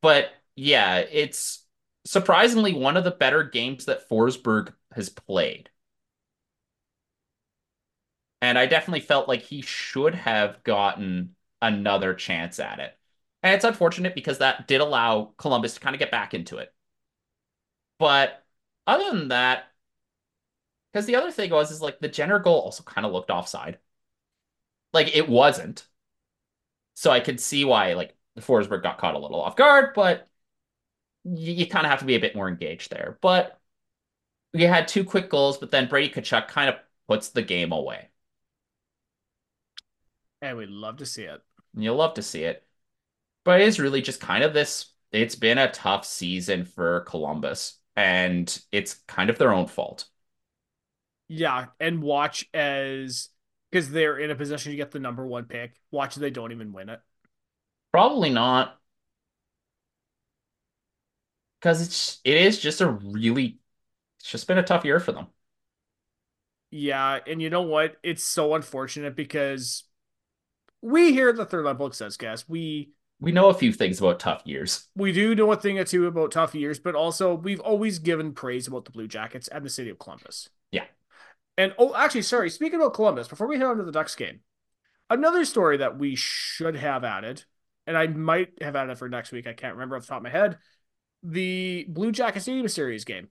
But 0.00 0.30
yeah, 0.56 0.98
it's 0.98 1.64
surprisingly 2.06 2.74
one 2.74 2.96
of 2.96 3.04
the 3.04 3.10
better 3.10 3.42
games 3.44 3.86
that 3.86 4.08
Forsberg 4.08 4.72
has 4.92 5.08
played. 5.08 5.70
And 8.42 8.58
I 8.58 8.66
definitely 8.66 9.00
felt 9.00 9.28
like 9.28 9.42
he 9.42 9.62
should 9.62 10.14
have 10.14 10.62
gotten 10.64 11.34
another 11.62 12.14
chance 12.14 12.58
at 12.60 12.78
it. 12.78 12.96
And 13.42 13.54
it's 13.54 13.64
unfortunate 13.64 14.14
because 14.14 14.38
that 14.38 14.68
did 14.68 14.80
allow 14.80 15.34
Columbus 15.38 15.74
to 15.74 15.80
kind 15.80 15.94
of 15.94 16.00
get 16.00 16.10
back 16.10 16.34
into 16.34 16.58
it. 16.58 16.72
But 17.98 18.44
other 18.86 19.10
than 19.10 19.28
that, 19.28 19.64
because 20.92 21.06
the 21.06 21.16
other 21.16 21.30
thing 21.30 21.50
was 21.50 21.70
is 21.70 21.82
like 21.82 21.98
the 22.00 22.08
Jenner 22.08 22.38
goal 22.38 22.60
also 22.60 22.82
kind 22.82 23.06
of 23.06 23.12
looked 23.12 23.30
offside. 23.30 23.78
Like 24.94 25.14
it 25.14 25.28
wasn't. 25.28 25.86
So 26.94 27.10
I 27.10 27.20
could 27.20 27.40
see 27.40 27.64
why 27.64 27.94
like 27.94 28.16
Forsberg 28.38 28.82
got 28.82 28.98
caught 28.98 29.14
a 29.14 29.18
little 29.18 29.40
off 29.40 29.56
guard, 29.56 29.94
but 29.94 30.28
you, 31.24 31.52
you 31.52 31.66
kind 31.66 31.86
of 31.86 31.90
have 31.90 32.00
to 32.00 32.04
be 32.04 32.14
a 32.14 32.20
bit 32.20 32.36
more 32.36 32.48
engaged 32.48 32.90
there. 32.90 33.18
But 33.20 33.58
we 34.52 34.62
had 34.62 34.88
two 34.88 35.04
quick 35.04 35.30
goals, 35.30 35.58
but 35.58 35.70
then 35.70 35.88
Brady 35.88 36.12
Tkachuk 36.14 36.48
kind 36.48 36.68
of 36.68 36.76
puts 37.08 37.30
the 37.30 37.42
game 37.42 37.72
away. 37.72 38.08
And 40.42 40.56
we'd 40.56 40.68
love 40.68 40.98
to 40.98 41.06
see 41.06 41.24
it. 41.24 41.40
You'll 41.74 41.96
love 41.96 42.14
to 42.14 42.22
see 42.22 42.44
it. 42.44 42.64
But 43.44 43.60
it 43.60 43.68
is 43.68 43.80
really 43.80 44.02
just 44.02 44.20
kind 44.20 44.44
of 44.44 44.54
this. 44.54 44.90
It's 45.12 45.34
been 45.34 45.58
a 45.58 45.70
tough 45.70 46.04
season 46.04 46.64
for 46.64 47.00
Columbus, 47.02 47.78
and 47.96 48.60
it's 48.72 48.94
kind 49.06 49.30
of 49.30 49.38
their 49.38 49.52
own 49.52 49.66
fault. 49.66 50.06
Yeah, 51.28 51.66
and 51.80 52.02
watch 52.02 52.46
as 52.52 53.28
because 53.74 53.90
they're 53.90 54.16
in 54.18 54.30
a 54.30 54.36
position 54.36 54.70
to 54.70 54.76
get 54.76 54.92
the 54.92 55.00
number 55.00 55.26
one 55.26 55.46
pick. 55.46 55.74
Watch 55.90 56.14
they 56.14 56.30
don't 56.30 56.52
even 56.52 56.72
win 56.72 56.90
it. 56.90 57.00
Probably 57.92 58.28
not. 58.28 58.78
Because 61.60 61.80
it's 61.82 62.20
it 62.24 62.36
is 62.36 62.58
just 62.60 62.80
a 62.80 62.88
really 62.90 63.58
it's 64.20 64.30
just 64.30 64.46
been 64.48 64.58
a 64.58 64.62
tough 64.62 64.84
year 64.84 65.00
for 65.00 65.12
them. 65.12 65.28
Yeah, 66.70 67.20
and 67.26 67.40
you 67.40 67.50
know 67.50 67.62
what? 67.62 67.96
It's 68.02 68.24
so 68.24 68.54
unfortunate 68.54 69.14
because 69.14 69.84
we 70.82 71.12
here 71.12 71.30
at 71.30 71.36
the 71.36 71.46
Third 71.46 71.64
Line 71.64 71.76
Book 71.76 71.94
says, 71.94 72.18
we 72.48 72.92
We 73.20 73.32
know 73.32 73.48
a 73.48 73.54
few 73.54 73.72
things 73.72 73.98
about 73.98 74.20
tough 74.20 74.42
years. 74.44 74.88
we 74.96 75.12
do 75.12 75.34
know 75.34 75.50
a 75.52 75.56
thing 75.56 75.78
or 75.78 75.84
two 75.84 76.06
about 76.06 76.32
tough 76.32 76.54
years, 76.54 76.78
but 76.78 76.94
also 76.94 77.34
we've 77.34 77.60
always 77.60 77.98
given 77.98 78.32
praise 78.32 78.66
about 78.68 78.84
the 78.84 78.90
Blue 78.92 79.08
Jackets 79.08 79.48
and 79.48 79.64
the 79.64 79.70
city 79.70 79.90
of 79.90 79.98
Columbus. 79.98 80.48
Yeah. 81.58 81.64
And 81.64 81.74
oh, 81.78 81.94
actually, 81.94 82.22
sorry. 82.22 82.50
Speaking 82.50 82.80
about 82.80 82.94
Columbus, 82.94 83.28
before 83.28 83.46
we 83.46 83.56
head 83.58 83.66
on 83.66 83.76
to 83.78 83.84
the 83.84 83.92
Ducks 83.92 84.14
game, 84.14 84.40
another 85.10 85.44
story 85.44 85.78
that 85.78 85.98
we 85.98 86.16
should 86.16 86.76
have 86.76 87.04
added, 87.04 87.44
and 87.86 87.96
I 87.96 88.06
might 88.08 88.52
have 88.60 88.76
added 88.76 88.98
for 88.98 89.08
next 89.08 89.32
week. 89.32 89.46
I 89.46 89.52
can't 89.52 89.74
remember 89.74 89.96
off 89.96 90.02
the 90.02 90.08
top 90.08 90.18
of 90.18 90.24
my 90.24 90.30
head. 90.30 90.58
The 91.22 91.86
Blue 91.88 92.12
Jacket 92.12 92.40
Stadium 92.42 92.68
Series 92.68 93.04
game 93.04 93.28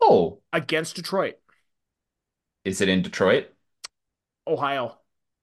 Oh, 0.00 0.42
against 0.52 0.96
Detroit, 0.96 1.38
is 2.64 2.80
it 2.80 2.88
in 2.88 3.02
Detroit? 3.02 3.48
Ohio, 4.46 4.98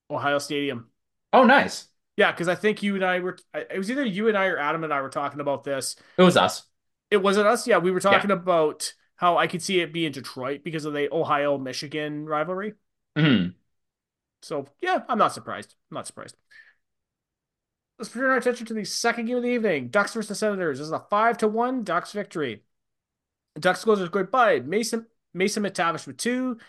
Ohio 0.09 0.39
Stadium. 0.39 0.89
Oh, 1.31 1.43
nice. 1.45 1.88
Yeah, 2.15 2.31
because 2.31 2.47
I 2.47 2.55
think 2.55 2.84
you 2.84 2.95
and 2.95 3.03
I 3.03 3.19
were. 3.19 3.38
It 3.53 3.77
was 3.77 3.89
either 3.89 4.05
you 4.05 4.27
and 4.27 4.38
I 4.38 4.45
or 4.45 4.57
Adam 4.57 4.84
and 4.84 4.93
I 4.93 5.01
were 5.01 5.09
talking 5.09 5.39
about 5.39 5.63
this. 5.63 5.95
It 6.17 6.21
was 6.21 6.38
us. 6.38 6.63
It 7.09 7.17
wasn't 7.17 7.47
us. 7.47 7.67
Yeah, 7.67 7.79
we 7.79 7.91
were 7.91 7.99
talking 7.99 8.31
about 8.31 8.93
how 9.16 9.38
I 9.38 9.47
could 9.47 9.61
see 9.61 9.80
it 9.80 9.93
be 9.93 10.05
in 10.05 10.11
Detroit 10.11 10.61
because 10.64 10.86
of 10.86 10.93
the 10.93 11.14
Ohio 11.14 11.57
Michigan 11.57 12.26
rivalry. 12.26 12.74
hmm 13.18 13.47
So 14.41 14.68
yeah, 14.82 15.03
I'm 15.07 15.18
not 15.18 15.34
surprised. 15.34 15.76
I'm 15.91 15.95
not 15.95 16.07
surprised. 16.07 16.36
Let's 17.99 18.11
turn 18.11 18.30
our 18.30 18.38
attention 18.38 18.66
to 18.68 18.74
the 18.74 18.86
second 18.86 19.26
game 19.26 19.38
of 19.38 19.43
the 19.43 19.49
evening: 19.49 19.89
Ducks 19.89 20.14
versus 20.14 20.30
the 20.30 20.36
Senators. 20.36 20.80
This 20.80 20.88
is 20.88 20.91
a 20.93 21.05
five 21.09 21.38
to 21.39 21.47
one 21.47 21.84
Ducks 21.84 22.11
victory. 22.11 22.64
Ducks 23.59 23.84
goals 23.86 24.01
are 24.01 24.07
scored 24.07 24.32
by 24.32 24.59
Mason 24.59 25.05
Mason 25.34 25.64
McTavish 25.64 26.07
with 26.07 26.18
two, 26.18 26.59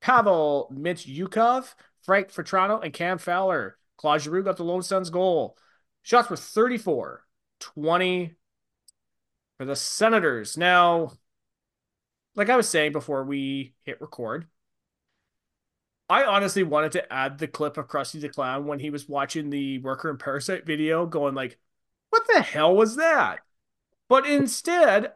Pavel 0.00 0.70
Mintyukov, 0.74 1.74
Frank 2.02 2.30
Vatrano, 2.32 2.82
and 2.82 2.92
Cam 2.92 3.18
Fowler. 3.18 3.78
Claude 3.96 4.22
Giroux 4.22 4.42
got 4.42 4.56
the 4.56 4.64
Lone 4.64 4.82
Suns 4.82 5.10
goal. 5.10 5.56
Shots 6.02 6.30
were 6.30 6.36
34, 6.36 7.24
20 7.60 8.34
for 9.58 9.64
the 9.64 9.76
Senators. 9.76 10.56
Now, 10.56 11.12
like 12.36 12.50
I 12.50 12.56
was 12.56 12.68
saying 12.68 12.92
before 12.92 13.24
we 13.24 13.74
hit 13.84 14.00
record, 14.00 14.46
I 16.08 16.24
honestly 16.24 16.62
wanted 16.62 16.92
to 16.92 17.12
add 17.12 17.38
the 17.38 17.48
clip 17.48 17.76
of 17.78 17.88
Krusty 17.88 18.20
the 18.20 18.28
Clown 18.28 18.66
when 18.66 18.78
he 18.78 18.90
was 18.90 19.08
watching 19.08 19.50
the 19.50 19.78
Worker 19.78 20.10
and 20.10 20.18
Parasite 20.18 20.66
video, 20.66 21.06
going 21.06 21.34
like, 21.34 21.58
"What 22.10 22.26
the 22.26 22.42
hell 22.42 22.74
was 22.76 22.96
that?" 22.96 23.40
But 24.08 24.26
instead, 24.26 25.14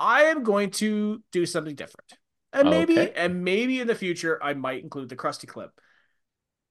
I 0.00 0.24
am 0.24 0.42
going 0.44 0.70
to 0.72 1.22
do 1.32 1.46
something 1.46 1.74
different, 1.74 2.18
and 2.52 2.70
maybe, 2.70 2.94
Okay. 2.94 3.12
and 3.14 3.44
maybe 3.44 3.80
in 3.80 3.86
the 3.86 3.94
future, 3.94 4.42
I 4.42 4.54
might 4.54 4.82
include 4.82 5.08
the 5.10 5.16
Krusty 5.16 5.46
clip. 5.48 5.80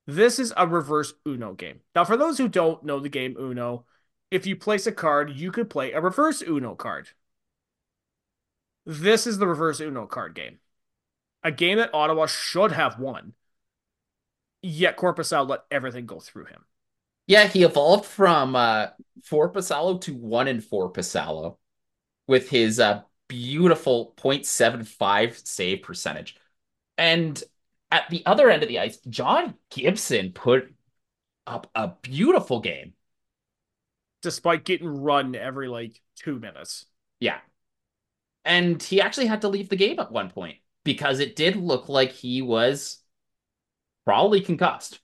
This 0.07 0.39
is 0.39 0.53
a 0.57 0.67
reverse 0.67 1.13
Uno 1.27 1.53
game. 1.53 1.81
Now, 1.95 2.03
for 2.05 2.17
those 2.17 2.37
who 2.37 2.47
don't 2.47 2.83
know 2.83 2.99
the 2.99 3.09
game 3.09 3.35
Uno, 3.39 3.85
if 4.31 4.45
you 4.47 4.55
place 4.55 4.87
a 4.87 4.91
card, 4.91 5.31
you 5.31 5.51
could 5.51 5.69
play 5.69 5.91
a 5.91 6.01
reverse 6.01 6.41
Uno 6.41 6.75
card. 6.75 7.09
This 8.91 9.27
is 9.27 9.37
the 9.37 9.45
reverse 9.45 9.79
Uno 9.79 10.07
card 10.07 10.33
game. 10.33 10.57
A 11.43 11.51
game 11.51 11.77
that 11.77 11.93
Ottawa 11.93 12.25
should 12.25 12.71
have 12.71 12.97
won. 12.97 13.33
Yet 14.63 14.97
Korpisalo 14.97 15.47
let 15.47 15.59
everything 15.69 16.07
go 16.07 16.19
through 16.19 16.45
him. 16.45 16.65
Yeah, 17.27 17.45
he 17.45 17.61
evolved 17.61 18.05
from 18.05 18.55
uh, 18.55 18.87
four 19.23 19.53
Pasalo 19.53 20.01
to 20.01 20.15
one 20.15 20.47
in 20.47 20.59
four 20.59 20.91
Pasalo 20.91 21.57
with 22.25 22.49
his 22.49 22.79
uh, 22.79 23.03
beautiful 23.27 24.15
0.75 24.17 25.45
save 25.45 25.83
percentage. 25.83 26.35
And 26.97 27.41
at 27.91 28.09
the 28.09 28.25
other 28.25 28.49
end 28.49 28.63
of 28.63 28.69
the 28.69 28.79
ice, 28.79 28.97
John 29.07 29.53
Gibson 29.69 30.31
put 30.31 30.73
up 31.45 31.69
a 31.75 31.89
beautiful 32.01 32.59
game. 32.59 32.93
Despite 34.23 34.65
getting 34.65 34.87
run 34.87 35.35
every 35.35 35.67
like 35.67 36.01
two 36.15 36.39
minutes. 36.39 36.87
Yeah. 37.19 37.37
And 38.45 38.81
he 38.81 39.01
actually 39.01 39.27
had 39.27 39.41
to 39.41 39.49
leave 39.49 39.69
the 39.69 39.75
game 39.75 39.99
at 39.99 40.11
one 40.11 40.29
point 40.29 40.57
because 40.83 41.19
it 41.19 41.35
did 41.35 41.55
look 41.55 41.89
like 41.89 42.11
he 42.11 42.41
was 42.41 43.01
probably 44.05 44.41
concussed. 44.41 44.99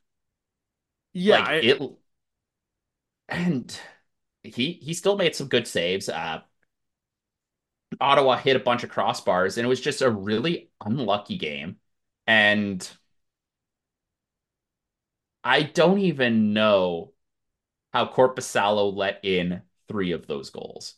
Yeah, 1.13 1.39
like 1.39 1.47
I- 1.47 1.55
it 1.61 1.79
and 3.29 3.79
he 4.43 4.73
he 4.73 4.93
still 4.93 5.17
made 5.17 5.36
some 5.36 5.47
good 5.47 5.67
saves. 5.67 6.09
Uh 6.09 6.41
Ottawa 8.01 8.38
hit 8.38 8.55
a 8.55 8.59
bunch 8.59 8.83
of 8.83 8.91
crossbars 8.91 9.57
and 9.57 9.65
it 9.65 9.69
was 9.69 9.79
just 9.81 10.01
a 10.01 10.09
really 10.11 10.69
unlucky 10.86 11.38
game. 11.38 11.77
And 12.27 12.88
I 15.45 15.61
don't 15.63 15.99
even 15.99 16.51
know 16.53 17.13
how 17.93 18.07
Korpisalo 18.07 18.93
let 18.95 19.23
in 19.25 19.63
three 19.89 20.11
of 20.13 20.27
those 20.27 20.49
goals. 20.51 20.95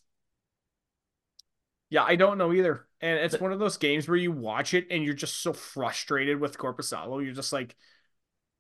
Yeah, 1.90 2.04
I 2.04 2.16
don't 2.16 2.38
know 2.38 2.52
either. 2.54 2.86
And 3.02 3.20
it's 3.20 3.34
But- 3.34 3.42
one 3.42 3.52
of 3.54 3.60
those 3.60 3.78
games 3.78 4.08
where 4.08 4.18
you 4.18 4.32
watch 4.32 4.74
it 4.74 4.88
and 4.92 5.04
you're 5.04 5.14
just 5.14 5.42
so 5.42 5.54
frustrated 5.54 6.40
with 6.40 6.58
Korpisalo. 6.58 7.24
You're 7.24 7.34
just 7.34 7.54
like, 7.54 7.76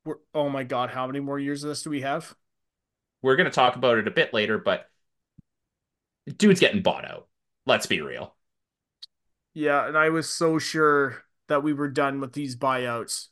we're, 0.05 0.17
oh 0.33 0.49
my 0.49 0.63
god, 0.63 0.89
how 0.89 1.07
many 1.07 1.19
more 1.19 1.39
years 1.39 1.63
of 1.63 1.69
this 1.69 1.83
do 1.83 1.89
we 1.89 2.01
have? 2.01 2.35
We're 3.21 3.35
going 3.35 3.49
to 3.49 3.55
talk 3.55 3.75
about 3.75 3.97
it 3.97 4.07
a 4.07 4.11
bit 4.11 4.33
later, 4.33 4.57
but 4.57 4.89
dude's 6.37 6.59
getting 6.59 6.81
bought 6.81 7.03
out. 7.03 7.27
Let's 7.65 7.87
be 7.87 7.99
real. 7.99 8.35
Yeah, 9.53 9.87
and 9.87 9.97
I 9.97 10.09
was 10.09 10.29
so 10.29 10.59
sure 10.59 11.23
that 11.47 11.63
we 11.63 11.73
were 11.73 11.89
done 11.89 12.21
with 12.21 12.33
these 12.33 12.55
buyouts. 12.55 13.27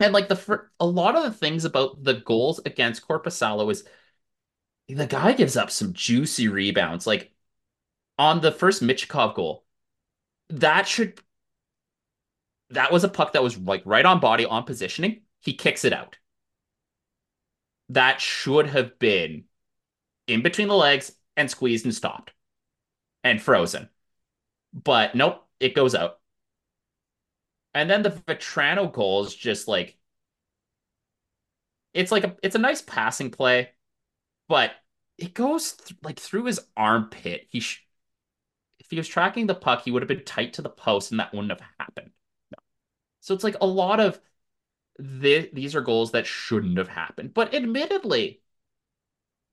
And 0.00 0.12
like 0.12 0.28
the 0.28 0.36
fir- 0.36 0.70
a 0.80 0.86
lot 0.86 1.16
of 1.16 1.24
the 1.24 1.32
things 1.32 1.64
about 1.64 2.02
the 2.02 2.14
goals 2.14 2.60
against 2.64 3.06
Korpisalo 3.06 3.70
is 3.70 3.84
the 4.88 5.06
guy 5.06 5.32
gives 5.32 5.56
up 5.56 5.70
some 5.70 5.92
juicy 5.92 6.48
rebounds. 6.48 7.06
Like 7.06 7.33
on 8.18 8.40
the 8.40 8.52
first 8.52 8.82
Mintyukov 8.82 9.34
goal, 9.34 9.64
that 10.50 10.86
should 10.86 11.20
that 12.70 12.92
was 12.92 13.04
a 13.04 13.08
puck 13.08 13.32
that 13.32 13.42
was 13.42 13.58
like 13.58 13.82
right 13.84 14.04
on 14.04 14.20
body 14.20 14.44
on 14.44 14.64
positioning. 14.64 15.22
He 15.40 15.54
kicks 15.54 15.84
it 15.84 15.92
out. 15.92 16.18
That 17.90 18.20
should 18.20 18.66
have 18.66 18.98
been 18.98 19.44
in 20.26 20.42
between 20.42 20.68
the 20.68 20.74
legs 20.74 21.12
and 21.36 21.50
squeezed 21.50 21.84
and 21.84 21.94
stopped 21.94 22.32
and 23.22 23.40
frozen. 23.40 23.88
But 24.72 25.14
nope, 25.14 25.46
it 25.60 25.74
goes 25.74 25.94
out. 25.94 26.20
And 27.74 27.90
then 27.90 28.02
the 28.02 28.10
Vatrano 28.10 28.90
goal 28.92 29.24
is 29.24 29.34
just 29.34 29.68
like 29.68 29.96
it's 31.92 32.10
like 32.12 32.24
a 32.24 32.36
it's 32.42 32.56
a 32.56 32.58
nice 32.58 32.82
passing 32.82 33.30
play, 33.30 33.70
but 34.48 34.72
it 35.18 35.34
goes 35.34 35.72
th- 35.74 35.98
like 36.02 36.18
through 36.18 36.44
his 36.44 36.60
armpit. 36.76 37.46
He 37.50 37.60
sh 37.60 37.82
he 38.94 39.00
was 39.00 39.08
tracking 39.08 39.46
the 39.46 39.54
puck, 39.54 39.82
he 39.84 39.90
would 39.90 40.02
have 40.02 40.08
been 40.08 40.24
tight 40.24 40.54
to 40.54 40.62
the 40.62 40.70
post, 40.70 41.10
and 41.10 41.20
that 41.20 41.32
wouldn't 41.32 41.50
have 41.50 41.62
happened. 41.78 42.12
So 43.20 43.34
it's 43.34 43.44
like 43.44 43.56
a 43.60 43.66
lot 43.66 44.00
of 44.00 44.20
thi- 44.98 45.50
these 45.52 45.74
are 45.76 45.80
goals 45.82 46.12
that 46.12 46.26
shouldn't 46.26 46.78
have 46.78 46.88
happened. 46.88 47.34
But 47.34 47.54
admittedly, 47.54 48.42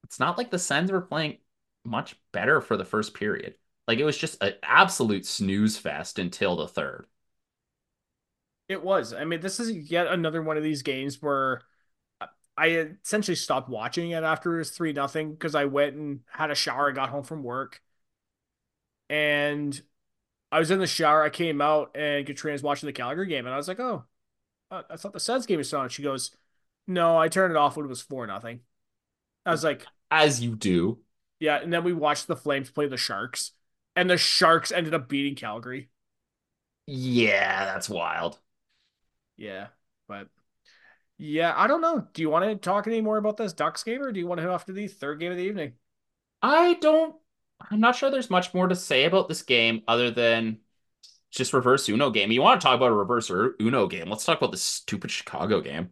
it's 0.03 0.19
not 0.19 0.37
like 0.37 0.51
the 0.51 0.59
Sens 0.59 0.91
were 0.91 1.01
playing 1.01 1.37
much 1.83 2.15
better 2.31 2.61
for 2.61 2.77
the 2.77 2.85
first 2.85 3.13
period. 3.13 3.55
Like 3.87 3.99
it 3.99 4.03
was 4.05 4.17
just 4.17 4.41
an 4.43 4.53
absolute 4.63 5.25
snooze 5.25 5.77
fest 5.77 6.19
until 6.19 6.55
the 6.55 6.67
third. 6.67 7.07
It 8.67 8.81
was. 8.83 9.13
I 9.13 9.25
mean, 9.25 9.41
this 9.41 9.59
is 9.59 9.71
yet 9.91 10.07
another 10.07 10.41
one 10.41 10.57
of 10.57 10.63
these 10.63 10.81
games 10.81 11.21
where 11.21 11.61
I 12.57 12.67
essentially 13.03 13.35
stopped 13.35 13.69
watching 13.69 14.11
it 14.11 14.23
after 14.23 14.55
it 14.55 14.59
was 14.59 14.71
three 14.71 14.93
nothing 14.93 15.33
because 15.33 15.55
I 15.55 15.65
went 15.65 15.95
and 15.95 16.21
had 16.31 16.51
a 16.51 16.55
shower. 16.55 16.89
I 16.91 16.93
got 16.93 17.09
home 17.09 17.23
from 17.23 17.43
work, 17.43 17.81
and 19.11 19.81
I 20.51 20.59
was 20.59 20.71
in 20.71 20.79
the 20.79 20.87
shower. 20.87 21.23
I 21.23 21.29
came 21.31 21.61
out 21.61 21.91
and 21.95 22.25
Katrina 22.25 22.53
was 22.53 22.63
watching 22.63 22.87
the 22.87 22.93
Calgary 22.93 23.27
game, 23.27 23.45
and 23.45 23.53
I 23.53 23.57
was 23.57 23.67
like, 23.69 23.79
"Oh, 23.79 24.05
uh, 24.71 24.83
I 24.89 24.97
thought 24.97 25.13
the 25.13 25.19
Sens 25.19 25.45
game 25.45 25.57
was 25.59 25.73
on. 25.73 25.89
She 25.89 26.03
goes, 26.03 26.31
no, 26.87 27.17
I 27.17 27.29
turned 27.29 27.51
it 27.51 27.57
off 27.57 27.77
when 27.77 27.85
it 27.85 27.89
was 27.89 28.01
four 28.01 28.27
nothing. 28.27 28.61
I 29.45 29.51
was 29.51 29.63
like, 29.63 29.87
As 30.11 30.41
you 30.41 30.55
do. 30.55 30.99
yeah. 31.39 31.57
And 31.61 31.71
then 31.71 31.83
we 31.83 31.93
watched 31.93 32.27
the 32.27 32.35
Flames 32.35 32.69
play 32.69 32.87
the 32.87 32.97
Sharks, 32.97 33.51
and 33.95 34.09
the 34.09 34.17
Sharks 34.17 34.71
ended 34.71 34.93
up 34.93 35.09
beating 35.09 35.35
Calgary. 35.35 35.89
Yeah, 36.87 37.65
that's 37.65 37.89
wild. 37.89 38.39
Yeah, 39.37 39.67
but 40.07 40.27
yeah, 41.17 41.53
I 41.57 41.67
don't 41.67 41.81
know. 41.81 42.07
Do 42.13 42.21
you 42.21 42.29
want 42.29 42.45
to 42.45 42.55
talk 42.57 42.87
any 42.87 43.01
more 43.01 43.17
about 43.17 43.37
this 43.37 43.53
Ducks 43.53 43.83
game, 43.83 44.01
or 44.03 44.11
do 44.11 44.19
you 44.19 44.27
want 44.27 44.39
to 44.39 44.43
head 44.43 44.51
off 44.51 44.65
to 44.65 44.73
the 44.73 44.87
third 44.87 45.19
game 45.21 45.31
of 45.31 45.37
the 45.37 45.45
evening? 45.45 45.75
I 46.43 46.75
don't. 46.75 47.15
I'm 47.69 47.79
not 47.79 47.95
sure 47.95 48.09
there's 48.09 48.29
much 48.29 48.53
more 48.53 48.67
to 48.67 48.75
say 48.75 49.05
about 49.05 49.27
this 49.27 49.43
game 49.43 49.83
other 49.87 50.11
than 50.11 50.59
just 51.31 51.53
reverse 51.53 51.87
Uno 51.89 52.09
game. 52.11 52.31
You 52.31 52.41
want 52.41 52.61
to 52.61 52.65
talk 52.65 52.75
about 52.75 52.91
a 52.91 52.95
reverse 52.95 53.29
Uno 53.29 53.87
game? 53.87 54.09
Let's 54.09 54.25
talk 54.25 54.37
about 54.37 54.51
this 54.51 54.63
stupid 54.63 55.11
Chicago 55.11 55.61
game. 55.61 55.91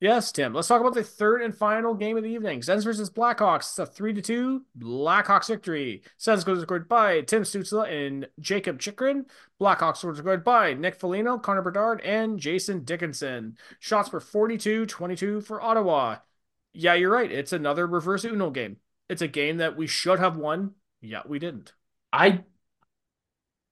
Yes, 0.00 0.32
Tim. 0.32 0.54
Let's 0.54 0.66
talk 0.66 0.80
about 0.80 0.94
the 0.94 1.04
third 1.04 1.42
and 1.42 1.54
final 1.54 1.92
game 1.92 2.16
of 2.16 2.22
the 2.22 2.30
evening. 2.30 2.62
Sens 2.62 2.84
versus 2.84 3.10
Blackhawks. 3.10 3.68
It's 3.68 3.78
a 3.78 3.84
three 3.84 4.14
to 4.14 4.22
two 4.22 4.64
Blackhawks 4.78 5.48
victory. 5.48 6.02
Sens 6.16 6.42
goes 6.42 6.62
scored 6.62 6.88
by 6.88 7.20
Tim 7.20 7.42
Stützle 7.42 7.86
and 7.86 8.26
Jakob 8.40 8.80
Chychrun. 8.80 9.26
Blackhawks 9.60 10.02
were 10.02 10.14
scored 10.14 10.42
by 10.42 10.72
Nick 10.72 10.94
Foligno, 10.94 11.36
Connor 11.36 11.60
Bedard, 11.60 12.00
and 12.00 12.38
Jason 12.40 12.82
Dickinson. 12.82 13.58
Shots 13.78 14.10
were 14.10 14.20
42-22 14.20 15.44
for 15.44 15.60
Ottawa. 15.60 16.16
Yeah, 16.72 16.94
you're 16.94 17.10
right. 17.12 17.30
It's 17.30 17.52
another 17.52 17.86
reverse 17.86 18.24
Uno 18.24 18.48
game. 18.48 18.78
It's 19.10 19.22
a 19.22 19.28
game 19.28 19.56
that 19.56 19.76
we 19.76 19.88
should 19.88 20.20
have 20.20 20.36
won. 20.36 20.74
Yeah, 21.00 21.22
we 21.26 21.40
didn't. 21.40 21.72
I 22.12 22.44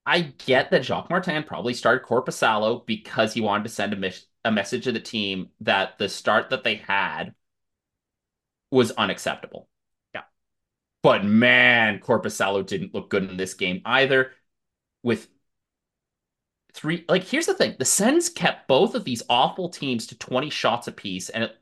I 0.04 0.22
get 0.22 0.72
that 0.72 0.84
Jacques 0.84 1.10
Martin 1.10 1.44
probably 1.44 1.74
started 1.74 2.04
Korpisalo 2.04 2.84
because 2.84 3.34
he 3.34 3.40
wanted 3.40 3.62
to 3.64 3.68
send 3.68 3.92
a, 3.92 3.96
mes- 3.96 4.26
a 4.44 4.50
message 4.50 4.84
to 4.84 4.92
the 4.92 4.98
team 4.98 5.50
that 5.60 5.96
the 5.98 6.08
start 6.08 6.50
that 6.50 6.64
they 6.64 6.74
had 6.74 7.34
was 8.72 8.90
unacceptable. 8.90 9.68
Yeah. 10.12 10.22
But 11.04 11.24
man, 11.24 12.00
Korpisalo 12.00 12.66
didn't 12.66 12.92
look 12.92 13.08
good 13.08 13.30
in 13.30 13.36
this 13.36 13.54
game 13.54 13.80
either. 13.84 14.32
With 15.04 15.28
three, 16.72 17.04
like, 17.08 17.22
here's 17.22 17.46
the 17.46 17.54
thing 17.54 17.76
the 17.78 17.84
Sens 17.84 18.28
kept 18.28 18.66
both 18.66 18.96
of 18.96 19.04
these 19.04 19.22
awful 19.30 19.68
teams 19.68 20.08
to 20.08 20.18
20 20.18 20.50
shots 20.50 20.88
apiece, 20.88 21.28
and 21.28 21.44
it, 21.44 21.56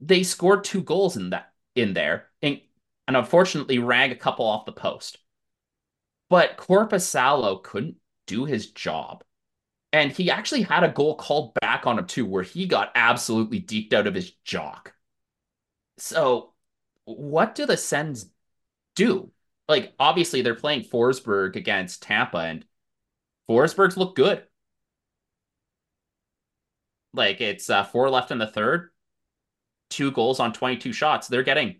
they 0.00 0.22
scored 0.22 0.64
two 0.64 0.82
goals 0.82 1.16
in 1.16 1.30
that 1.30 1.52
in 1.74 1.94
there, 1.94 2.26
and, 2.42 2.60
and 3.06 3.16
unfortunately 3.16 3.78
rag 3.78 4.12
a 4.12 4.16
couple 4.16 4.46
off 4.46 4.66
the 4.66 4.72
post. 4.72 5.18
But 6.30 6.56
Korpisalo 6.56 7.62
couldn't 7.62 7.96
do 8.26 8.44
his 8.44 8.70
job. 8.70 9.22
And 9.92 10.10
he 10.10 10.30
actually 10.30 10.62
had 10.62 10.82
a 10.82 10.88
goal 10.88 11.14
called 11.14 11.54
back 11.54 11.86
on 11.86 11.98
him 11.98 12.06
too, 12.06 12.26
where 12.26 12.42
he 12.42 12.66
got 12.66 12.90
absolutely 12.94 13.60
deked 13.60 13.92
out 13.92 14.08
of 14.08 14.14
his 14.14 14.32
jock. 14.44 14.92
So, 15.98 16.52
what 17.04 17.54
do 17.54 17.66
the 17.66 17.76
Sens 17.76 18.28
do? 18.96 19.30
Like, 19.68 19.94
obviously, 19.98 20.42
they're 20.42 20.56
playing 20.56 20.82
Forsberg 20.82 21.54
against 21.54 22.02
Tampa, 22.02 22.38
and 22.38 22.64
Forsberg's 23.48 23.96
look 23.96 24.16
good. 24.16 24.42
Like, 27.12 27.40
it's 27.40 27.70
uh, 27.70 27.84
four 27.84 28.10
left 28.10 28.32
in 28.32 28.38
the 28.38 28.46
third, 28.48 28.90
two 29.90 30.10
goals 30.10 30.40
on 30.40 30.52
22 30.52 30.92
shots. 30.92 31.28
They're 31.28 31.44
getting 31.44 31.76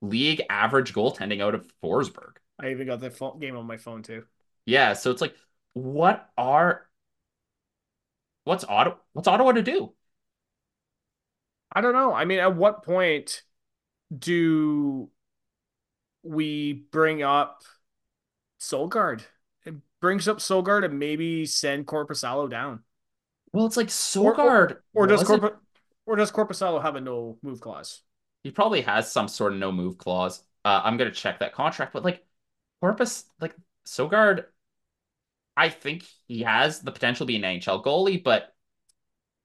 league 0.00 0.42
average 0.48 0.94
goaltending 0.94 1.42
out 1.42 1.54
of 1.54 1.66
Forsberg. 1.82 2.36
I 2.60 2.70
even 2.70 2.86
got 2.86 3.00
the 3.00 3.10
phone 3.10 3.38
game 3.38 3.56
on 3.56 3.66
my 3.66 3.76
phone 3.76 4.02
too. 4.02 4.24
Yeah, 4.66 4.92
so 4.92 5.10
it's 5.10 5.20
like, 5.20 5.34
what 5.72 6.28
are 6.36 6.86
what's 8.44 8.64
Ottawa 8.64 8.96
what's 9.12 9.28
Ottawa 9.28 9.52
to 9.52 9.62
do? 9.62 9.92
I 11.72 11.80
don't 11.80 11.92
know. 11.92 12.12
I 12.12 12.24
mean, 12.24 12.40
at 12.40 12.56
what 12.56 12.82
point 12.84 13.42
do 14.16 15.08
we 16.22 16.72
bring 16.90 17.22
up 17.22 17.62
Sogaard? 18.60 19.22
It 19.64 19.74
brings 20.00 20.26
up 20.28 20.38
Sogaard 20.38 20.84
and 20.84 20.98
maybe 20.98 21.46
send 21.46 21.86
Korpisalo 21.86 22.50
down. 22.50 22.80
Well, 23.52 23.66
it's 23.66 23.76
like 23.76 23.88
Sogaard 23.88 24.78
Or 24.94 25.06
does 25.06 25.20
wasn't- 25.20 25.42
Corp 25.42 25.62
or 26.06 26.16
does 26.16 26.32
Korpisalo 26.32 26.82
have 26.82 26.96
a 26.96 27.00
no 27.00 27.38
move 27.42 27.60
clause? 27.60 28.02
He 28.42 28.50
probably 28.50 28.82
has 28.82 29.10
some 29.10 29.28
sort 29.28 29.52
of 29.52 29.58
no 29.58 29.72
move 29.72 29.98
clause. 29.98 30.42
Uh, 30.64 30.80
I'm 30.84 30.96
gonna 30.96 31.10
check 31.10 31.38
that 31.40 31.54
contract, 31.54 31.92
but 31.92 32.04
like 32.04 32.24
Corpus, 32.80 33.24
like 33.40 33.54
Sogaard, 33.86 34.46
I 35.56 35.68
think 35.68 36.04
he 36.26 36.42
has 36.42 36.80
the 36.80 36.92
potential 36.92 37.24
to 37.26 37.28
be 37.28 37.36
an 37.36 37.44
NHL 37.44 37.82
goalie, 37.82 38.22
but 38.22 38.54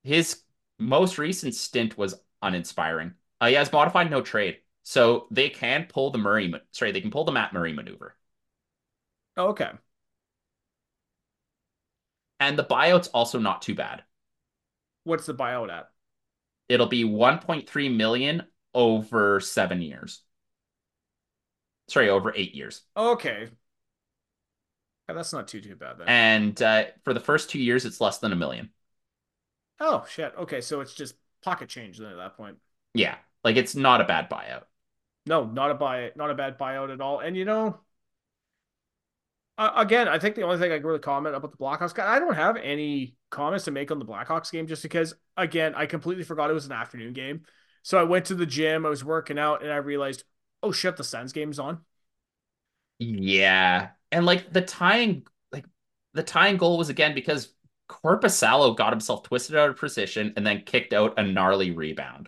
his 0.03 0.43
most 0.79 1.17
recent 1.17 1.55
stint 1.55 1.97
was 1.97 2.19
uninspiring. 2.41 3.15
Uh, 3.41 3.47
he 3.47 3.53
has 3.55 3.71
modified 3.71 4.09
no 4.11 4.21
trade, 4.21 4.59
so 4.83 5.27
they 5.31 5.49
can 5.49 5.87
pull 5.87 6.11
the 6.11 6.17
Murray. 6.19 6.53
Sorry, 6.71 6.91
they 6.91 7.01
can 7.01 7.11
pull 7.11 7.25
the 7.25 7.31
Matt 7.31 7.53
Murray 7.53 7.73
maneuver, 7.73 8.15
Oh, 9.37 9.47
okay. 9.49 9.71
and 12.39 12.57
the 12.57 12.63
buyout's 12.63 13.07
also 13.09 13.39
not 13.39 13.61
too 13.61 13.75
bad. 13.75 14.03
What's 15.03 15.25
the 15.25 15.33
buyout 15.33 15.71
at? 15.71 15.89
It'll 16.69 16.87
be 16.87 17.03
1.3 17.05 17.89
million 17.89 18.43
over 18.75 19.39
seven 19.39 19.81
years. 19.81 20.21
Sorry, 21.87 22.09
over 22.09 22.31
eight 22.35 22.53
years. 22.53 22.81
Okay. 22.95 23.49
Yeah, 25.07 25.15
that's 25.15 25.33
not 25.33 25.47
too 25.47 25.61
too 25.61 25.75
bad 25.75 25.97
then. 25.99 26.07
And 26.07 26.61
uh, 26.61 26.85
for 27.03 27.13
the 27.13 27.19
first 27.19 27.49
two 27.49 27.59
years, 27.59 27.85
it's 27.85 28.01
less 28.01 28.19
than 28.19 28.31
a 28.31 28.35
million. 28.35 28.69
oh 29.79 30.05
shit. 30.09 30.33
Okay, 30.37 30.61
so 30.61 30.81
it's 30.81 30.93
just 30.93 31.15
pocket 31.43 31.69
change 31.69 31.97
then 31.97 32.11
at 32.11 32.17
that 32.17 32.37
point. 32.37 32.57
Yeah, 32.93 33.15
like 33.43 33.55
it's 33.55 33.75
not 33.75 34.01
a 34.01 34.05
bad 34.05 34.29
buyout. 34.29 34.63
No, 35.27 35.45
not 35.45 35.71
a 35.71 35.75
buy, 35.75 36.11
not 36.15 36.29
a 36.29 36.35
bad 36.35 36.57
buyout 36.57 36.91
at 36.93 37.01
all. 37.01 37.19
And 37.19 37.35
you 37.35 37.45
know, 37.45 37.79
uh, 39.57 39.71
again, 39.75 40.07
I 40.07 40.19
think 40.19 40.35
the 40.35 40.41
only 40.41 40.57
thing 40.57 40.71
I 40.71 40.77
can 40.77 40.85
really 40.85 40.99
comment 40.99 41.35
about 41.35 41.51
the 41.51 41.57
Blackhawks, 41.57 41.93
guy, 41.93 42.15
I 42.15 42.19
don't 42.19 42.35
have 42.35 42.57
any 42.57 43.15
comments 43.29 43.65
to 43.65 43.71
make 43.71 43.91
on 43.91 43.99
the 43.99 44.05
Blackhawks 44.05 44.51
game, 44.51 44.67
just 44.67 44.83
because 44.83 45.13
again, 45.37 45.75
I 45.75 45.85
completely 45.85 46.23
forgot 46.23 46.49
it 46.49 46.53
was 46.53 46.65
an 46.65 46.71
afternoon 46.71 47.13
game. 47.13 47.43
So 47.85 47.99
I 47.99 48.03
went 48.03 48.25
to 48.25 48.33
the 48.33 48.47
gym, 48.47 48.83
I 48.83 48.89
was 48.89 49.05
working 49.05 49.37
out, 49.37 49.61
and 49.61 49.71
I 49.71 49.75
realized, 49.75 50.23
oh 50.63 50.71
shit, 50.71 50.97
the 50.97 51.03
Sens 51.03 51.31
game's 51.33 51.59
on. 51.59 51.81
Yeah, 52.97 53.89
and 54.11 54.25
like 54.25 54.51
the 54.51 54.61
tying, 54.61 55.27
like 55.51 55.65
the 56.13 56.23
tying 56.23 56.57
goal 56.57 56.79
was 56.79 56.89
again 56.89 57.13
because 57.13 57.53
Korpisalo 57.87 58.75
got 58.75 58.91
himself 58.91 59.21
twisted 59.21 59.55
out 59.55 59.69
of 59.69 59.77
position 59.77 60.33
and 60.35 60.47
then 60.47 60.63
kicked 60.63 60.93
out 60.93 61.19
a 61.19 61.23
gnarly 61.23 61.69
rebound. 61.71 62.27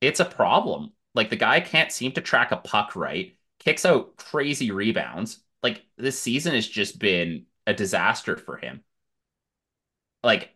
It's 0.00 0.20
a 0.20 0.24
problem. 0.24 0.92
Like 1.14 1.30
the 1.30 1.36
guy 1.36 1.58
can't 1.60 1.90
seem 1.90 2.12
to 2.12 2.20
track 2.20 2.52
a 2.52 2.56
puck 2.56 2.94
right, 2.94 3.36
kicks 3.58 3.84
out 3.84 4.16
crazy 4.16 4.70
rebounds. 4.70 5.40
Like 5.64 5.84
this 5.96 6.20
season 6.20 6.54
has 6.54 6.68
just 6.68 7.00
been 7.00 7.46
a 7.66 7.74
disaster 7.74 8.36
for 8.36 8.58
him. 8.58 8.84
Like 10.22 10.50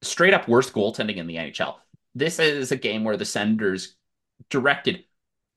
straight 0.00 0.32
up 0.32 0.48
worst 0.48 0.72
goaltending 0.72 1.16
in 1.16 1.26
the 1.26 1.36
NHL. 1.36 1.76
This 2.14 2.38
is 2.38 2.72
a 2.72 2.76
game 2.76 3.04
where 3.04 3.16
the 3.16 3.24
Senators 3.24 3.96
directed 4.50 5.04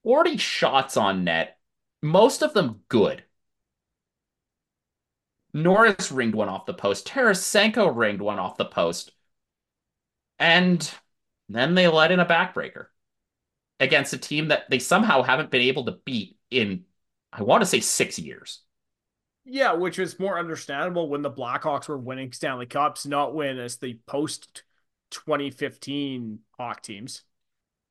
40 0.04 0.38
shots 0.38 0.98
on 0.98 1.24
net, 1.24 1.60
most 2.02 2.42
of 2.42 2.54
them 2.54 2.82
good. 2.90 3.24
Norris 5.54 6.12
ringed 6.12 6.36
one 6.36 6.50
off 6.50 6.66
the 6.66 6.74
post. 6.74 7.08
Tarasenko 7.08 7.96
ringed 7.96 8.22
one 8.22 8.40
off 8.40 8.58
the 8.58 8.66
post. 8.66 9.12
And 10.40 10.90
then 11.50 11.76
they 11.76 11.88
let 11.88 12.12
in 12.12 12.20
a 12.20 12.26
backbreaker 12.26 12.88
against 13.80 14.14
a 14.14 14.18
team 14.18 14.50
that 14.50 14.70
they 14.70 14.80
somehow 14.80 15.24
haven't 15.24 15.52
been 15.52 15.62
able 15.62 15.86
to 15.86 16.00
beat 16.06 16.38
in, 16.52 16.86
I 17.32 17.44
want 17.44 17.62
to 17.62 17.66
say, 17.66 17.80
six 17.80 18.20
years. 18.20 18.62
Yeah, 19.46 19.74
which 19.74 19.98
was 19.98 20.20
more 20.20 20.38
understandable 20.38 21.10
when 21.10 21.22
the 21.22 21.32
Blackhawks 21.32 21.88
were 21.88 21.98
winning 21.98 22.34
Stanley 22.34 22.66
Cups, 22.66 23.06
not 23.06 23.34
when 23.34 23.58
as 23.58 23.78
the 23.78 23.98
post 24.06 24.64
2015 25.12 26.40
Hawk 26.58 26.82
teams. 26.82 27.24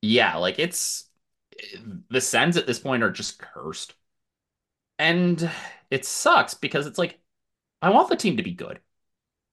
Yeah, 0.01 0.37
like 0.37 0.59
it's 0.59 1.09
the 2.09 2.21
Sens 2.21 2.57
at 2.57 2.67
this 2.67 2.79
point 2.79 3.03
are 3.03 3.11
just 3.11 3.39
cursed. 3.39 3.93
And 4.99 5.49
it 5.91 6.05
sucks 6.05 6.53
because 6.53 6.87
it's 6.87 6.97
like 6.97 7.19
I 7.81 7.89
want 7.89 8.09
the 8.09 8.15
team 8.15 8.37
to 8.37 8.43
be 8.43 8.53
good. 8.53 8.79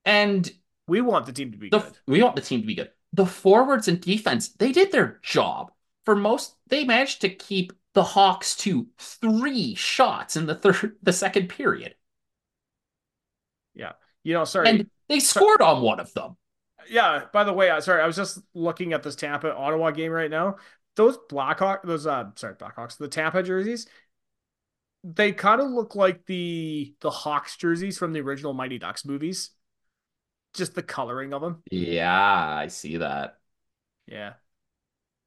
And 0.04 0.50
We 0.86 1.00
want 1.00 1.26
the 1.26 1.32
team 1.32 1.52
to 1.52 1.58
be 1.58 1.68
the 1.70 1.80
good. 1.80 1.98
we 2.06 2.22
want 2.22 2.36
the 2.36 2.42
team 2.42 2.60
to 2.60 2.66
be 2.66 2.74
good. 2.74 2.90
The 3.12 3.26
forwards 3.26 3.88
and 3.88 4.00
defense, 4.00 4.48
they 4.48 4.72
did 4.72 4.90
their 4.92 5.20
job. 5.22 5.70
For 6.04 6.16
most, 6.16 6.56
they 6.66 6.84
managed 6.84 7.20
to 7.22 7.28
keep 7.30 7.72
the 7.94 8.02
Hawks 8.02 8.56
to 8.56 8.88
three 8.98 9.74
shots 9.74 10.36
in 10.36 10.46
the 10.46 10.54
third, 10.54 10.96
the 11.02 11.12
second 11.12 11.48
period, 11.48 11.94
Yeah. 13.74 13.92
You 14.24 14.34
know, 14.34 14.44
sorry. 14.44 14.68
and 14.68 14.90
they 15.08 15.20
scored 15.20 15.60
on 15.62 15.82
one 15.82 16.00
of 16.00 16.12
them. 16.14 16.36
Yeah, 16.88 17.24
by 17.32 17.44
the 17.44 17.52
way, 17.52 17.70
uh, 17.70 17.80
sorry, 17.80 18.02
I 18.02 18.06
was 18.06 18.16
just 18.16 18.38
looking 18.54 18.92
at 18.92 19.02
this 19.02 19.16
Tampa 19.16 19.54
Ottawa 19.54 19.90
game 19.90 20.12
right 20.12 20.30
now. 20.30 20.56
Those 20.96 21.18
Blackhawk, 21.28 21.82
those 21.84 22.06
uh, 22.06 22.30
sorry, 22.36 22.54
Blackhawks, 22.54 22.96
the 22.96 23.08
Tampa 23.08 23.42
jerseys, 23.42 23.86
they 25.02 25.32
kind 25.32 25.60
of 25.60 25.70
look 25.70 25.94
like 25.94 26.24
the 26.26 26.94
the 27.00 27.10
Hawks 27.10 27.56
jerseys 27.56 27.98
from 27.98 28.12
the 28.12 28.20
original 28.20 28.54
Mighty 28.54 28.78
Ducks 28.78 29.04
movies. 29.04 29.50
just 30.54 30.74
the 30.74 30.82
coloring 30.82 31.34
of 31.34 31.42
them. 31.42 31.62
Yeah, 31.70 32.56
I 32.56 32.68
see 32.68 32.98
that. 32.98 33.38
Yeah. 34.06 34.34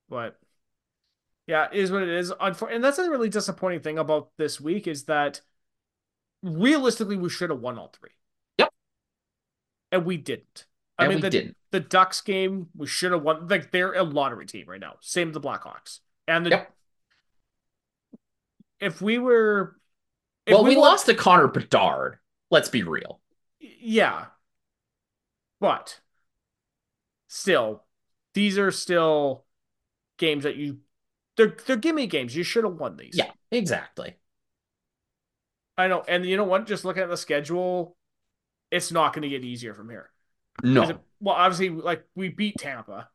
But 0.10 0.40
yeah, 1.46 1.68
it 1.72 1.80
is 1.80 1.92
what 1.92 2.04
it 2.04 2.10
is. 2.10 2.32
And 2.40 2.84
that's 2.84 2.98
a 2.98 3.10
really 3.10 3.30
disappointing 3.30 3.82
thing 3.82 4.00
about 4.00 4.30
this 4.38 4.60
week 4.60 4.88
is 4.88 5.06
that 5.06 5.42
realistically 6.42 7.18
we 7.18 7.30
should 7.30 7.50
have 7.50 7.60
won 7.60 7.78
all 7.78 7.94
three. 8.00 8.12
Yep. 8.58 8.70
And 9.92 10.06
we 10.06 10.18
didn't. 10.18 10.66
I 10.98 11.06
And 11.06 11.10
mean 11.10 11.18
we 11.18 11.22
the 11.22 11.30
didn't. 11.30 11.58
the 11.72 11.80
Ducks 11.80 12.22
game 12.22 12.68
we 12.76 12.88
should 12.88 13.12
have 13.12 13.22
won. 13.24 13.48
Like 13.48 13.72
they're 13.72 13.94
a 13.94 14.04
lottery 14.04 14.46
team 14.46 14.66
right 14.68 14.80
now. 14.80 14.96
Same 15.02 15.32
with 15.32 15.42
the 15.42 15.48
Blackhawks. 15.48 16.00
And 16.28 16.46
the 16.46 16.50
Yep. 16.52 16.74
if 18.80 19.02
we 19.02 19.18
were 19.18 19.78
if 20.46 20.54
Well, 20.54 20.64
we, 20.64 20.76
were- 20.76 20.82
lost 20.82 21.06
to 21.08 21.14
Connor 21.16 21.48
Bedard. 21.48 22.18
Let's 22.50 22.70
be 22.70 22.84
real. 22.84 23.20
Yeah. 23.60 24.28
But 25.60 26.00
still, 27.28 27.84
these 28.34 28.58
are 28.58 28.72
still 28.72 29.44
games 30.18 30.44
that 30.44 30.56
you 30.56 30.80
they're 31.36 31.56
they're 31.66 31.76
gimme 31.78 32.08
games. 32.08 32.36
You 32.36 32.44
should 32.44 32.64
have 32.64 32.76
won 32.76 32.96
these. 32.98 33.16
Yeah, 33.18 33.32
exactly. 33.52 34.16
I 35.78 35.88
know. 35.88 36.04
And 36.08 36.26
you 36.26 36.38
know 36.38 36.44
what? 36.44 36.66
Just 36.66 36.86
looking 36.86 37.04
at 37.04 37.10
the 37.10 37.18
schedule, 37.18 37.96
it's 38.72 38.92
not 38.92 39.14
going 39.14 39.22
to 39.24 39.30
get 39.30 39.44
easier 39.44 39.74
from 39.74 39.90
here. 39.90 40.10
No. 40.64 40.90
it- 40.90 41.00
well, 41.20 41.36
obviously, 41.36 41.70
like 41.70 42.06
we 42.16 42.30
beat 42.30 42.58
Tampa. 42.58 43.10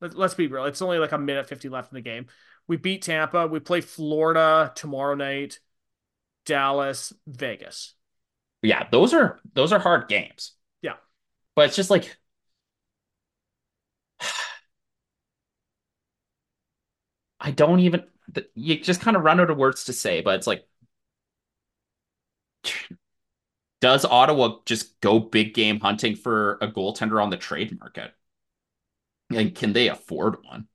Let, 0.00 0.14
let's 0.14 0.34
be 0.34 0.46
real. 0.46 0.64
It's 0.64 0.82
only 0.82 0.98
like 0.98 1.12
a 1.12 1.18
minute 1.18 1.48
50 1.48 1.68
left 1.68 1.92
in 1.92 1.96
the 1.96 2.00
game. 2.02 2.26
We 2.66 2.76
beat 2.76 3.02
Tampa. 3.02 3.46
We 3.46 3.60
play 3.60 3.80
Florida 3.80 4.72
tomorrow 4.74 5.14
night, 5.14 5.60
Dallas, 6.44 7.12
Vegas. 7.26 7.94
yeah, 8.62 8.88
those 8.90 9.14
are 9.14 9.40
those 9.54 9.72
are 9.72 9.78
hard 9.78 10.08
games. 10.08 10.52
Yeah. 10.82 10.94
But 11.54 11.66
it's 11.66 11.76
just 11.76 11.90
like 11.90 12.16
I 17.40 17.50
don't 17.50 17.80
even 17.80 18.04
you 18.54 18.78
just 18.80 19.00
kind 19.00 19.16
of 19.16 19.22
run 19.22 19.40
out 19.40 19.50
of 19.50 19.56
words 19.56 19.84
to 19.84 19.92
say, 19.92 20.20
but 20.20 20.34
it's 20.36 20.46
like 20.46 20.66
does 23.86 24.04
Ottawa 24.04 24.58
just 24.66 25.00
go 25.00 25.20
big 25.20 25.54
game 25.54 25.78
hunting 25.80 26.16
for 26.16 26.58
a 26.60 26.66
goaltender 26.68 27.22
on 27.22 27.30
the 27.30 27.36
trade 27.36 27.78
market? 27.78 28.12
Hmm. 29.30 29.36
And 29.36 29.54
can 29.54 29.72
they 29.72 29.86
afford 29.88 30.42
one? 30.44 30.66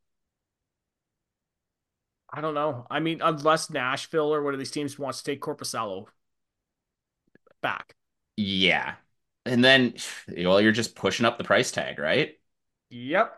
I 2.34 2.42
don't 2.42 2.54
know. 2.54 2.88
I 2.90 3.00
mean, 3.00 3.22
unless 3.22 3.70
Nashville 3.70 4.34
or 4.34 4.42
one 4.42 4.54
of 4.54 4.60
these 4.60 4.72
teams 4.72 4.98
wants 4.98 5.20
to 5.20 5.24
take 5.32 5.42
Korpisalo 5.42 6.08
back. 7.62 7.96
Yeah. 8.38 8.96
And 9.46 9.64
then 9.64 9.96
well, 10.28 10.62
you're 10.62 10.72
just 10.72 10.96
pushing 10.96 11.26
up 11.26 11.38
the 11.38 11.44
price 11.44 11.72
tag, 11.72 12.00
right? 12.00 12.38
Yep. 12.90 13.34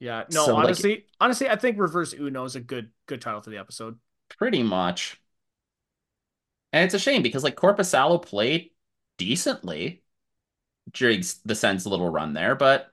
Yeah. 0.00 0.24
No, 0.28 0.44
So, 0.44 0.54
like- 0.54 0.64
honestly, 0.64 1.06
honestly, 1.20 1.48
I 1.48 1.56
think 1.56 1.78
Reverse 1.78 2.12
Uno 2.12 2.44
is 2.44 2.56
a 2.56 2.60
good 2.60 2.90
good 3.06 3.20
title 3.20 3.40
for 3.40 3.50
the 3.50 3.58
episode. 3.58 3.98
Pretty 4.38 4.62
much. 4.62 5.20
And 6.72 6.84
it's 6.84 6.94
a 6.94 6.98
shame 6.98 7.22
because 7.22 7.44
like 7.44 7.56
Korpisalo 7.56 8.22
played 8.22 8.70
decently 9.16 10.02
during 10.92 11.22
the 11.44 11.54
Sens 11.54 11.86
little 11.86 12.10
run 12.10 12.34
there, 12.34 12.54
but 12.54 12.90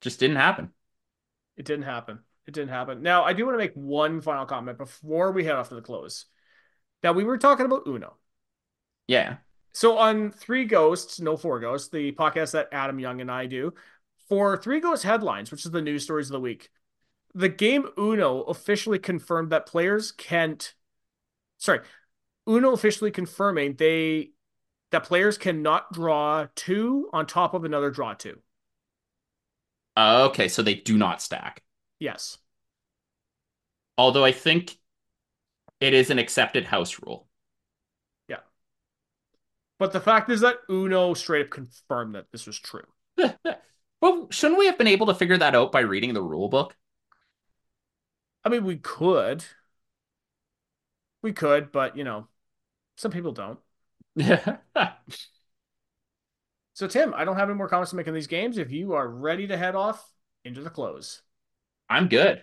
just 0.00 0.20
didn't 0.20 0.36
happen. 0.36 0.70
It 1.56 1.64
didn't 1.64 1.84
happen. 1.84 2.20
It 2.46 2.52
didn't 2.52 2.70
happen. 2.70 3.02
Now, 3.02 3.24
I 3.24 3.32
do 3.32 3.46
want 3.46 3.54
to 3.54 3.64
make 3.64 3.74
one 3.74 4.20
final 4.20 4.44
comment 4.44 4.76
before 4.76 5.32
we 5.32 5.44
head 5.44 5.54
off 5.54 5.70
to 5.70 5.74
the 5.74 5.80
close. 5.80 6.26
Now, 7.02 7.12
we 7.12 7.24
were 7.24 7.38
talking 7.38 7.64
about 7.64 7.86
Uno. 7.86 8.16
Yeah. 9.06 9.36
So 9.72 9.98
on 9.98 10.30
Three 10.30 10.64
Ghosts, 10.64 11.20
no 11.20 11.36
Four 11.36 11.60
Ghosts, 11.60 11.88
the 11.88 12.12
podcast 12.12 12.52
that 12.52 12.68
Adam 12.70 12.98
Young 12.98 13.20
and 13.20 13.30
I 13.30 13.46
do, 13.46 13.74
for 14.28 14.56
Three 14.56 14.80
Ghosts 14.80 15.04
headlines, 15.04 15.50
which 15.50 15.64
is 15.64 15.70
the 15.70 15.82
news 15.82 16.04
stories 16.04 16.28
of 16.28 16.32
the 16.32 16.40
week, 16.40 16.70
the 17.34 17.48
game 17.48 17.88
Uno 17.98 18.42
officially 18.42 18.98
confirmed 18.98 19.50
that 19.50 19.66
players 19.66 20.12
can't. 20.12 20.74
Sorry, 21.58 21.80
Uno 22.48 22.72
officially 22.72 23.10
confirming 23.10 23.74
they 23.74 24.30
that 24.90 25.04
players 25.04 25.38
cannot 25.38 25.92
draw 25.92 26.46
two 26.54 27.08
on 27.12 27.26
top 27.26 27.54
of 27.54 27.64
another 27.64 27.90
draw 27.90 28.14
two. 28.14 28.38
Uh, 29.96 30.28
okay, 30.30 30.48
so 30.48 30.62
they 30.62 30.74
do 30.74 30.96
not 30.96 31.22
stack. 31.22 31.62
Yes. 31.98 32.38
Although 33.96 34.24
I 34.24 34.32
think 34.32 34.76
it 35.80 35.94
is 35.94 36.10
an 36.10 36.18
accepted 36.18 36.64
house 36.64 37.00
rule. 37.02 37.28
Yeah. 38.28 38.40
But 39.78 39.92
the 39.92 40.00
fact 40.00 40.30
is 40.30 40.40
that 40.40 40.58
Uno 40.70 41.14
straight 41.14 41.46
up 41.46 41.50
confirmed 41.50 42.14
that 42.14 42.30
this 42.32 42.46
was 42.46 42.58
true. 42.58 42.86
well, 44.00 44.28
shouldn't 44.30 44.58
we 44.58 44.66
have 44.66 44.78
been 44.78 44.86
able 44.86 45.06
to 45.06 45.14
figure 45.14 45.38
that 45.38 45.54
out 45.54 45.72
by 45.72 45.80
reading 45.80 46.14
the 46.14 46.22
rule 46.22 46.48
book? 46.48 46.76
I 48.44 48.48
mean, 48.48 48.64
we 48.64 48.76
could. 48.76 49.44
We 51.22 51.32
could, 51.32 51.72
but 51.72 51.96
you 51.96 52.04
know, 52.04 52.28
some 52.96 53.10
people 53.10 53.32
don't. 53.32 53.58
Yeah. 54.16 54.58
So, 56.74 56.88
Tim, 56.88 57.14
I 57.14 57.24
don't 57.24 57.36
have 57.36 57.48
any 57.48 57.56
more 57.56 57.68
comments 57.68 57.90
to 57.90 57.96
make 57.96 58.08
on 58.08 58.14
these 58.14 58.26
games. 58.26 58.58
If 58.58 58.72
you 58.72 58.94
are 58.94 59.08
ready 59.08 59.46
to 59.46 59.56
head 59.56 59.76
off 59.76 60.04
into 60.44 60.60
the 60.60 60.70
close. 60.70 61.22
I'm 61.88 62.08
good. 62.08 62.42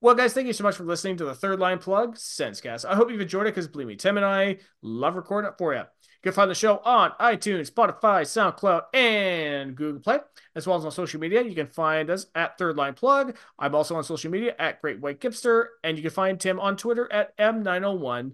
Well, 0.00 0.14
guys, 0.14 0.32
thank 0.32 0.46
you 0.46 0.52
so 0.52 0.64
much 0.64 0.76
for 0.76 0.84
listening 0.84 1.18
to 1.18 1.24
the 1.26 1.34
Third 1.34 1.60
Line 1.60 1.78
Plug 1.78 2.16
Sensecast. 2.16 2.86
I 2.86 2.96
hope 2.96 3.10
you've 3.10 3.20
enjoyed 3.20 3.46
it 3.46 3.50
because, 3.50 3.68
believe 3.68 3.86
me, 3.86 3.96
Tim 3.96 4.16
and 4.16 4.24
I 4.26 4.58
love 4.80 5.14
recording 5.14 5.50
it 5.50 5.58
for 5.58 5.74
you. 5.74 5.80
You 5.80 5.84
can 6.22 6.32
find 6.32 6.50
the 6.50 6.54
show 6.54 6.78
on 6.78 7.12
iTunes, 7.20 7.70
Spotify, 7.70 8.22
SoundCloud, 8.22 8.94
and 8.94 9.76
Google 9.76 10.00
Play, 10.00 10.18
as 10.56 10.66
well 10.66 10.78
as 10.78 10.84
on 10.84 10.90
social 10.90 11.20
media. 11.20 11.42
You 11.42 11.54
can 11.54 11.66
find 11.66 12.10
us 12.10 12.26
at 12.34 12.56
Third 12.56 12.76
Line 12.76 12.94
Plug. 12.94 13.36
I'm 13.58 13.74
also 13.74 13.94
on 13.94 14.04
social 14.04 14.30
media 14.30 14.54
at 14.58 14.80
Great 14.80 15.00
White 15.00 15.20
Gipster, 15.20 15.66
and 15.84 15.96
you 15.96 16.02
can 16.02 16.10
find 16.12 16.40
Tim 16.40 16.58
on 16.58 16.76
Twitter 16.76 17.12
at 17.12 17.36
M901 17.36 18.32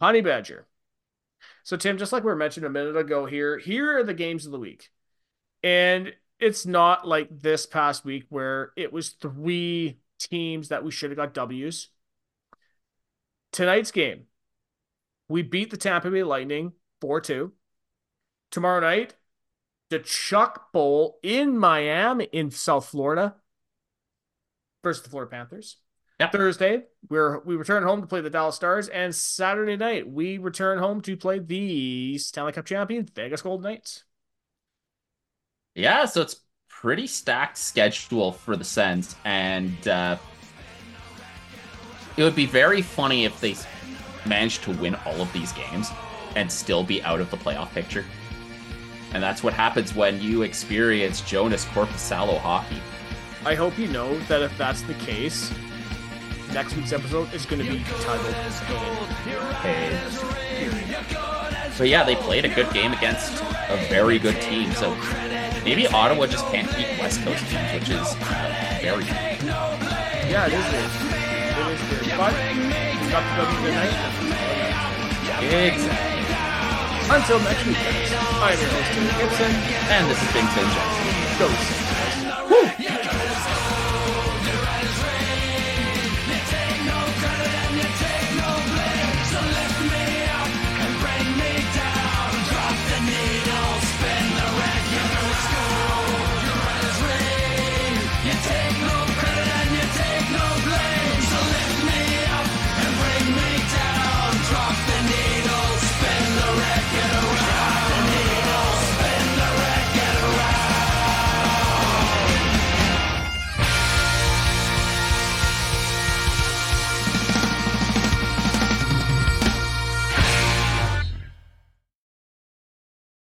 Honey 0.00 0.20
Badger. 0.20 0.66
So, 1.62 1.76
Tim, 1.76 1.98
just 1.98 2.12
like 2.12 2.22
we 2.22 2.30
were 2.30 2.36
mentioning 2.36 2.66
a 2.66 2.70
minute 2.70 2.96
ago 2.96 3.26
here, 3.26 3.58
here 3.58 3.98
are 3.98 4.04
the 4.04 4.14
games 4.14 4.46
of 4.46 4.52
the 4.52 4.58
week. 4.58 4.90
And 5.62 6.12
it's 6.38 6.66
not 6.66 7.08
like 7.08 7.28
this 7.30 7.64
past 7.66 8.04
week 8.04 8.26
where 8.28 8.72
it 8.76 8.92
was 8.92 9.10
three 9.10 9.98
teams 10.18 10.68
that 10.68 10.84
we 10.84 10.90
should 10.90 11.10
have 11.10 11.16
got 11.16 11.34
W's. 11.34 11.88
Tonight's 13.52 13.92
game, 13.92 14.24
we 15.28 15.42
beat 15.42 15.70
the 15.70 15.76
Tampa 15.76 16.10
Bay 16.10 16.22
Lightning 16.22 16.72
4 17.00 17.20
2. 17.20 17.52
Tomorrow 18.50 18.80
night, 18.80 19.14
the 19.90 20.00
Chuck 20.00 20.72
Bowl 20.72 21.18
in 21.22 21.56
Miami, 21.56 22.24
in 22.32 22.50
South 22.50 22.86
Florida, 22.86 23.36
versus 24.82 25.02
the 25.02 25.10
Florida 25.10 25.30
Panthers. 25.30 25.76
Yep. 26.20 26.32
Thursday, 26.32 26.82
we're 27.10 27.40
we 27.40 27.56
return 27.56 27.82
home 27.82 28.00
to 28.00 28.06
play 28.06 28.20
the 28.20 28.30
Dallas 28.30 28.54
Stars, 28.54 28.88
and 28.88 29.14
Saturday 29.14 29.76
night 29.76 30.08
we 30.08 30.38
return 30.38 30.78
home 30.78 31.00
to 31.02 31.16
play 31.16 31.40
the 31.40 32.18
Stanley 32.18 32.52
Cup 32.52 32.66
champion 32.66 33.04
Vegas 33.14 33.42
Golden 33.42 33.64
Knights. 33.64 34.04
Yeah, 35.74 36.04
so 36.04 36.22
it's 36.22 36.36
pretty 36.68 37.08
stacked 37.08 37.58
schedule 37.58 38.30
for 38.30 38.56
the 38.56 38.64
Sens, 38.64 39.16
and 39.24 39.88
uh, 39.88 40.16
it 42.16 42.22
would 42.22 42.36
be 42.36 42.46
very 42.46 42.80
funny 42.80 43.24
if 43.24 43.40
they 43.40 43.56
managed 44.24 44.62
to 44.64 44.70
win 44.72 44.94
all 45.06 45.20
of 45.20 45.32
these 45.32 45.52
games 45.52 45.90
and 46.36 46.50
still 46.50 46.84
be 46.84 47.02
out 47.02 47.20
of 47.20 47.30
the 47.30 47.36
playoff 47.36 47.70
picture. 47.72 48.04
And 49.12 49.22
that's 49.22 49.42
what 49.42 49.52
happens 49.52 49.94
when 49.94 50.20
you 50.20 50.42
experience 50.42 51.22
Joonas 51.22 51.66
Korpisalo 51.66 52.38
hockey. 52.38 52.80
I 53.44 53.54
hope 53.54 53.78
you 53.78 53.88
know 53.88 54.18
that 54.20 54.42
if 54.42 54.56
that's 54.56 54.82
the 54.82 54.94
case, 54.94 55.52
next 56.54 56.76
week's 56.76 56.92
episode 56.92 57.34
is 57.34 57.44
going 57.46 57.60
to 57.60 57.68
be 57.68 57.82
titled. 58.00 58.34
So 61.72 61.82
yeah, 61.82 62.04
they 62.04 62.14
played 62.14 62.44
a 62.44 62.48
good 62.48 62.72
game 62.72 62.92
against 62.92 63.42
a 63.68 63.76
very 63.88 64.20
good 64.20 64.40
team. 64.40 64.70
So 64.72 64.94
maybe 65.64 65.88
Ottawa 65.88 66.26
just 66.26 66.46
can't 66.46 66.68
beat 66.76 66.86
West 67.00 67.22
Coast 67.22 67.44
teams, 67.50 67.72
which 67.72 67.90
is 67.90 68.14
uh, 68.20 68.78
very 68.80 69.02
good. 69.02 69.42
Yeah, 70.30 70.46
it 70.46 70.52
is 70.54 70.64
weird. 70.70 70.90
It 71.58 71.66
is 71.74 71.82
weird. 71.90 72.06
But 72.16 72.34
we 73.02 73.10
got 73.10 73.24
W 73.36 73.58
tonight. 73.66 73.94
Exactly. 75.42 76.14
Until 77.10 77.38
next 77.40 77.66
week, 77.66 77.76
guys. 77.76 78.12
I'm 78.40 78.58
your 78.58 78.70
host, 78.70 78.92
Tim 78.94 79.04
Gibson. 79.18 79.52
And 79.90 80.06
this 80.08 80.18
has 80.22 80.30
been 80.32 80.46
Tim 80.54 80.70
Jackson. 80.70 81.08
Ghost. 81.38 83.23